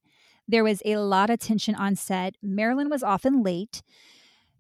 [0.47, 2.35] There was a lot of tension on set.
[2.41, 3.81] Marilyn was often late.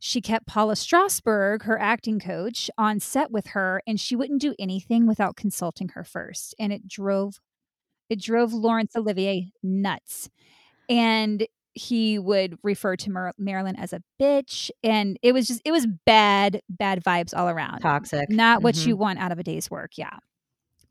[0.05, 4.53] She kept Paula Strasberg, her acting coach, on set with her, and she wouldn't do
[4.59, 6.53] anything without consulting her first.
[6.59, 7.39] And it drove
[8.09, 10.29] it drove Laurence Olivier nuts.
[10.89, 15.71] And he would refer to Mar- Marilyn as a bitch, and it was just it
[15.71, 18.29] was bad, bad vibes all around Toxic.
[18.29, 18.87] not what Mhm.
[18.87, 19.97] you want out of a day's work.
[19.97, 20.17] Yeah.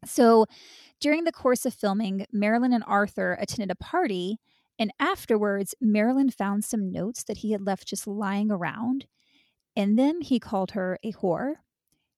[0.07, 0.47] So
[1.01, 4.39] during the course of filming, Marilyn and Arthur attended a party,
[4.79, 9.07] and afterwards, Marilyn found some notes that he had left just lying around.
[9.77, 11.55] In them, he called her a whore.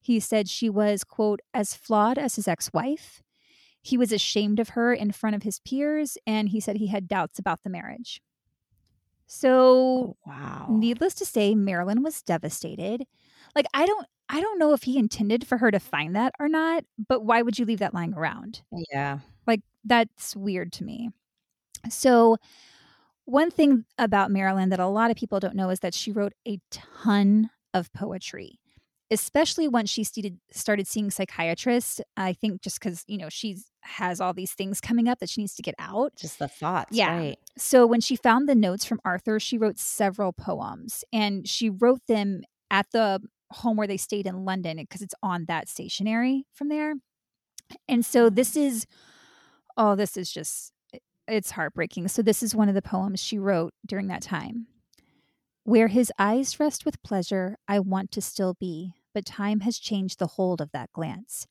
[0.01, 3.23] He said she was, quote, as flawed as his ex wife.
[3.83, 7.07] He was ashamed of her in front of his peers, and he said he had
[7.09, 8.21] doubts about the marriage.
[9.27, 10.67] So, oh, Wow.
[10.71, 13.05] needless to say marilyn was devastated
[13.57, 16.49] like i don't i don't know if he intended for her to find that or
[16.49, 19.21] not but why would you leave that lying around Yeah.
[19.47, 21.09] like that's weird to me
[21.89, 22.37] so
[23.25, 26.33] one thing about marilyn that a lot of people don't know is that she wrote
[26.47, 28.59] a ton of poetry
[29.11, 30.05] especially once she
[30.53, 35.09] started seeing psychiatrists i think just because you know she has all these things coming
[35.09, 36.97] up that she needs to get out Just the thoughts.
[36.97, 37.17] Yeah.
[37.17, 37.39] Right.
[37.57, 42.01] so when she found the notes from Arthur, she wrote several poems and she wrote
[42.09, 43.21] them at the
[43.53, 46.95] home where they stayed in London because it's on that stationery from there.
[47.89, 48.87] And so this is
[49.77, 50.73] oh, this is just
[51.29, 52.09] it's heartbreaking.
[52.09, 54.67] So this is one of the poems she wrote during that time.
[55.65, 60.19] Where his eyes rest with pleasure, I want to still be, but time has changed
[60.19, 61.47] the hold of that glance.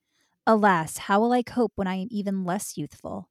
[0.45, 3.29] Alas, how will I cope when I am even less youthful?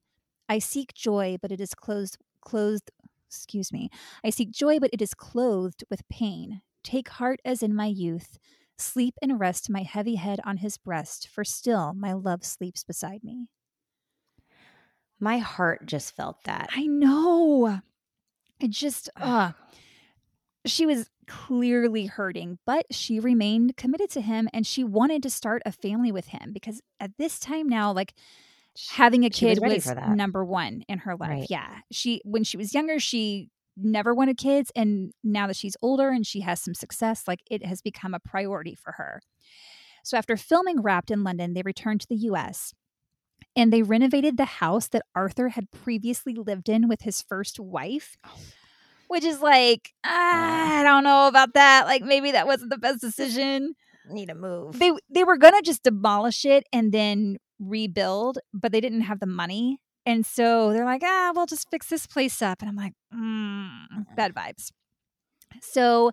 [0.49, 2.91] I seek joy, but it is closed clothed
[3.29, 3.89] excuse me.
[4.23, 6.61] I seek joy, but it is clothed with pain.
[6.85, 8.39] Take heart as in my youth.
[8.77, 13.25] Sleep and rest my heavy head on his breast, for still my love sleeps beside
[13.25, 13.49] me.
[15.23, 16.71] My heart just felt that.
[16.75, 17.81] I know.
[18.59, 19.53] It just uh
[20.67, 25.63] she was clearly hurting, but she remained committed to him and she wanted to start
[25.65, 28.15] a family with him because at this time now, like
[28.91, 31.31] having a she was kid was, number one in her life.
[31.31, 31.47] Right.
[31.49, 31.69] Yeah.
[31.93, 34.73] She when she was younger, she never wanted kids.
[34.75, 38.19] And now that she's older and she has some success, like it has become a
[38.19, 39.23] priority for her.
[40.03, 42.75] So after filming Wrapped in London, they returned to the US
[43.57, 48.17] and they renovated the house that Arthur had previously lived in with his first wife.
[49.09, 51.85] Which is like, ah, I don't know about that.
[51.87, 53.75] Like maybe that wasn't the best decision
[54.09, 54.79] Need a move.
[54.79, 59.27] they they were gonna just demolish it and then rebuild, but they didn't have the
[59.27, 62.95] money, and so they're like, ah, we'll just fix this place up, and I'm like,
[63.15, 63.71] mm,
[64.17, 64.73] bad vibes.
[65.61, 66.11] So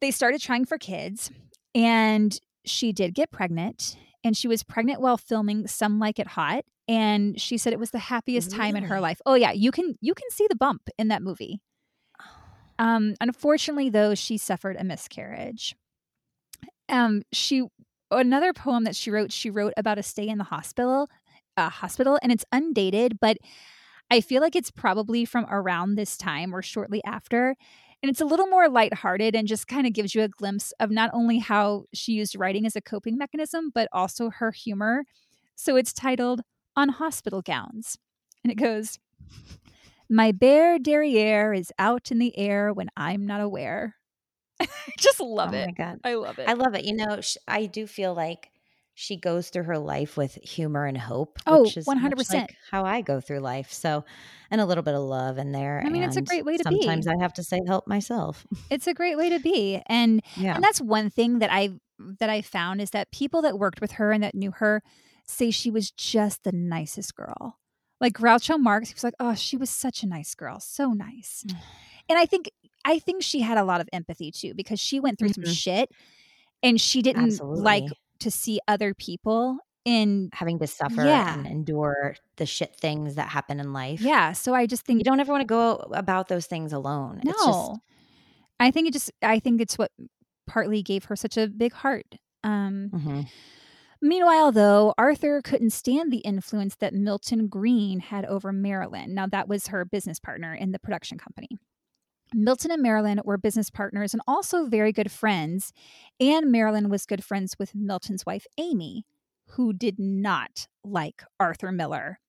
[0.00, 1.30] they started trying for kids,
[1.74, 3.96] and she did get pregnant,
[4.28, 7.90] and she was pregnant while filming Some Like It Hot, and she said it was
[7.90, 9.20] the happiest time in her life.
[9.26, 11.60] Oh yeah, you can you can see the bump in that movie.
[12.78, 15.74] Um, unfortunately, though, she suffered a miscarriage.
[16.88, 17.64] Um, she
[18.10, 19.32] another poem that she wrote.
[19.32, 21.08] She wrote about a stay in the hospital,
[21.56, 23.38] uh, hospital, and it's undated, but
[24.10, 27.56] I feel like it's probably from around this time or shortly after.
[28.02, 30.90] And it's a little more lighthearted and just kind of gives you a glimpse of
[30.90, 35.04] not only how she used writing as a coping mechanism, but also her humor.
[35.56, 36.42] So it's titled
[36.76, 37.98] On Hospital Gowns.
[38.44, 38.98] And it goes,
[40.08, 43.96] My bare derriere is out in the air when I'm not aware.
[44.60, 45.66] I just love oh it.
[45.66, 45.98] my god.
[46.04, 46.48] I love it.
[46.48, 46.84] I love it.
[46.84, 48.50] You know, I do feel like
[49.00, 51.38] she goes through her life with humor and hope.
[51.46, 52.34] Oh, which is 100%.
[52.34, 53.72] like how I go through life.
[53.72, 54.04] So,
[54.50, 55.80] and a little bit of love in there.
[55.86, 56.80] I mean, it's a great way to be.
[56.82, 58.44] Sometimes I have to say help myself.
[58.70, 59.80] it's a great way to be.
[59.86, 60.56] And Yeah.
[60.56, 61.70] and that's one thing that I
[62.18, 64.82] that I found is that people that worked with her and that knew her
[65.28, 67.58] say she was just the nicest girl.
[68.00, 71.44] Like Groucho Marx, he was like, "Oh, she was such a nice girl, so nice."
[71.46, 71.56] Mm.
[72.08, 72.50] and I think
[72.84, 75.54] I think she had a lot of empathy too because she went through some Mhm.
[75.56, 75.90] shit,
[76.64, 77.98] and she didn't like Absolutely.
[78.20, 81.34] To see other people in Having to suffer Yeah.
[81.34, 84.00] and endure the shit things that happen in life.
[84.00, 84.32] yeah.
[84.32, 87.20] So I just think You don't ever want to go about those things alone.
[87.24, 87.80] no, It's just,
[88.60, 89.90] I think it just I think it's what
[90.46, 92.16] partly gave her such a big heart.
[92.44, 93.28] Um, Mhm.
[94.00, 99.12] Meanwhile, though, Arthur couldn't stand the influence that Milton Greene had over Marilyn.
[99.12, 101.48] Now, that was her business partner in the production company.
[102.34, 105.72] Milton and Marilyn were business partners and also very good friends.
[106.20, 109.04] And Marilyn was good friends with Milton's wife, Amy,
[109.50, 112.20] who did not like Arthur Miller.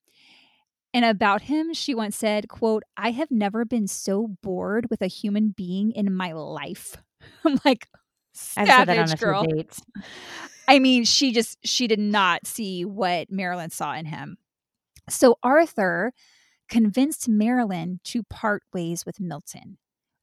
[0.94, 5.08] And about him, she once said, quote, I have never been so bored with a
[5.08, 6.98] human being in my life.
[7.46, 7.88] I'm like,
[8.58, 9.46] I've said that on savage a girl.
[10.68, 14.38] I mean, she just she did not see what Marilyn saw in him.
[15.10, 16.14] So Arthur
[16.70, 19.78] convinced Marilyn to part ways with Milton,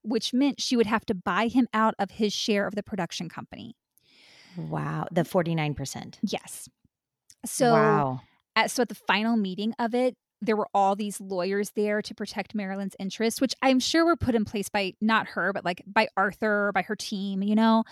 [0.07, 3.29] which meant she would have to buy him out of his share of the production
[3.29, 3.75] company.
[4.57, 6.19] Wow, the forty nine percent.
[6.23, 6.67] Yes.
[7.45, 8.21] So wow,
[8.55, 12.15] at so at the final meeting of it, there were all these lawyers there to
[12.15, 15.83] protect Marilyn's interests, which I'm sure were put in place by not her, but like
[15.85, 17.83] by Arthur, by her team, you know,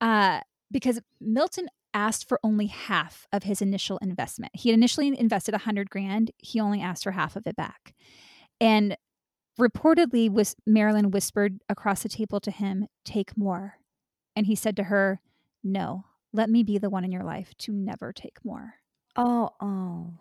[0.00, 4.52] uh, because Milton asked for only half of his initial investment.
[4.54, 6.30] He had initially invested a hundred grand.
[6.36, 7.94] He only asked for half of it back,
[8.60, 8.96] and
[9.58, 13.78] reportedly, was Marilyn whispered across the table to him, "Take more,"
[14.36, 15.20] and he said to her,
[15.62, 18.74] "No." Let me be the one in your life to never take more
[19.18, 20.14] oh, oh,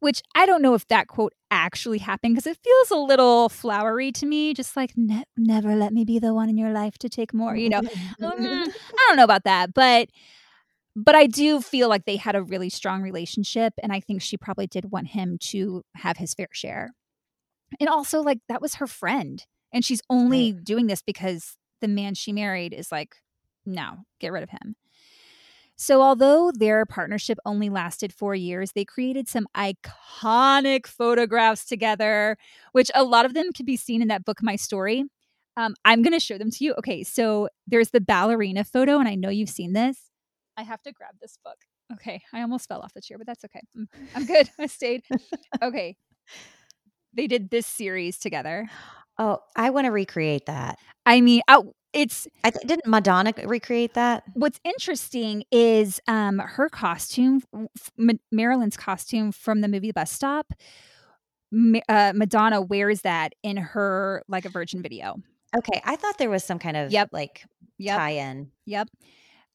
[0.00, 4.10] which I don't know if that quote actually happened because it feels a little flowery
[4.12, 7.08] to me, just like ne- never let me be the one in your life to
[7.08, 7.54] take more.
[7.54, 7.80] You know,
[8.20, 10.08] Mm, I don't know about that, but
[10.96, 14.36] but I do feel like they had a really strong relationship, and I think she
[14.36, 16.94] probably did want him to have his fair share.
[17.80, 22.14] And also, like that was her friend, and she's only doing this because the man
[22.14, 23.16] she married is like,
[23.66, 24.76] no, get rid of him.
[25.76, 32.36] So, although their partnership only lasted four years, they created some iconic photographs together,
[32.72, 35.04] which a lot of them can be seen in that book, My Story.
[35.56, 36.74] Um, I'm going to show them to you.
[36.78, 39.98] Okay, so there's the ballerina photo, and I know you've seen this.
[40.56, 41.56] I have to grab this book.
[41.94, 43.60] Okay, I almost fell off the chair, but that's okay.
[44.14, 44.48] I'm good.
[44.58, 45.02] I stayed.
[45.62, 45.96] Okay.
[47.14, 48.68] They did this series together.
[49.18, 49.38] oh!
[49.56, 50.78] I want to recreate that.
[51.04, 54.22] I mean, oh, it's I th- didn't Madonna recreate that.
[54.34, 57.42] what's interesting is um her costume
[57.78, 60.52] f- marilyn's costume from the movie bus stop
[61.50, 65.16] Ma- uh, madonna wears that in her like a virgin video
[65.54, 67.10] Okay, I thought there was some kind of Yep.
[67.12, 67.44] like
[67.76, 68.50] yep tie-in.
[68.64, 68.88] yep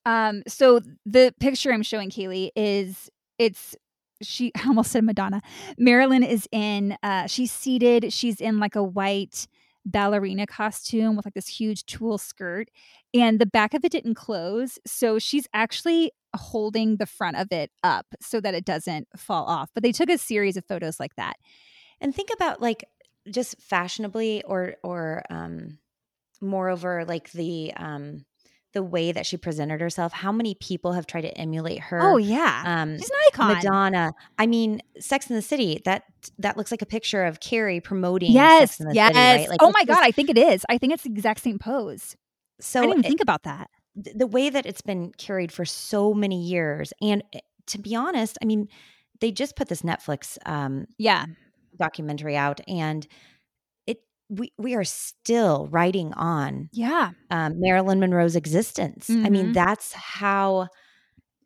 [0.06, 3.76] um so the picture i'm showing kaylee is it's
[4.22, 5.42] she almost said madonna.
[5.78, 9.48] Marilyn is in uh she's seated she's in like a white
[9.86, 12.68] ballerina costume with like this huge tulle skirt
[13.14, 17.72] and the back of it didn't close so she's actually holding the front of it
[17.84, 21.16] up so that it doesn't fall off but they took a series of photos like
[21.16, 21.38] that.
[22.00, 22.86] And think about like
[23.30, 25.80] just fashionably or or um
[26.42, 28.26] moreover like the um
[28.78, 30.14] the way that she presented herself.
[30.14, 32.00] How many people have tried to emulate her?
[32.02, 34.14] oh yeah um she's an icon Madonna.
[34.38, 35.82] I mean, Sex in the City.
[35.86, 36.04] That
[36.38, 39.50] that looks like a picture of Carrie promoting yes Sex in the yes City, right?
[39.50, 41.58] Like oh my god just- i think it is i think it's the exact same
[41.60, 42.16] pose
[42.60, 43.70] So i didn't even it- think about that
[44.04, 47.96] th- the way that it's been carried for so many years, and eh, to be
[47.96, 48.68] honest, I mean,
[49.22, 51.26] they just put this Netflix um, yeah
[51.78, 53.08] documentary out, and
[54.30, 59.10] we we are still writing on yeah um, Marilyn Monroe's existence.
[59.10, 59.32] I Mhm.
[59.32, 60.68] mean, that's how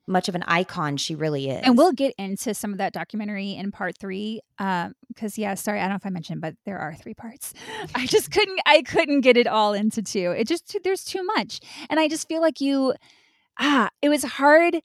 [0.07, 1.61] much of an icon she really is.
[1.63, 4.41] And we'll get into some of that documentary in part three.
[4.57, 7.53] Because yeah, sorry, I don't know if I mentioned, but there are three parts.
[7.95, 10.31] I just couldn't, I couldn't get it all into two.
[10.31, 11.59] It just there's too much,
[11.89, 12.93] and I just feel like you,
[13.59, 14.81] ah, it was hard.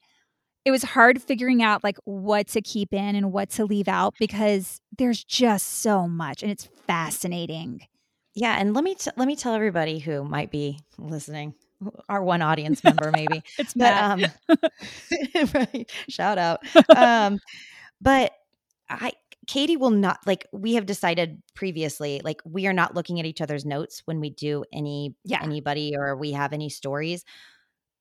[0.64, 4.14] It was hard figuring out like what to keep in and what to leave out
[4.18, 7.86] because there's just so much, and it's fascinating.
[8.34, 11.54] Yeah, and let me t- let me tell everybody who might be listening,
[12.08, 13.44] our one audience member maybe.
[13.58, 14.32] It's but um
[15.54, 16.60] right, shout out.
[16.94, 17.40] Um
[18.00, 18.32] but
[18.88, 19.12] I
[19.46, 23.40] Katie will not like we have decided previously like we are not looking at each
[23.40, 25.40] other's notes when we do any Yeah.
[25.42, 27.24] anybody or we have any stories.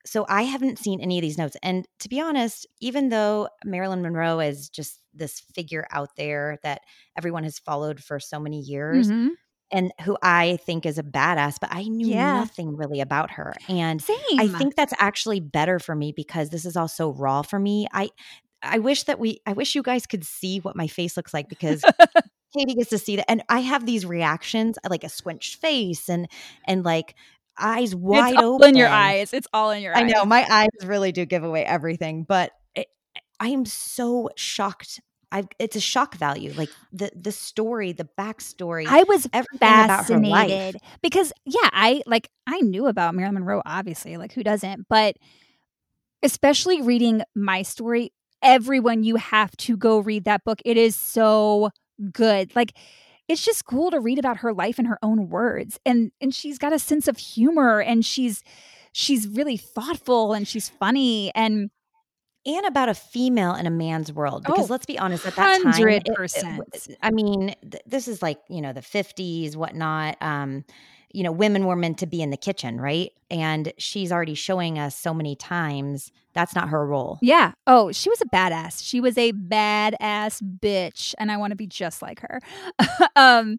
[0.05, 4.01] So I haven't seen any of these notes and to be honest, even though Marilyn
[4.01, 6.81] Monroe is just this figure out there that
[7.17, 9.29] everyone has followed for so many years Mhm.
[9.71, 12.31] and who I think is a badass, but I knew Yeah.
[12.31, 13.55] nothing really about her.
[13.67, 14.17] And Same.
[14.37, 17.87] I think that's actually better for me because this is all so raw for me.
[17.93, 18.09] I
[18.63, 21.49] I wish that we I wish you guys could see what my face looks like
[21.49, 21.83] because
[22.57, 23.29] Katie gets to see that.
[23.29, 26.27] And I have these reactions, like a squinched face and
[26.65, 27.15] and like
[27.57, 28.69] eyes wide it's open.
[28.69, 29.33] in your eyes.
[29.33, 30.03] It's all in your eyes.
[30.03, 30.11] I eyes.
[30.13, 32.87] know my eyes really do give away everything, but it,
[33.39, 35.01] I am so shocked.
[35.31, 36.53] I it's a shock value.
[36.55, 40.49] Like the the story, the backstory, I was everything about her life.
[40.49, 45.17] fascinated because yeah, I like I knew about Marilyn Monroe obviously, like who doesn't, but
[46.23, 48.11] especially reading my story.
[48.41, 50.61] Everyone, you have to go read that book.
[50.65, 51.69] It is so
[52.11, 52.55] good.
[52.55, 52.73] Like,
[53.27, 56.57] it's just cool to read about her life in her own words and and she's
[56.57, 58.43] got a sense of humor and she's
[58.91, 61.69] she's really thoughtful and she's funny and
[62.47, 65.61] and about a female in a man's world because Oh, let's be honest at that
[65.63, 66.95] time it- it- 100%.
[67.01, 70.63] i mean th- this is like you know the 50s whatnot um
[71.15, 74.77] you know women were meant to be in the kitchen right and she's already showing
[74.77, 77.53] us so many times that's not her role Yeah.
[77.65, 78.83] Oh, she was a badass.
[78.83, 82.39] She was a badass bitch, and I want to be just like her.
[83.15, 83.57] um,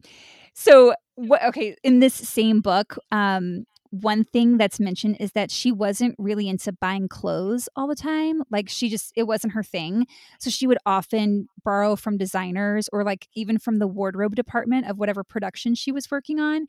[0.53, 1.43] so what?
[1.45, 6.49] Okay, in this same book, um, one thing that's mentioned is that she wasn't really
[6.49, 8.43] into buying clothes all the time.
[8.51, 10.07] Like she just it wasn't her thing.
[10.39, 14.99] So she would often borrow from designers or like even from the wardrobe department of
[14.99, 16.67] whatever production she was working on.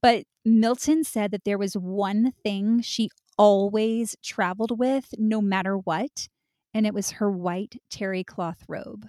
[0.00, 6.28] But Milton said that there was one thing she always traveled with, no matter what,
[6.74, 9.08] and it was her white terry cloth robe.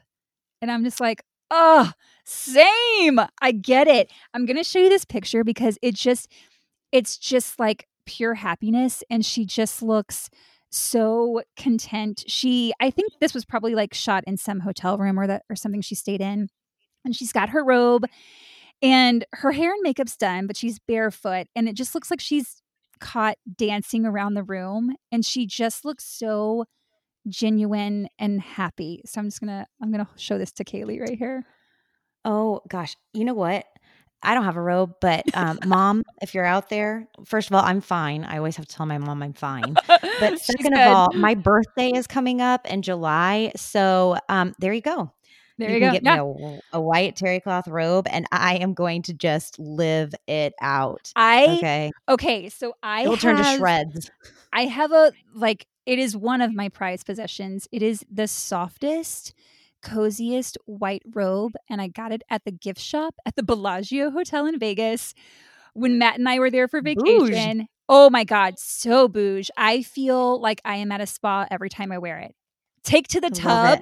[0.61, 1.91] And I'm just like, oh,
[2.25, 3.19] same.
[3.41, 4.11] I get it.
[4.33, 6.29] I'm going to show you this picture because it just,
[6.91, 9.03] it's just like pure happiness.
[9.09, 10.29] And she just looks
[10.71, 12.23] so content.
[12.27, 15.55] She, I think this was probably like shot in some hotel room or that or
[15.55, 16.49] something she stayed in.
[17.05, 18.05] And she's got her robe
[18.83, 22.61] and her hair and makeup's done, but she's barefoot and it just looks like she's
[22.99, 26.65] caught dancing around the room and she just looks so
[27.27, 29.01] genuine and happy.
[29.05, 31.43] So I'm just gonna I'm gonna show this to Kaylee right here.
[32.25, 33.65] oh gosh you know what
[34.21, 37.61] i don't have a robe but um, mom if you're out there first of all
[37.65, 39.75] i'm fine i always have to tell my mom i'm fine
[40.21, 43.51] But second of all, my birthday is coming up in July.
[43.55, 45.11] So um, there you go.
[45.57, 45.93] There you you, can go.
[45.93, 46.21] get Yeah.
[46.23, 50.53] me a, a white terry cloth robe, and I am going to just live it
[50.61, 51.11] out.
[51.15, 51.91] I Okay.
[52.09, 54.11] okay, so I will turn to shreds.
[54.51, 57.67] I have a like it is one of my prized possessions.
[57.71, 59.33] It is the softest,
[59.83, 64.45] coziest white robe, and I got it at the gift shop at the Bellagio Hotel
[64.45, 65.13] in Vegas
[65.73, 67.31] when Matt and I were there for Bouge.
[67.31, 67.67] vacation.
[67.89, 69.51] Oh my god, so bouge!
[69.57, 72.33] I feel like I am at a spa every time I wear it.
[72.83, 73.79] Take to the tub,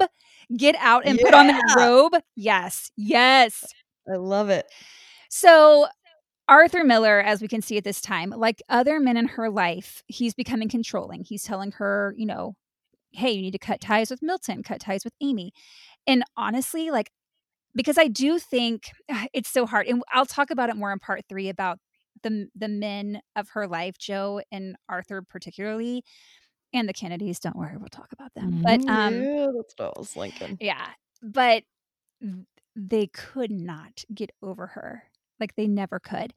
[0.57, 2.13] get out and put on that robe.
[2.35, 3.65] Yes, yes.
[4.11, 4.65] I love it.
[5.29, 5.87] So,
[6.47, 10.03] Arthur Miller, as we can see at this time, like other men in her life,
[10.07, 11.23] he's becoming controlling.
[11.23, 12.55] He's telling her, you know,
[13.13, 15.51] hey, you need to cut ties with Milton, cut ties with Amy.
[16.07, 17.11] And honestly, like,
[17.73, 20.99] because I do think ah, it's so hard, and I'll talk about it more in
[20.99, 21.79] part three about
[22.23, 26.03] the the men of her life, Joe and Arthur particularly,
[26.73, 27.39] and the Kennedys.
[27.39, 28.61] Don't worry, we'll talk about them.
[28.63, 29.23] But um, Mm-hmm.
[29.23, 30.57] yeah, that's what I was thinking.
[30.59, 30.87] yeah,
[31.21, 31.63] but
[32.75, 35.03] they could not get over her.
[35.39, 36.33] Like they never could.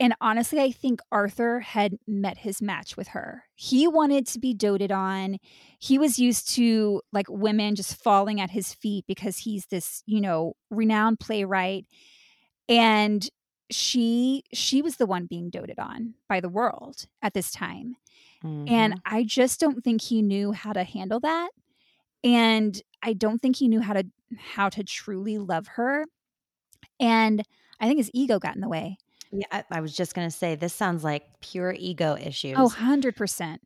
[0.00, 3.42] And honestly, I think Arthur had met his match with her.
[3.56, 5.38] He wanted to be doted on.
[5.80, 10.20] He was used to like women just falling at his feet because he's this, you
[10.20, 11.84] know, renowned playwright.
[12.68, 13.28] And
[13.70, 17.96] she she was the one being doted on by the world at this time.
[18.44, 18.70] Mhm.
[18.70, 21.50] And I just don't think he knew how to handle that.
[22.24, 24.04] And I don't think he knew how to
[24.36, 26.04] how to truly love her.
[27.00, 27.42] And
[27.80, 28.98] I think his ego got in the way.
[29.30, 32.56] yeah, I, I was just gonna say this sounds like pure ego issues.
[32.58, 33.58] Oh, 100%.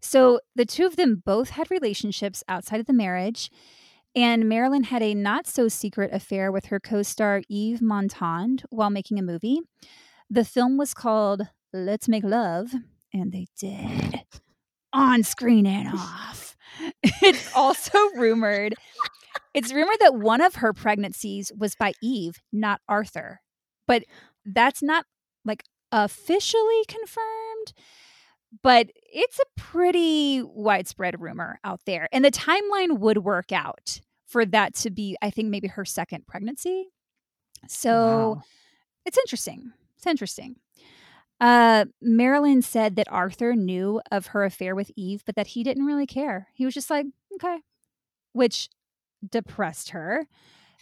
[0.00, 3.50] So the two of them both had relationships outside of the marriage.
[4.14, 8.90] And Marilyn had a not so secret affair with her co star Yves Montand while
[8.90, 9.60] making a movie.
[10.30, 11.42] The film was called
[11.72, 12.72] Let's Make Love,
[13.12, 14.20] and they did
[14.92, 16.56] on screen and off.
[17.22, 18.74] It's also rumored.
[19.54, 23.40] It's rumored that one of her pregnancies was by Yves, not Arthur.
[23.86, 24.04] But
[24.44, 25.06] that's not
[25.44, 27.72] like officially confirmed,
[28.62, 32.08] but it's a pretty widespread rumor out there.
[32.12, 36.26] And the timeline would work out for that to be, I think, maybe her second
[36.26, 36.88] pregnancy.
[37.68, 37.90] So
[38.36, 38.42] Wow.
[39.06, 39.72] it's interesting.
[39.96, 40.56] It's interesting.
[41.40, 45.84] Uh, Marilyn said that Arthur knew of her affair with Yves, but that he didn't
[45.84, 46.48] really care.
[46.54, 47.58] He was just like, okay,
[48.32, 48.68] which
[49.28, 50.26] depressed her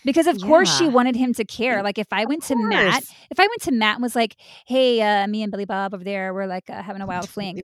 [0.04, 1.82] because, of course, she wanted him to care.
[1.82, 4.36] Like, if I went to Matt, if I went to Matt and was like,
[4.66, 7.62] hey, uh, me and Billy Bob over there, we're like uh, having a wild fling,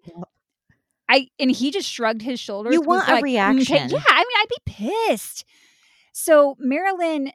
[1.08, 2.72] I and he just shrugged his shoulders.
[2.72, 3.88] You want a like, reaction.
[3.88, 5.44] Yeah, I mean, I'd be pissed.
[6.12, 7.32] So Marilyn,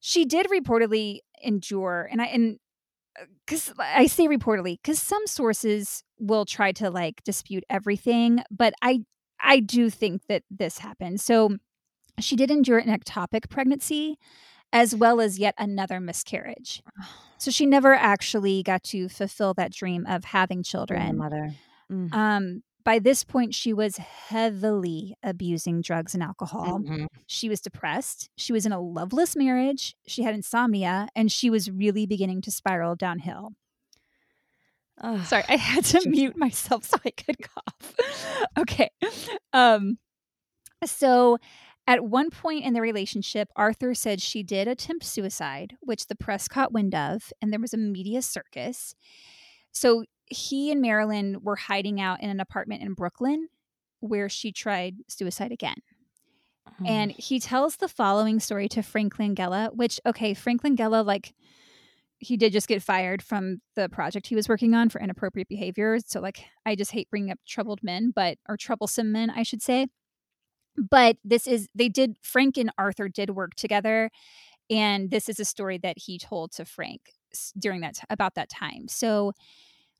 [0.00, 2.58] she did reportedly endure, and I and
[3.44, 9.00] because I say reportedly because some sources will try to like dispute everything, but I
[9.40, 11.20] I do think that this happened.
[11.20, 11.56] So
[12.18, 14.18] she did endure an ectopic pregnancy
[14.72, 16.82] as well as yet another miscarriage.
[17.38, 21.16] So she never actually got to fulfill that dream of having children.
[21.16, 21.52] mother.
[21.90, 22.12] Mm.
[22.12, 26.78] Um, by this point, she was heavily abusing drugs and alcohol.
[26.78, 27.08] Mhm.
[27.26, 28.30] She was depressed.
[28.38, 29.94] She was in a loveless marriage.
[30.06, 33.54] She had insomnia, and she was really beginning to spiral downhill.
[35.24, 37.94] Sorry, I had to Just- mute myself so I could cough.
[38.58, 38.90] okay.
[39.52, 39.98] Um
[40.84, 41.38] so
[41.86, 46.48] at one point in the relationship, Arthur said she did attempt suicide, which the press
[46.48, 48.94] caught wind of, and there was a media circus.
[49.72, 53.48] So he and Marilyn were hiding out in an apartment in Brooklyn
[54.00, 55.76] where she tried suicide again.
[56.82, 56.88] Mm.
[56.88, 61.32] And he tells the following story to Frank Langella, which, okay, Frank Langella, like,
[62.18, 65.98] he did just get fired from the project he was working on for inappropriate behavior.
[66.04, 69.62] So, like, I just hate bringing up troubled men, but, or troublesome men, I should
[69.62, 69.88] say.
[70.76, 74.10] But this is, they did, Frank and Arthur did work together.
[74.68, 77.12] And this is a story that he told to Frank
[77.58, 78.88] during that, t- about that time.
[78.88, 79.32] So,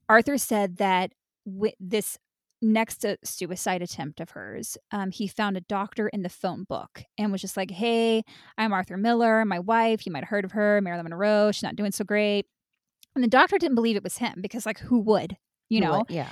[0.09, 1.13] Arthur said that
[1.45, 2.19] wi- this
[2.63, 7.03] next uh, suicide attempt of hers, um, he found a doctor in the phone book
[7.19, 8.23] and was just like, Hey,
[8.57, 10.07] I'm Arthur Miller, my wife.
[10.07, 11.51] You might have heard of her, Marilyn Monroe.
[11.53, 12.47] She's not doing so great.
[13.15, 15.37] And the doctor didn't believe it was him because, like, who would?
[15.69, 15.99] You know?
[15.99, 16.29] would- yeah.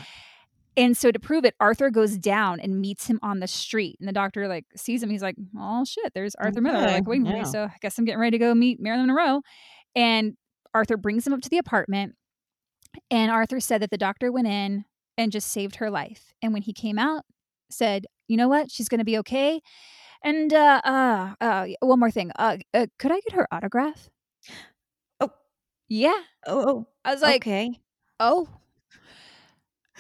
[0.77, 3.97] And so to prove it, Arthur goes down and meets him on the street.
[4.01, 5.11] And the doctor like sees him.
[5.11, 7.33] He's like, "Oh shit, there's Arthur Miller." Like, wait a yeah.
[7.33, 7.47] minute.
[7.47, 9.43] So I guess I'm getting ready to go meet Marilyn Monroe.
[9.95, 10.37] And
[10.73, 12.17] Arthur brings him up to the apartment.
[13.11, 14.85] And Arthur said that the doctor went in
[15.17, 16.33] and just saved her life.
[16.43, 17.25] And when he came out,
[17.71, 18.71] said, "You know what?
[18.71, 19.61] She's going to be okay."
[20.25, 22.33] And uh, uh, uh, one more thing.
[22.37, 24.09] Uh, uh, could I get her autograph?
[25.21, 25.31] Oh.
[25.87, 26.19] yeah.
[26.47, 27.79] Oh, I was like, okay.
[28.19, 28.49] Oh.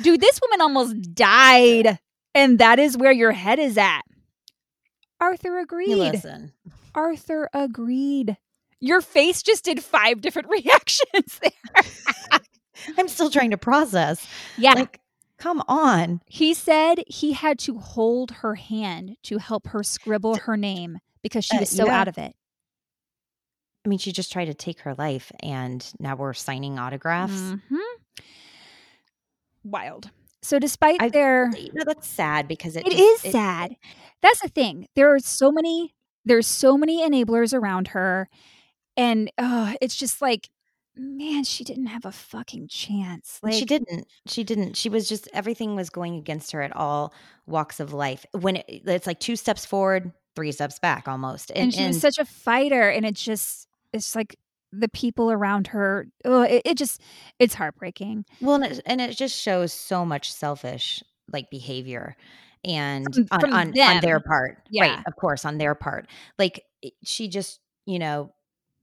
[0.02, 1.98] Dude, this woman almost died.
[2.34, 4.00] And that is where your head is at.
[5.20, 5.94] Arthur agreed.
[5.94, 6.52] listen.
[6.94, 8.38] Arthur agreed.
[8.80, 12.40] Your face just did five different reactions there.
[12.98, 14.26] I'm still trying to process.
[14.58, 14.72] Yeah.
[14.74, 15.00] Like,
[15.38, 16.20] come on.
[16.26, 21.44] he said he had to hold her hand to help her scribble her name because
[21.44, 22.00] she Uh, was so yeah.
[22.00, 22.34] out of it.
[23.84, 27.34] I mean, she just tried to take her life, and now we're signing autographs.
[27.34, 27.60] Mhm.
[29.62, 30.10] Wild.
[30.42, 33.76] So despite I- their You know, that's sad because it it just- is sad.
[34.20, 34.88] That's the thing.
[34.94, 35.94] There are so many.
[36.24, 38.30] There's so many enablers around her,
[38.96, 40.48] and uh, it's just like,
[40.96, 43.40] man, she didn't have a fucking chance.
[43.42, 44.06] Like she didn't.
[44.26, 44.76] She didn't.
[44.76, 47.12] She was just everything was going against her at all
[47.46, 48.24] walks of life.
[48.32, 51.50] When it, it's like two steps forward, three steps back, almost.
[51.54, 54.38] and, she was such a fighter, and it just it's like
[54.72, 56.08] the people around her.
[56.24, 57.00] Oh, it, it just
[57.38, 58.24] it's heartbreaking.
[58.40, 62.16] Well, and it, and it just shows so much selfish like behavior
[62.64, 64.58] and From- on, from on, on their part.
[64.70, 64.96] Yeah.
[64.96, 65.04] Right.
[65.06, 66.06] Of course, on their part.
[66.38, 66.64] Like
[67.02, 68.32] she just, you know,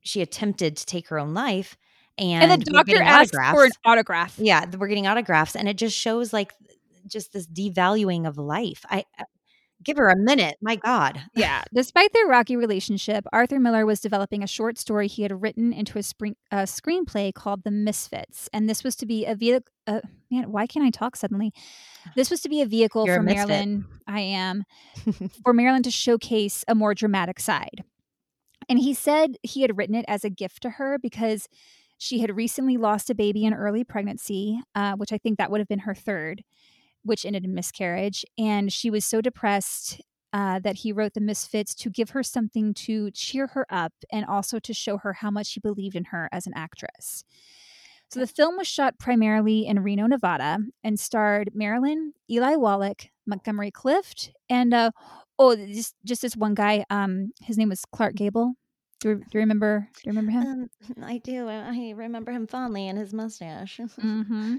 [0.02, 1.78] she attempted to take her own life
[2.22, 3.78] and, And, the doctor asked for an autographs.
[3.86, 4.36] autograph.
[4.38, 6.54] Yeah, we're getting autographs and it just shows like
[7.08, 8.86] just this devaluing of life.
[8.90, 9.24] I, I
[9.84, 10.58] give her a minute.
[10.62, 11.22] My God.
[11.36, 11.64] Yeah.
[11.74, 15.98] Despite their rocky relationship, Arthur Miller was developing a short story he had written into
[15.98, 18.50] a, spring, a screenplay called The Misfits.
[18.54, 19.72] And this was to be a vehicle.
[19.88, 21.52] Uh, man, why can't I talk suddenly?
[22.16, 23.24] This was to be a vehicle You're for.
[23.24, 23.86] Marilyn.
[24.08, 24.64] I am.
[25.44, 27.84] for Marilyn to showcase a more dramatic side.
[28.70, 31.50] And he said he had written it as a gift to her because
[32.02, 35.62] she had recently lost a baby in early pregnancy, uh, which I think that would
[35.62, 36.44] have been her third,
[37.04, 38.26] which ended in miscarriage.
[38.40, 40.02] And she was so depressed
[40.34, 44.26] uh, that he wrote The Misfits to give her something to cheer her up and
[44.26, 47.24] also to show her how much he believed in her as an actress.
[48.10, 53.70] So the film was shot primarily in Reno, Nevada, and starred Marilyn, Eli Wallach, Montgomery
[53.70, 54.90] Clift, and uh,
[55.38, 56.84] oh, just just this one guy.
[56.90, 58.56] Um, his name was Clark Gable.
[59.02, 59.88] Do you, do you remember?
[59.96, 60.70] Do you remember him?
[60.98, 61.48] Um, I do.
[61.50, 63.78] I remember him fondly and his mustache.
[64.00, 64.56] mm-hmm.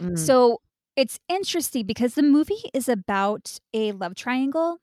[0.00, 0.18] Mm.
[0.18, 0.60] So
[0.96, 4.78] it's interesting because the movie is about a love triangle,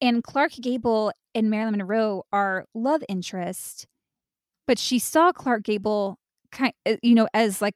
[0.00, 3.86] and Clark Gable and Marilyn Monroe are love interest,
[4.66, 6.18] but she saw Clark Gable
[6.52, 7.74] kind, uh, you know, as like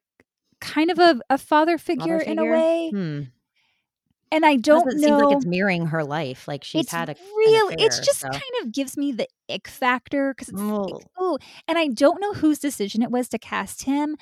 [0.61, 2.91] kind of a, a father figure, in a way.
[2.91, 3.23] Hmm.
[4.31, 5.19] And I don't Doesn't know.
[5.19, 6.47] seem like it's mirroring her life.
[6.47, 7.69] Like she's it's had a real.
[7.69, 11.01] Affair, just so- kind of gives me the ick factor because it's like, Oh.
[11.17, 14.17] oh, and I don't know whose decision it was to cast him.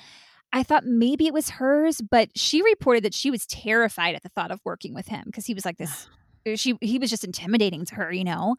[0.53, 4.29] I thought maybe it was hers, but she reported that she was terrified at the
[4.29, 6.07] thought of working with him because he was like this.
[6.47, 8.55] uh, she he was just intimidating to her, you know.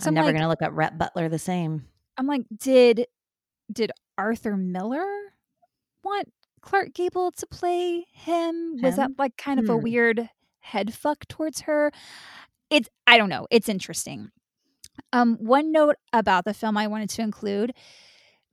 [0.00, 1.86] So I'm I'm never like, gonna look at Rhett Butler the same.
[2.18, 3.06] I'm like, did
[3.72, 5.06] did Arthur Miller
[6.02, 8.78] want Clark Gable to play him?
[8.82, 9.82] Was that like kind of a Hmm.
[9.82, 10.28] weird
[10.62, 11.92] head fuck towards her?
[12.70, 13.46] It's I don't know.
[13.50, 14.30] It's interesting.
[15.12, 17.72] Um, one note about the film I wanted to include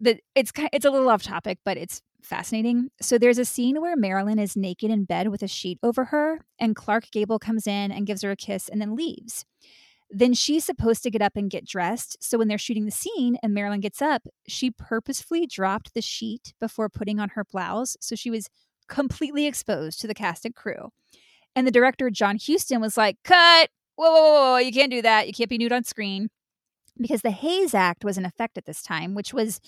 [0.02, 2.90] that it's it's a little off topic, but it's fascinating.
[3.02, 6.40] So there's a scene where Marilyn is naked in bed with a sheet over her,
[6.60, 9.46] and Clark Gable comes in and gives her a kiss and then leaves.
[10.12, 12.18] Then she's supposed to get up and get dressed.
[12.20, 16.54] So when they're shooting the scene and Marilyn gets up, she purposefully dropped the sheet
[16.60, 17.96] before putting on her blouse.
[18.02, 18.50] So she was
[18.88, 20.92] completely exposed to the cast and crew.
[21.56, 23.70] And the director, John Huston, was like, Cut!
[23.96, 25.28] Whoa, whoa, whoa, whoa, you can't do that.
[25.28, 26.30] You can't be nude on screen.
[26.98, 29.60] Because the Hays Act was in effect at this time, which was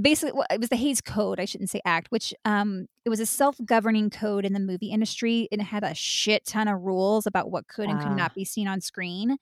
[0.00, 3.20] basically well, it was the Hays Code, I shouldn't say act, which um it was
[3.20, 7.26] a self-governing code in the movie industry and it had a shit ton of rules
[7.26, 9.38] about what could and could not be seen on screen.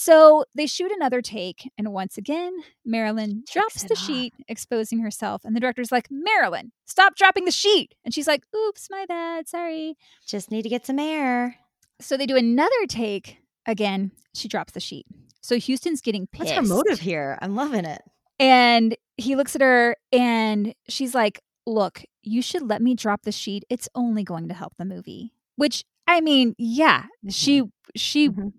[0.00, 2.52] So they shoot another take, and once again,
[2.84, 3.98] Marilyn drops the off.
[4.00, 5.42] sheet, exposing herself.
[5.44, 7.94] And the director's like, Marilyn, stop dropping the sheet.
[8.04, 9.96] And she's like, oops, my bad, sorry.
[10.26, 11.56] Just need to get some air.
[12.00, 13.36] So they do another take.
[13.66, 15.06] Again, she drops the sheet.
[15.42, 16.54] So Huston's getting pissed.
[16.54, 17.38] What's her motive here?
[17.42, 18.00] I'm loving it.
[18.38, 23.32] And he looks at her and she's like, Look, you should let me drop the
[23.32, 23.64] sheet.
[23.68, 25.34] It's only going to help the movie.
[25.56, 27.64] Which I mean, yeah, she
[27.94, 28.54] she Mhm.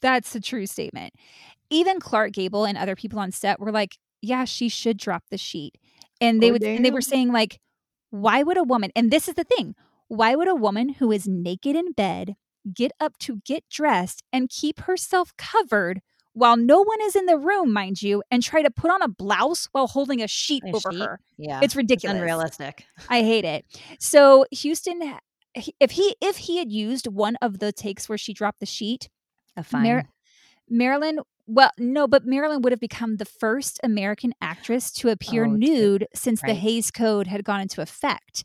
[0.00, 1.14] That's a true statement.
[1.70, 5.38] Even Clark Gable and other people on set were like, Yeah, she should drop the
[5.38, 5.76] sheet.
[6.20, 7.58] And they Oh, would and they were saying, like,
[8.10, 9.74] why would a woman and this is the thing,
[10.08, 12.34] why would a woman who is naked in bed
[12.72, 16.00] get up to get dressed and keep herself covered
[16.32, 19.08] while no one is in the room, mind you, and try to put on a
[19.08, 21.00] blouse while holding a sheet A over sheet?
[21.00, 21.20] her.
[21.38, 21.60] Yeah.
[21.62, 22.16] It's ridiculous.
[22.16, 22.84] unrealistic.
[23.08, 23.64] I hate it.
[23.98, 25.14] So Huston,
[25.80, 29.08] if he if he had used one of the takes where she dropped the sheet,
[29.56, 29.82] A fine.
[29.82, 30.08] Mar-
[30.68, 31.20] Marilyn.
[31.48, 36.08] Well, no, but Marilyn would have become the first American actress to appear Oh, nude
[36.12, 36.56] since the right.
[36.56, 38.42] Hays Code had gone into effect.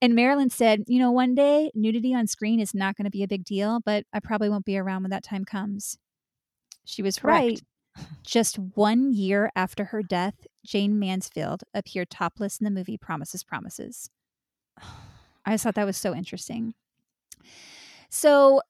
[0.00, 3.22] And Marilyn said, you know, one day nudity on screen is not going to be
[3.22, 5.96] a big deal, but I probably won't be around when that time comes.
[6.84, 7.40] She was Correct.
[7.40, 7.60] right.
[8.24, 10.34] Just one year after her death,
[10.66, 14.10] Jayne Mansfield appeared topless in the movie Promises, Promises.
[15.44, 16.74] I just thought that was so interesting.
[18.08, 18.62] So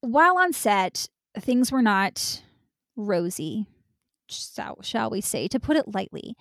[0.00, 1.08] while on set,
[1.38, 2.42] things were not
[2.96, 3.66] rosy,
[4.28, 6.36] shall, shall we say, to put it lightly.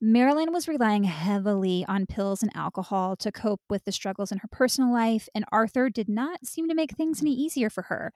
[0.00, 4.48] Marilyn was relying heavily on pills and alcohol to cope with the struggles in her
[4.50, 8.12] personal life, and Arthur did not seem to make things any easier for her.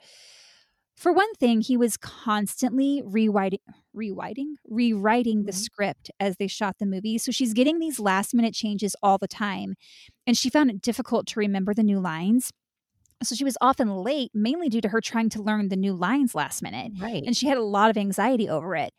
[0.94, 3.60] For one thing, he was constantly rewriting,
[3.92, 5.56] rewriting, rewriting the Mhm.
[5.56, 7.18] script as they shot the movie.
[7.18, 9.74] So she's getting these last minute changes all the time,
[10.26, 12.52] and she found it difficult to remember the new lines.
[13.24, 16.34] So she was often late, mainly due to her trying to learn the new lines
[16.34, 17.22] last minute Right.
[17.24, 18.92] and she had a lot of anxiety over it.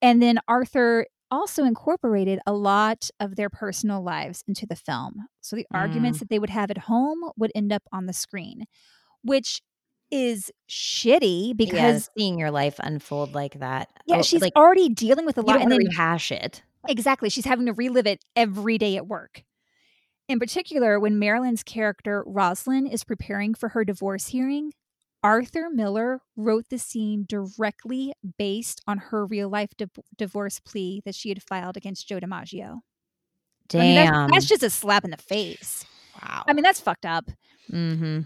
[0.00, 5.28] And then Arthur also incorporated a lot of their personal lives into the film.
[5.40, 5.78] So the mm.
[5.78, 8.64] arguments that they would have at home would end up on the screen,
[9.22, 9.60] which
[10.10, 13.88] is shitty because seeing your life unfold like that.
[14.06, 16.62] yeah, oh, she's like already dealing with a lot and then rehash it.
[16.88, 17.28] Exactly.
[17.28, 19.42] She's having to relive it every day at work.
[20.28, 24.72] In particular, when Marilyn's character, Rosalind, is preparing for her divorce hearing,
[25.22, 31.14] Arthur Miller wrote the scene directly based on her real life div- divorce plea that
[31.14, 32.80] she had filed against Joe DiMaggio.
[33.74, 34.30] I mean, that's- Damn.
[34.30, 35.84] that's, just a slap in the face.
[36.22, 36.44] wow.
[36.46, 37.30] I mean, that's fucked up.
[37.70, 38.20] mm-hmm.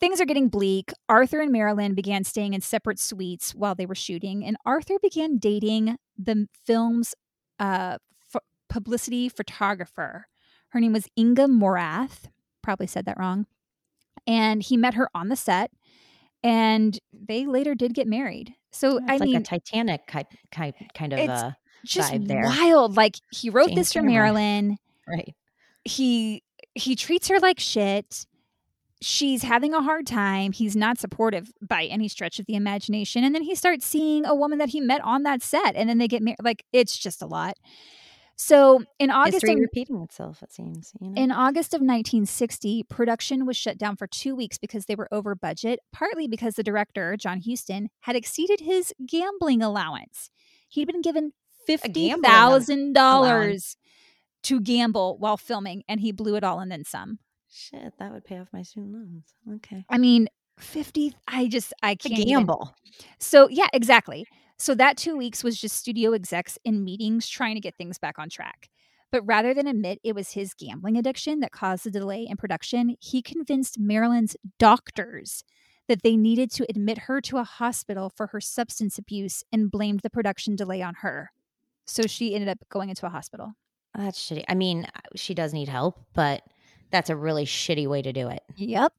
[0.00, 0.92] Things are getting bleak.
[1.08, 5.38] Arthur and Marilyn began staying in separate suites while they were shooting, and Arthur began
[5.38, 7.16] dating the film's
[7.58, 7.98] uh,
[8.32, 10.26] ph- publicity photographer.
[10.70, 12.24] Her name was Inga Morath.
[12.62, 13.46] Probably said that wrong.
[14.26, 15.70] And he met her on the set,
[16.42, 18.54] and they later did get married.
[18.70, 21.50] So I it's like mean, a Titanic kind kind, kind of uh,
[21.86, 22.42] just vibe there.
[22.44, 22.96] wild.
[22.96, 24.76] Like he wrote James this for Marilyn.
[25.06, 25.34] right.
[25.84, 26.42] he
[26.74, 28.26] he treats her like shit
[29.00, 33.34] she's having a hard time he's not supportive by any stretch of the imagination and
[33.34, 36.08] then he starts seeing a woman that he met on that set and then they
[36.08, 37.54] get married like it's just a lot
[38.40, 40.42] so in august History of, repeating itself.
[40.42, 40.92] It seems.
[41.00, 41.20] You know.
[41.22, 45.34] in august of 1960 production was shut down for two weeks because they were over
[45.34, 50.30] budget partly because the director john huston had exceeded his gambling allowance
[50.68, 51.32] he'd been given
[51.68, 53.76] $50000
[54.44, 57.18] to gamble while filming and he blew it all and then some
[57.50, 59.24] Shit, that would pay off my student loans.
[59.56, 59.82] Okay.
[59.88, 60.28] I mean,
[60.58, 62.74] 50 I just I can't even- gamble.
[63.18, 64.26] So, yeah, exactly.
[64.58, 68.18] So that 2 weeks was just studio execs in meetings trying to get things back
[68.18, 68.68] on track.
[69.10, 72.96] But rather than admit it was his gambling addiction that caused the delay in production,
[73.00, 75.44] he convinced Marilyn's doctors
[75.88, 80.00] that they needed to admit her to a hospital for her substance abuse and blamed
[80.00, 81.30] the production delay on her.
[81.86, 83.54] So she ended up going into a hospital.
[83.94, 84.44] That's shitty.
[84.48, 86.42] I mean, uh, she does need help, but
[86.90, 88.42] That's a really shitty way to do it.
[88.56, 88.92] Yep.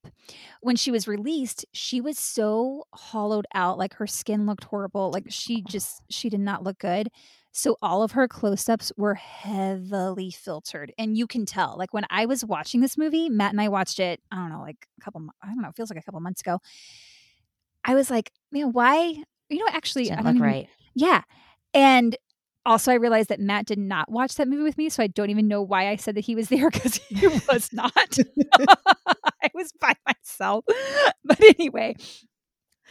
[0.61, 5.11] When she was released, she was so hollowed out, like her skin looked horrible.
[5.11, 7.09] Like she just she did not look good.
[7.51, 10.93] So all of her close-ups were heavily filtered.
[10.99, 11.75] And you can tell.
[11.77, 14.61] Like when I was watching this movie, Matt and I watched it, I don't know,
[14.61, 16.59] like a couple I don't know, it feels like a couple months ago.
[17.83, 19.15] I was like, man, why?
[19.49, 20.69] You know, actually, I Didn't don't look even, right.
[20.93, 21.21] yeah.
[21.73, 22.15] And
[22.65, 25.29] also, I realized that Matt did not watch that movie with me, so I don't
[25.29, 27.93] even know why I said that he was there because he was not.
[29.41, 30.65] I was by myself.
[31.23, 31.95] But anyway,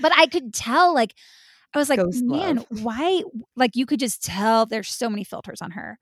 [0.01, 1.15] but I could tell, like,
[1.75, 2.67] I was like, Ghost man, love.
[2.83, 3.23] why?
[3.57, 5.99] Like, you could just tell there's so many filters on her.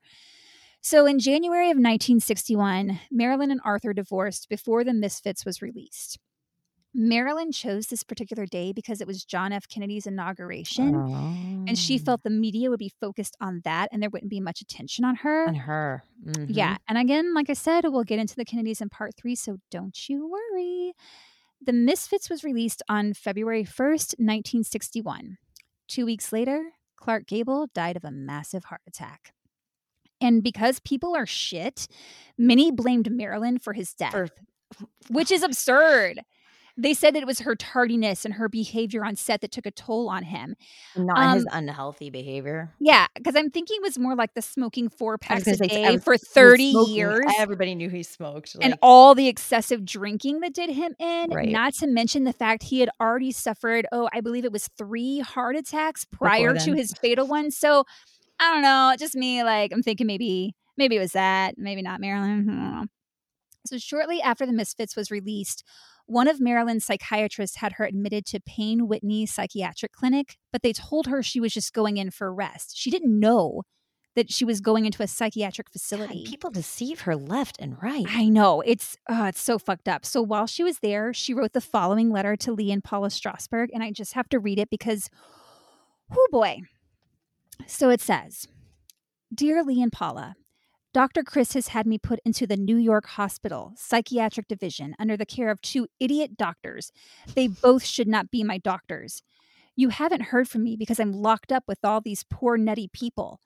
[0.81, 6.17] So in January of 1961, Marilyn and Arthur divorced before The Misfits was released.
[6.99, 9.67] Marilyn chose this particular day because it was John F.
[9.67, 10.95] Kennedy's inauguration
[11.67, 12.03] and she Oh.
[12.03, 15.17] felt the media would be focused on that and there wouldn't be much attention on
[15.17, 15.47] her.
[15.47, 16.03] on her.
[16.25, 16.47] Mhm.
[16.49, 16.77] Yeah.
[16.87, 20.09] And again, like I said, we'll get into the Kennedys in part three, so don't
[20.09, 20.93] you worry.
[21.61, 25.37] The Misfits was released on February 1st, 1961.
[25.87, 29.33] Two weeks later, Clark Gable died of a massive heart attack.
[30.19, 31.87] And because people are shit,
[32.39, 34.27] many blamed Marilyn for his death, For
[35.09, 36.21] which is absurd.
[36.79, 39.71] They said that it was her tardiness and her behavior on set that took a
[39.71, 40.55] toll on him.
[40.95, 42.73] not his Um, unhealthy behavior.
[42.79, 45.91] Yeah, because I'm thinking it was more like the smoking four packs a say, day
[45.93, 46.93] was- for 30 smoking.
[46.95, 47.25] years.
[47.39, 48.55] Everybody knew he smoked.
[48.61, 51.49] and all the excessive drinking that did him in, Right.
[51.49, 55.19] not to mention the fact he had already suffered, oh, I believe it was three
[55.19, 57.49] heart attacks prior to his fatal one.
[57.49, 57.85] So
[58.39, 61.99] I don't know, just me, like, I'm thinking maybe, maybe it was that, maybe not
[61.99, 62.47] Marilyn.
[62.47, 62.85] I don't know.
[63.65, 65.63] So shortly after The Misfits was released,
[66.07, 71.07] one of Marilyn's psychiatrists had her admitted to Payne Whitney Psychiatric Clinic, but they told
[71.07, 72.77] her she was just going in for rest.
[72.77, 73.63] She didn't know
[74.15, 76.23] that she was going into a psychiatric God, facility.
[76.25, 78.05] people deceive her left and right.
[78.09, 80.05] I know it's uh, it's so fucked up.
[80.05, 83.67] So while she was there, she wrote the following letter to Lee and Paula Strasberg,
[83.73, 85.09] and I just have to read it because,
[86.11, 86.61] oh boy.
[87.67, 88.47] So it says,
[89.33, 90.35] "Dear Lee and Paula."
[90.97, 91.21] Dr.
[91.21, 95.51] Kris has had me put into the New York Hospital Psychiatric Division under the care
[95.51, 96.91] of two idiot doctors.
[97.35, 99.21] They both should not be my doctors.
[99.75, 103.41] You haven't heard from me because I'm locked up with all these poor nutty people.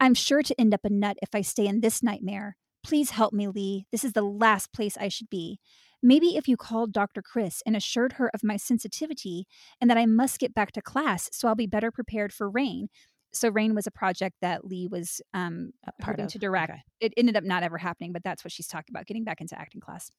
[0.00, 2.56] I'm sure to end up a nut if I stay in this nightmare.
[2.82, 3.86] Please help me, Lee.
[3.92, 5.60] This is the last place I should be.
[6.02, 7.22] Maybe if you called Dr.
[7.22, 9.46] Kris and assured her of my sensitivity
[9.80, 12.88] and that I must get back to class so I'll be better prepared for Rain.
[13.36, 16.70] So, Rain was a project that Lee was um, part hoping of- to direct.
[16.70, 16.82] okay.
[17.00, 19.58] It ended up not ever happening, but that's what she's talking about getting back into
[19.58, 20.10] acting class.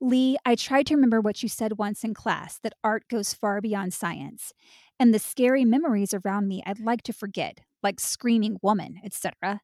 [0.00, 3.60] Lee, I tried to remember what you said once in class that art goes far
[3.60, 4.52] beyond science.
[5.00, 9.60] And the scary memories around me I'd like to forget, like screaming woman, etc.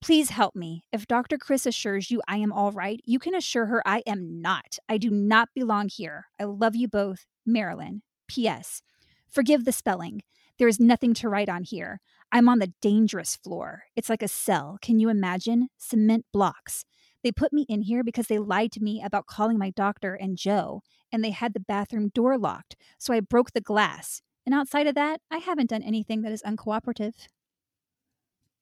[0.00, 0.84] Please help me.
[0.92, 1.36] If Dr.
[1.36, 4.78] Kris assures you I am all right, you can assure her I am not.
[4.88, 6.26] I do not belong here.
[6.40, 7.26] I love you both.
[7.44, 8.02] Marilyn.
[8.28, 8.82] P.S.
[9.28, 10.22] Forgive the spelling.
[10.58, 12.00] There is nothing to write on here.
[12.32, 13.84] I'm on the dangerous floor.
[13.94, 14.78] It's like a cell.
[14.80, 15.68] Can you imagine?
[15.76, 16.84] Cement blocks.
[17.22, 20.36] They put me in here because they lied to me about calling my doctor and
[20.36, 24.22] Joe, and they had the bathroom door locked, so I broke the glass.
[24.44, 27.14] And outside of that, I haven't done anything that is uncooperative.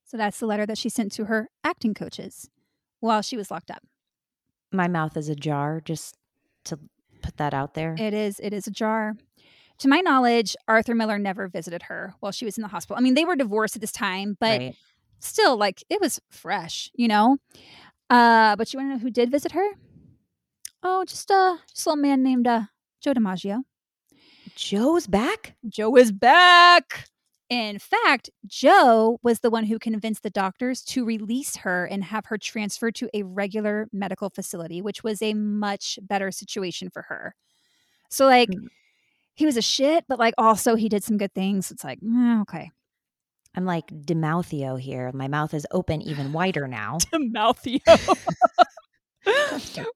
[0.07, 2.49] So that's the letter that she sent to her acting coaches
[3.01, 3.83] while she was locked up.
[4.73, 6.17] My mouth is ajar, just
[6.65, 6.79] to
[7.23, 7.97] put that out there.
[7.99, 9.15] It is it is a jar.
[9.79, 12.97] To my knowledge, Arthur Miller never visited her while she was in the hospital.
[12.97, 14.77] I mean, they were divorced at this time, but right.
[15.19, 17.39] still like it was fresh, you know?
[18.09, 19.67] Uh, but you want to know who did visit her?
[20.83, 22.63] Oh, just uh just a little man named uh
[23.01, 23.63] Joe DiMaggio.
[24.55, 25.57] Joe's back?
[25.69, 27.09] Joe is back.
[27.51, 32.27] In fact, Joe was the one who convinced the doctors to release her and have
[32.27, 37.35] her transferred to a regular medical facility, which was a much better situation for her.
[38.09, 38.69] So, like, Mm.
[39.35, 41.71] He was a shit, but like, also he did some good things.
[41.71, 42.71] It's like, eh, okay.
[43.57, 45.11] I'm like Demouthio here.
[45.13, 46.99] My mouth is open even wider now.
[47.15, 47.81] Mouthio.
[49.59, 49.87] So.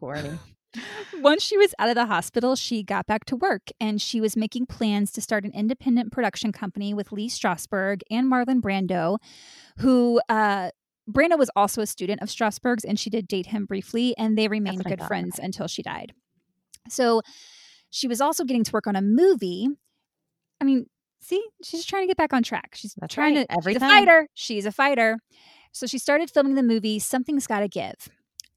[1.21, 4.37] Once she was out of the hospital, she got back to work and she was
[4.37, 9.19] making plans to start an independent production company with Lee Strasberg and Marlon Brando,
[9.79, 10.71] who uh,
[11.11, 14.49] Brando was also a student of Strasberg's and she did date him briefly, and they
[14.49, 16.13] remained good friends until she died.
[16.89, 17.23] So
[17.91, 19.69] she was also getting to work on a movie.
[20.61, 20.87] I mean,
[21.21, 22.73] see, she's trying to get back on track.
[22.75, 23.91] She's That's trying right, to every she's time.
[23.91, 24.29] a fighter.
[24.35, 25.19] She's a fighter.
[25.73, 28.09] So she started filming the movie Something's Gotta Give.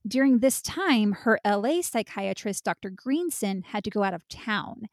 [0.07, 2.89] During this time, her LA psychiatrist, Dr.
[2.89, 4.87] Greenson, had to go out of town.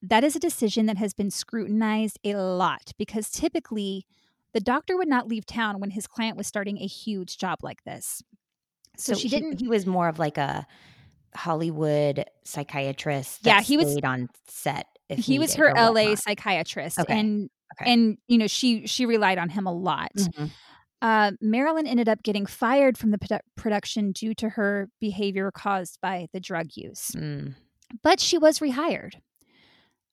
[0.00, 4.06] That is a decision that has been scrutinized a lot because typically
[4.54, 7.84] the doctor would not leave town when his client was starting a huge job like
[7.84, 8.22] this.
[8.96, 9.60] So, she he- didn't.
[9.60, 10.66] He, was more of like a
[11.38, 13.40] Hollywood psychiatrist.
[13.44, 14.86] Yeah, he was- on set.
[15.08, 16.18] If he was her LA whatnot.
[16.18, 17.48] psychiatrist, Okay, and
[17.80, 17.90] okay.
[17.92, 20.12] and you know she she relied on him a lot.
[20.16, 20.50] Mhm.
[21.00, 25.98] Uh, Marilyn ended up getting fired from the produ- production due to her behavior caused
[26.02, 27.54] by the drug use, Mm.
[28.02, 29.14] but she was rehired.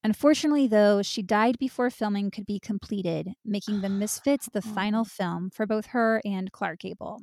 [0.04, 5.50] Unfortunately, though, she died before filming could be completed, making The Misfits the final film
[5.50, 7.22] for both her and Clark Gable.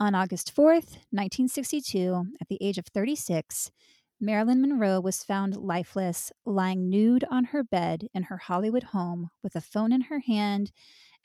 [0.00, 3.72] On August 4th, 1962, at the age of 36,
[4.20, 9.56] Marilyn Monroe was found lifeless, lying nude on her bed in her Hollywood home with
[9.56, 10.70] a phone in her hand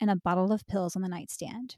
[0.00, 1.76] and a bottle of pills on the nightstand.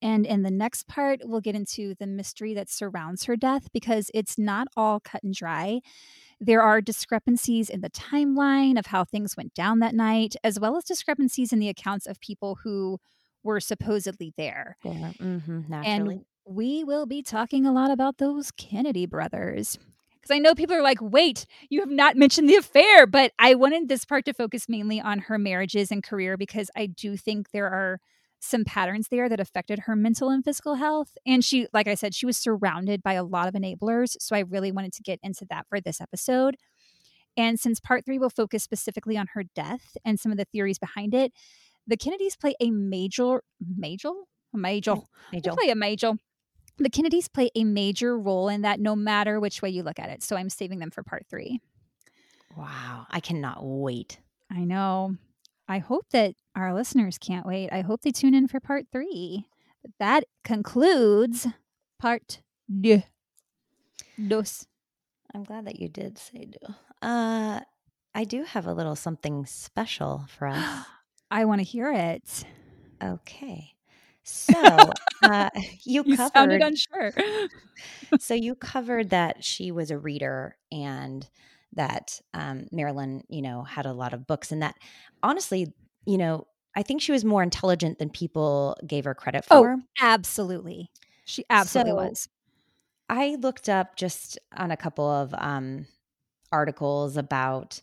[0.00, 4.08] And in the next part, we'll get into the mystery that surrounds her death because
[4.14, 5.80] it's not all cut and dry.
[6.38, 10.76] There are discrepancies in the timeline of how things went down that night, as well
[10.76, 13.00] as discrepancies in the accounts of people who
[13.48, 14.76] were supposedly there.
[14.84, 16.16] Yeah, mhm, naturally.
[16.16, 19.78] And we will be talking a lot about those Kennedy brothers.
[20.16, 23.06] Because I know people are like, wait, you have not mentioned the affair.
[23.06, 26.86] But I wanted this part to focus mainly on her marriages and career because I
[26.86, 28.00] do think there are
[28.40, 31.16] some patterns there that affected her mental and physical health.
[31.26, 34.16] And she, like I said, she was surrounded by a lot of enablers.
[34.20, 36.56] So I really wanted to get into that for this episode.
[37.36, 40.78] And since part three will focus specifically on her death and some of the theories
[40.78, 41.32] behind it,
[41.88, 43.42] the Kennedys play a major,
[43.76, 44.12] major,
[44.52, 44.94] major,
[45.32, 45.56] Angel.
[45.56, 46.12] play a major.
[46.76, 50.10] The Kennedys play a major role in that no matter which way you look at
[50.10, 50.22] it.
[50.22, 51.60] So I'm saving them for part three.
[52.56, 54.20] Wow, I cannot wait.
[54.50, 55.16] I know.
[55.66, 57.70] I hope that our listeners can't wait.
[57.72, 59.46] I hope they tune in for part three.
[59.98, 61.46] That concludes
[61.98, 62.40] part
[62.80, 63.02] deux.
[64.28, 64.66] Dos.
[65.34, 66.74] I'm glad that you did say do.
[67.00, 67.60] Uh,
[68.14, 70.84] I do have a little something special for us.
[71.30, 72.44] I want to hear it.
[73.02, 73.72] Okay.
[74.22, 74.54] So,
[75.22, 75.50] uh,
[75.84, 77.12] you, You covered sounded unsure.
[78.20, 81.28] so you covered that she was a reader and
[81.74, 84.74] that um, Marilyn, you know, had a lot of books and that
[85.22, 85.72] honestly,
[86.06, 86.46] you know,
[86.76, 89.54] I think she was more intelligent than people gave her credit for.
[89.54, 89.76] Oh, for.
[90.00, 90.90] absolutely.
[91.24, 92.28] She absolutely So- was.
[93.10, 95.86] I looked up just on a couple of um,
[96.52, 97.80] articles about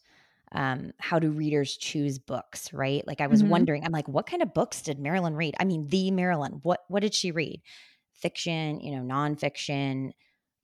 [0.52, 3.06] um, how do readers choose books, right?
[3.08, 3.44] Like I was Mhm.
[3.44, 5.56] wondering, I'm like, what kind of books did Marilyn read?
[5.60, 7.62] I mean, the Marilyn, what what did she read?
[8.14, 10.12] Fiction, you know, nonfiction,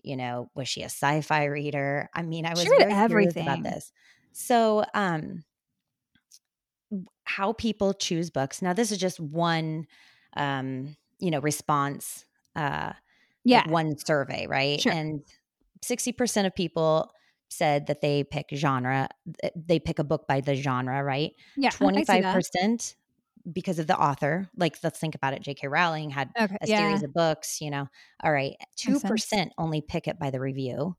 [0.04, 2.10] you know, was she a sci-fi reader?
[2.14, 3.92] I mean, I was She read very curious about this.
[4.32, 5.44] So, um,
[7.26, 8.62] how people choose books.
[8.62, 9.86] Now, this is just one,
[10.36, 12.26] um, you know, response.
[12.56, 12.94] Uh,
[13.44, 13.64] Yeah.
[13.64, 14.84] like one survey, right?
[14.84, 14.92] Sure.
[14.92, 15.22] And
[15.82, 17.12] 60% of people
[17.52, 19.10] said that they pick genre,
[19.44, 21.34] eh, they pick a book by the genre, right?
[21.56, 21.72] yeah.
[21.96, 22.46] I see that.
[22.46, 22.96] 25%
[23.52, 24.50] because of the author.
[24.56, 25.42] Like, let's think about it.
[25.42, 25.68] J.K.
[25.68, 26.58] Rowling had Okay.
[26.62, 26.78] a Yeah.
[26.78, 27.88] series of books, you know.
[28.24, 28.56] All right.
[28.78, 30.96] 2% only pick it by the review.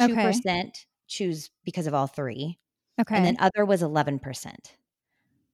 [0.00, 2.58] 2% choose because of all three.
[3.00, 3.16] Okay.
[3.16, 4.76] And then other was 11%.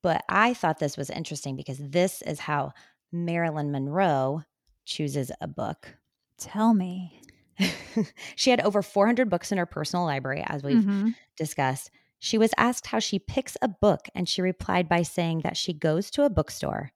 [0.02, 2.72] But I thought this was interesting because this is how
[3.12, 4.42] Marilyn Monroe
[4.84, 5.96] chooses a book.
[6.38, 7.20] Tell me.
[8.36, 11.14] she had over 400 books in her personal library, as we've Mhm.
[11.36, 11.90] discussed.
[12.18, 15.72] She was asked how she picks a book, and she replied by saying that she
[15.72, 16.92] goes to a bookstore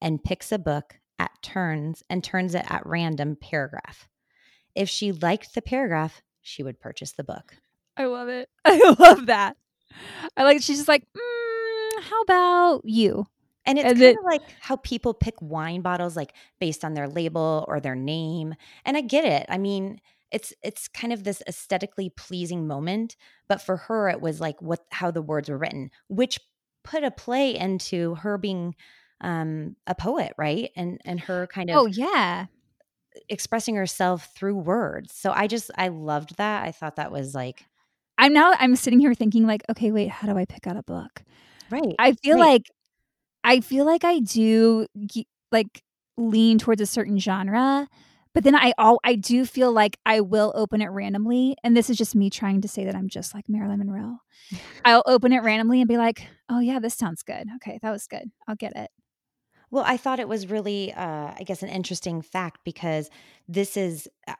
[0.00, 4.08] and picks a book at turns and turns it at random paragraph.
[4.74, 7.56] If she liked the paragraph, she would purchase the book.
[7.96, 8.50] I love it.
[8.64, 9.56] I love that.
[10.36, 10.60] I like.
[10.62, 13.26] She's just like, mm, how about you?
[13.66, 16.94] And it's And kind it- of like how people pick wine bottles, like based on
[16.94, 18.54] their label or their name.
[18.84, 19.46] And I get it.
[19.48, 20.00] I mean,
[20.32, 23.16] it's it's kind of this aesthetically pleasing moment,
[23.48, 26.38] but for her, it was like what how the words were written, which
[26.84, 28.74] put a play into her being
[29.20, 30.70] um, a poet, right?
[30.76, 32.46] And and her kind of Oh yeah.
[33.28, 35.12] expressing herself through words.
[35.14, 36.64] So I just I loved that.
[36.64, 37.64] I thought that was like
[38.18, 38.54] I'm now.
[38.58, 41.22] I'm sitting here thinking like, okay, wait, how do I pick out a book?
[41.70, 41.98] right.
[41.98, 42.40] I feel Right.
[42.40, 42.62] like,
[43.46, 44.86] I feel like I do
[45.52, 45.82] like
[46.18, 47.88] lean towards a certain genre,
[48.34, 51.88] but then I all I do feel like I will open it randomly, and this
[51.88, 54.16] is just me trying to say that I'm just like Marilyn Monroe.
[54.84, 57.46] I'll open it randomly and be like, oh yeah, this sounds good.
[57.56, 58.30] Okay, that was good.
[58.48, 58.90] I'll get it.
[59.70, 63.10] Well, I thought it was really, uh, I guess, an interesting fact because
[63.48, 64.34] this is uh,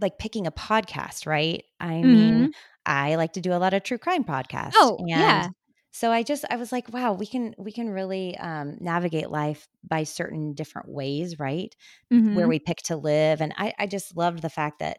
[0.00, 1.64] like picking a podcast, right?
[1.80, 2.52] I mean,
[2.86, 4.72] I like to do a lot of true crime podcasts.
[4.76, 5.48] Oh, and yeah.
[5.94, 9.68] So I just, I was like, wow, we can, we can really um, navigate life
[9.84, 11.74] by certain different ways, right?
[12.10, 12.34] Mhm.
[12.34, 14.98] Where we pick to live, and I, I just loved the fact that,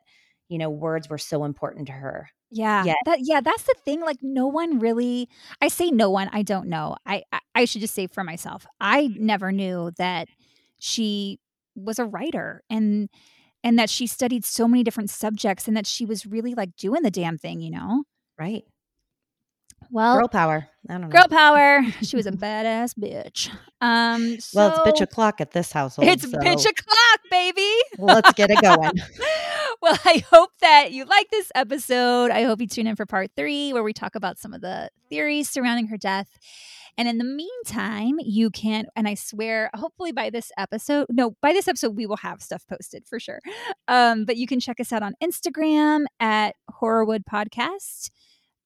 [0.49, 2.29] you know, words were so important to her.
[2.51, 2.85] Yeah.
[2.85, 2.93] Yeah.
[3.05, 4.01] That yeah, that's the thing.
[4.01, 5.27] Like no one really
[5.61, 6.95] I say no one, I don't know.
[7.05, 8.65] I, I I should just say for myself.
[8.79, 10.27] I never knew that
[10.79, 11.39] she
[11.75, 12.63] was a writer.
[12.69, 13.09] And
[13.63, 17.03] and that she studied so many different subjects and that she was really like doing
[17.03, 18.03] the damn thing, you know?
[18.39, 18.63] Right.
[19.91, 20.67] Well, Girl power.
[20.87, 21.07] I don't know.
[21.09, 21.81] girl power.
[22.03, 23.49] She was a badass bitch.
[23.81, 26.07] Um, well, it's bitch o'clock at this household.
[26.07, 27.71] It's so bitch o'clock, baby.
[27.97, 28.91] let's get it going.
[29.81, 32.29] well, I hope that you like this episode.
[32.31, 34.89] I hope you tune in for part three, where we talk about some of the
[35.09, 36.27] theories surrounding her death.
[36.97, 41.51] And in the meantime, you can, and I swear, hopefully by this episode, no, by
[41.51, 43.39] this episode, we will have stuff posted for sure.
[43.87, 48.11] Um, but you can check us out on Instagram at Horrorwood Podcast.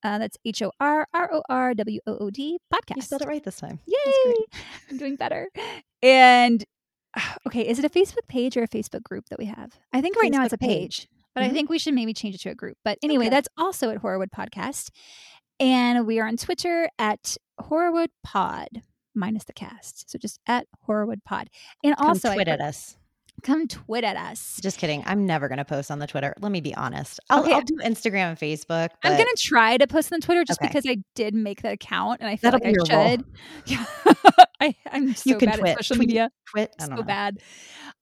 [0.04, 2.96] Uh, that's H O R R O R W O O D podcast.
[2.98, 3.80] You spelled it right this time.
[3.86, 4.34] Yay!
[4.90, 5.50] I'm doing better.
[6.02, 6.64] And
[7.48, 9.74] okay, is it a Facebook page or a Facebook group that we have?
[9.94, 11.02] I think right now it's a page.
[11.02, 11.54] page, but I Mhm.
[11.54, 12.78] think we should maybe change it to a group.
[12.86, 13.30] But anyway, Okay.
[13.32, 14.90] that's also at Horrorwood Podcast.
[15.60, 20.10] And we are on Twitter at Horrorwood Pod minus the cast.
[20.10, 21.50] So just at Horrorwood Pod.
[21.84, 22.96] And Come also, I tweet at us.
[23.40, 24.60] Come twit at us.
[24.62, 25.04] Just kidding.
[25.06, 26.34] I'm never going to post on the Twitter.
[26.42, 27.20] Let me be honest.
[27.30, 27.54] I'll, Okay.
[27.54, 28.90] I'll do Instagram and Facebook.
[29.04, 30.68] I'm gonna try to post on Twitter just Okay.
[30.68, 33.10] because I did make that account and I feel That'll like I role.
[33.10, 33.26] should.
[33.66, 33.86] Yeah.
[34.62, 35.70] I, I'm so You can bad twit.
[35.72, 36.08] at social Tweet.
[36.10, 36.32] media.
[36.50, 36.74] twit.
[36.80, 37.04] So know.
[37.04, 37.38] bad.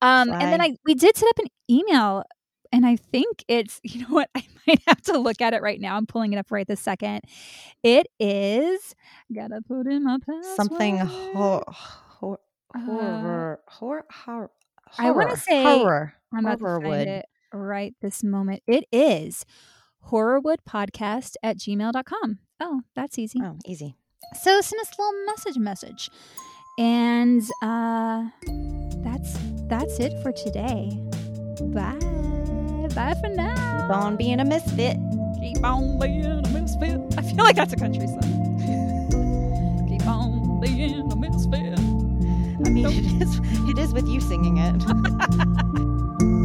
[0.01, 2.23] Um, and then I we did set up an email,
[2.71, 5.79] and I think it's you know what I might have to look at it right
[5.79, 5.95] now.
[5.97, 7.21] I'm pulling it up right this second.
[7.83, 8.95] It is
[9.33, 10.55] gotta put in my password.
[10.55, 12.39] Something hor- hor-
[12.73, 13.59] Uh, horror.
[13.67, 14.05] Hor-
[14.91, 16.13] hor- I wanna say- horror.
[16.33, 18.61] I'm about to find it right this moment.
[18.67, 19.45] It is
[20.11, 22.39] horrorwoodpodcast at gmail.com.
[22.59, 23.39] Oh, that's easy.
[23.43, 23.95] Oh, easy.
[24.41, 26.09] So send us a little message message.
[26.79, 28.25] And uh
[29.03, 29.37] that's
[29.69, 30.89] that's it for today.
[31.73, 31.97] Bye.
[32.95, 33.81] Bye for now.
[33.87, 34.97] Keep on being a misfit.
[35.39, 36.99] Keep on being a misfit.
[37.17, 38.21] I feel like that's a country song.
[39.89, 41.66] Keep on being a misfit.
[42.67, 43.39] I mean, it is.
[43.69, 44.83] It is with you singing it.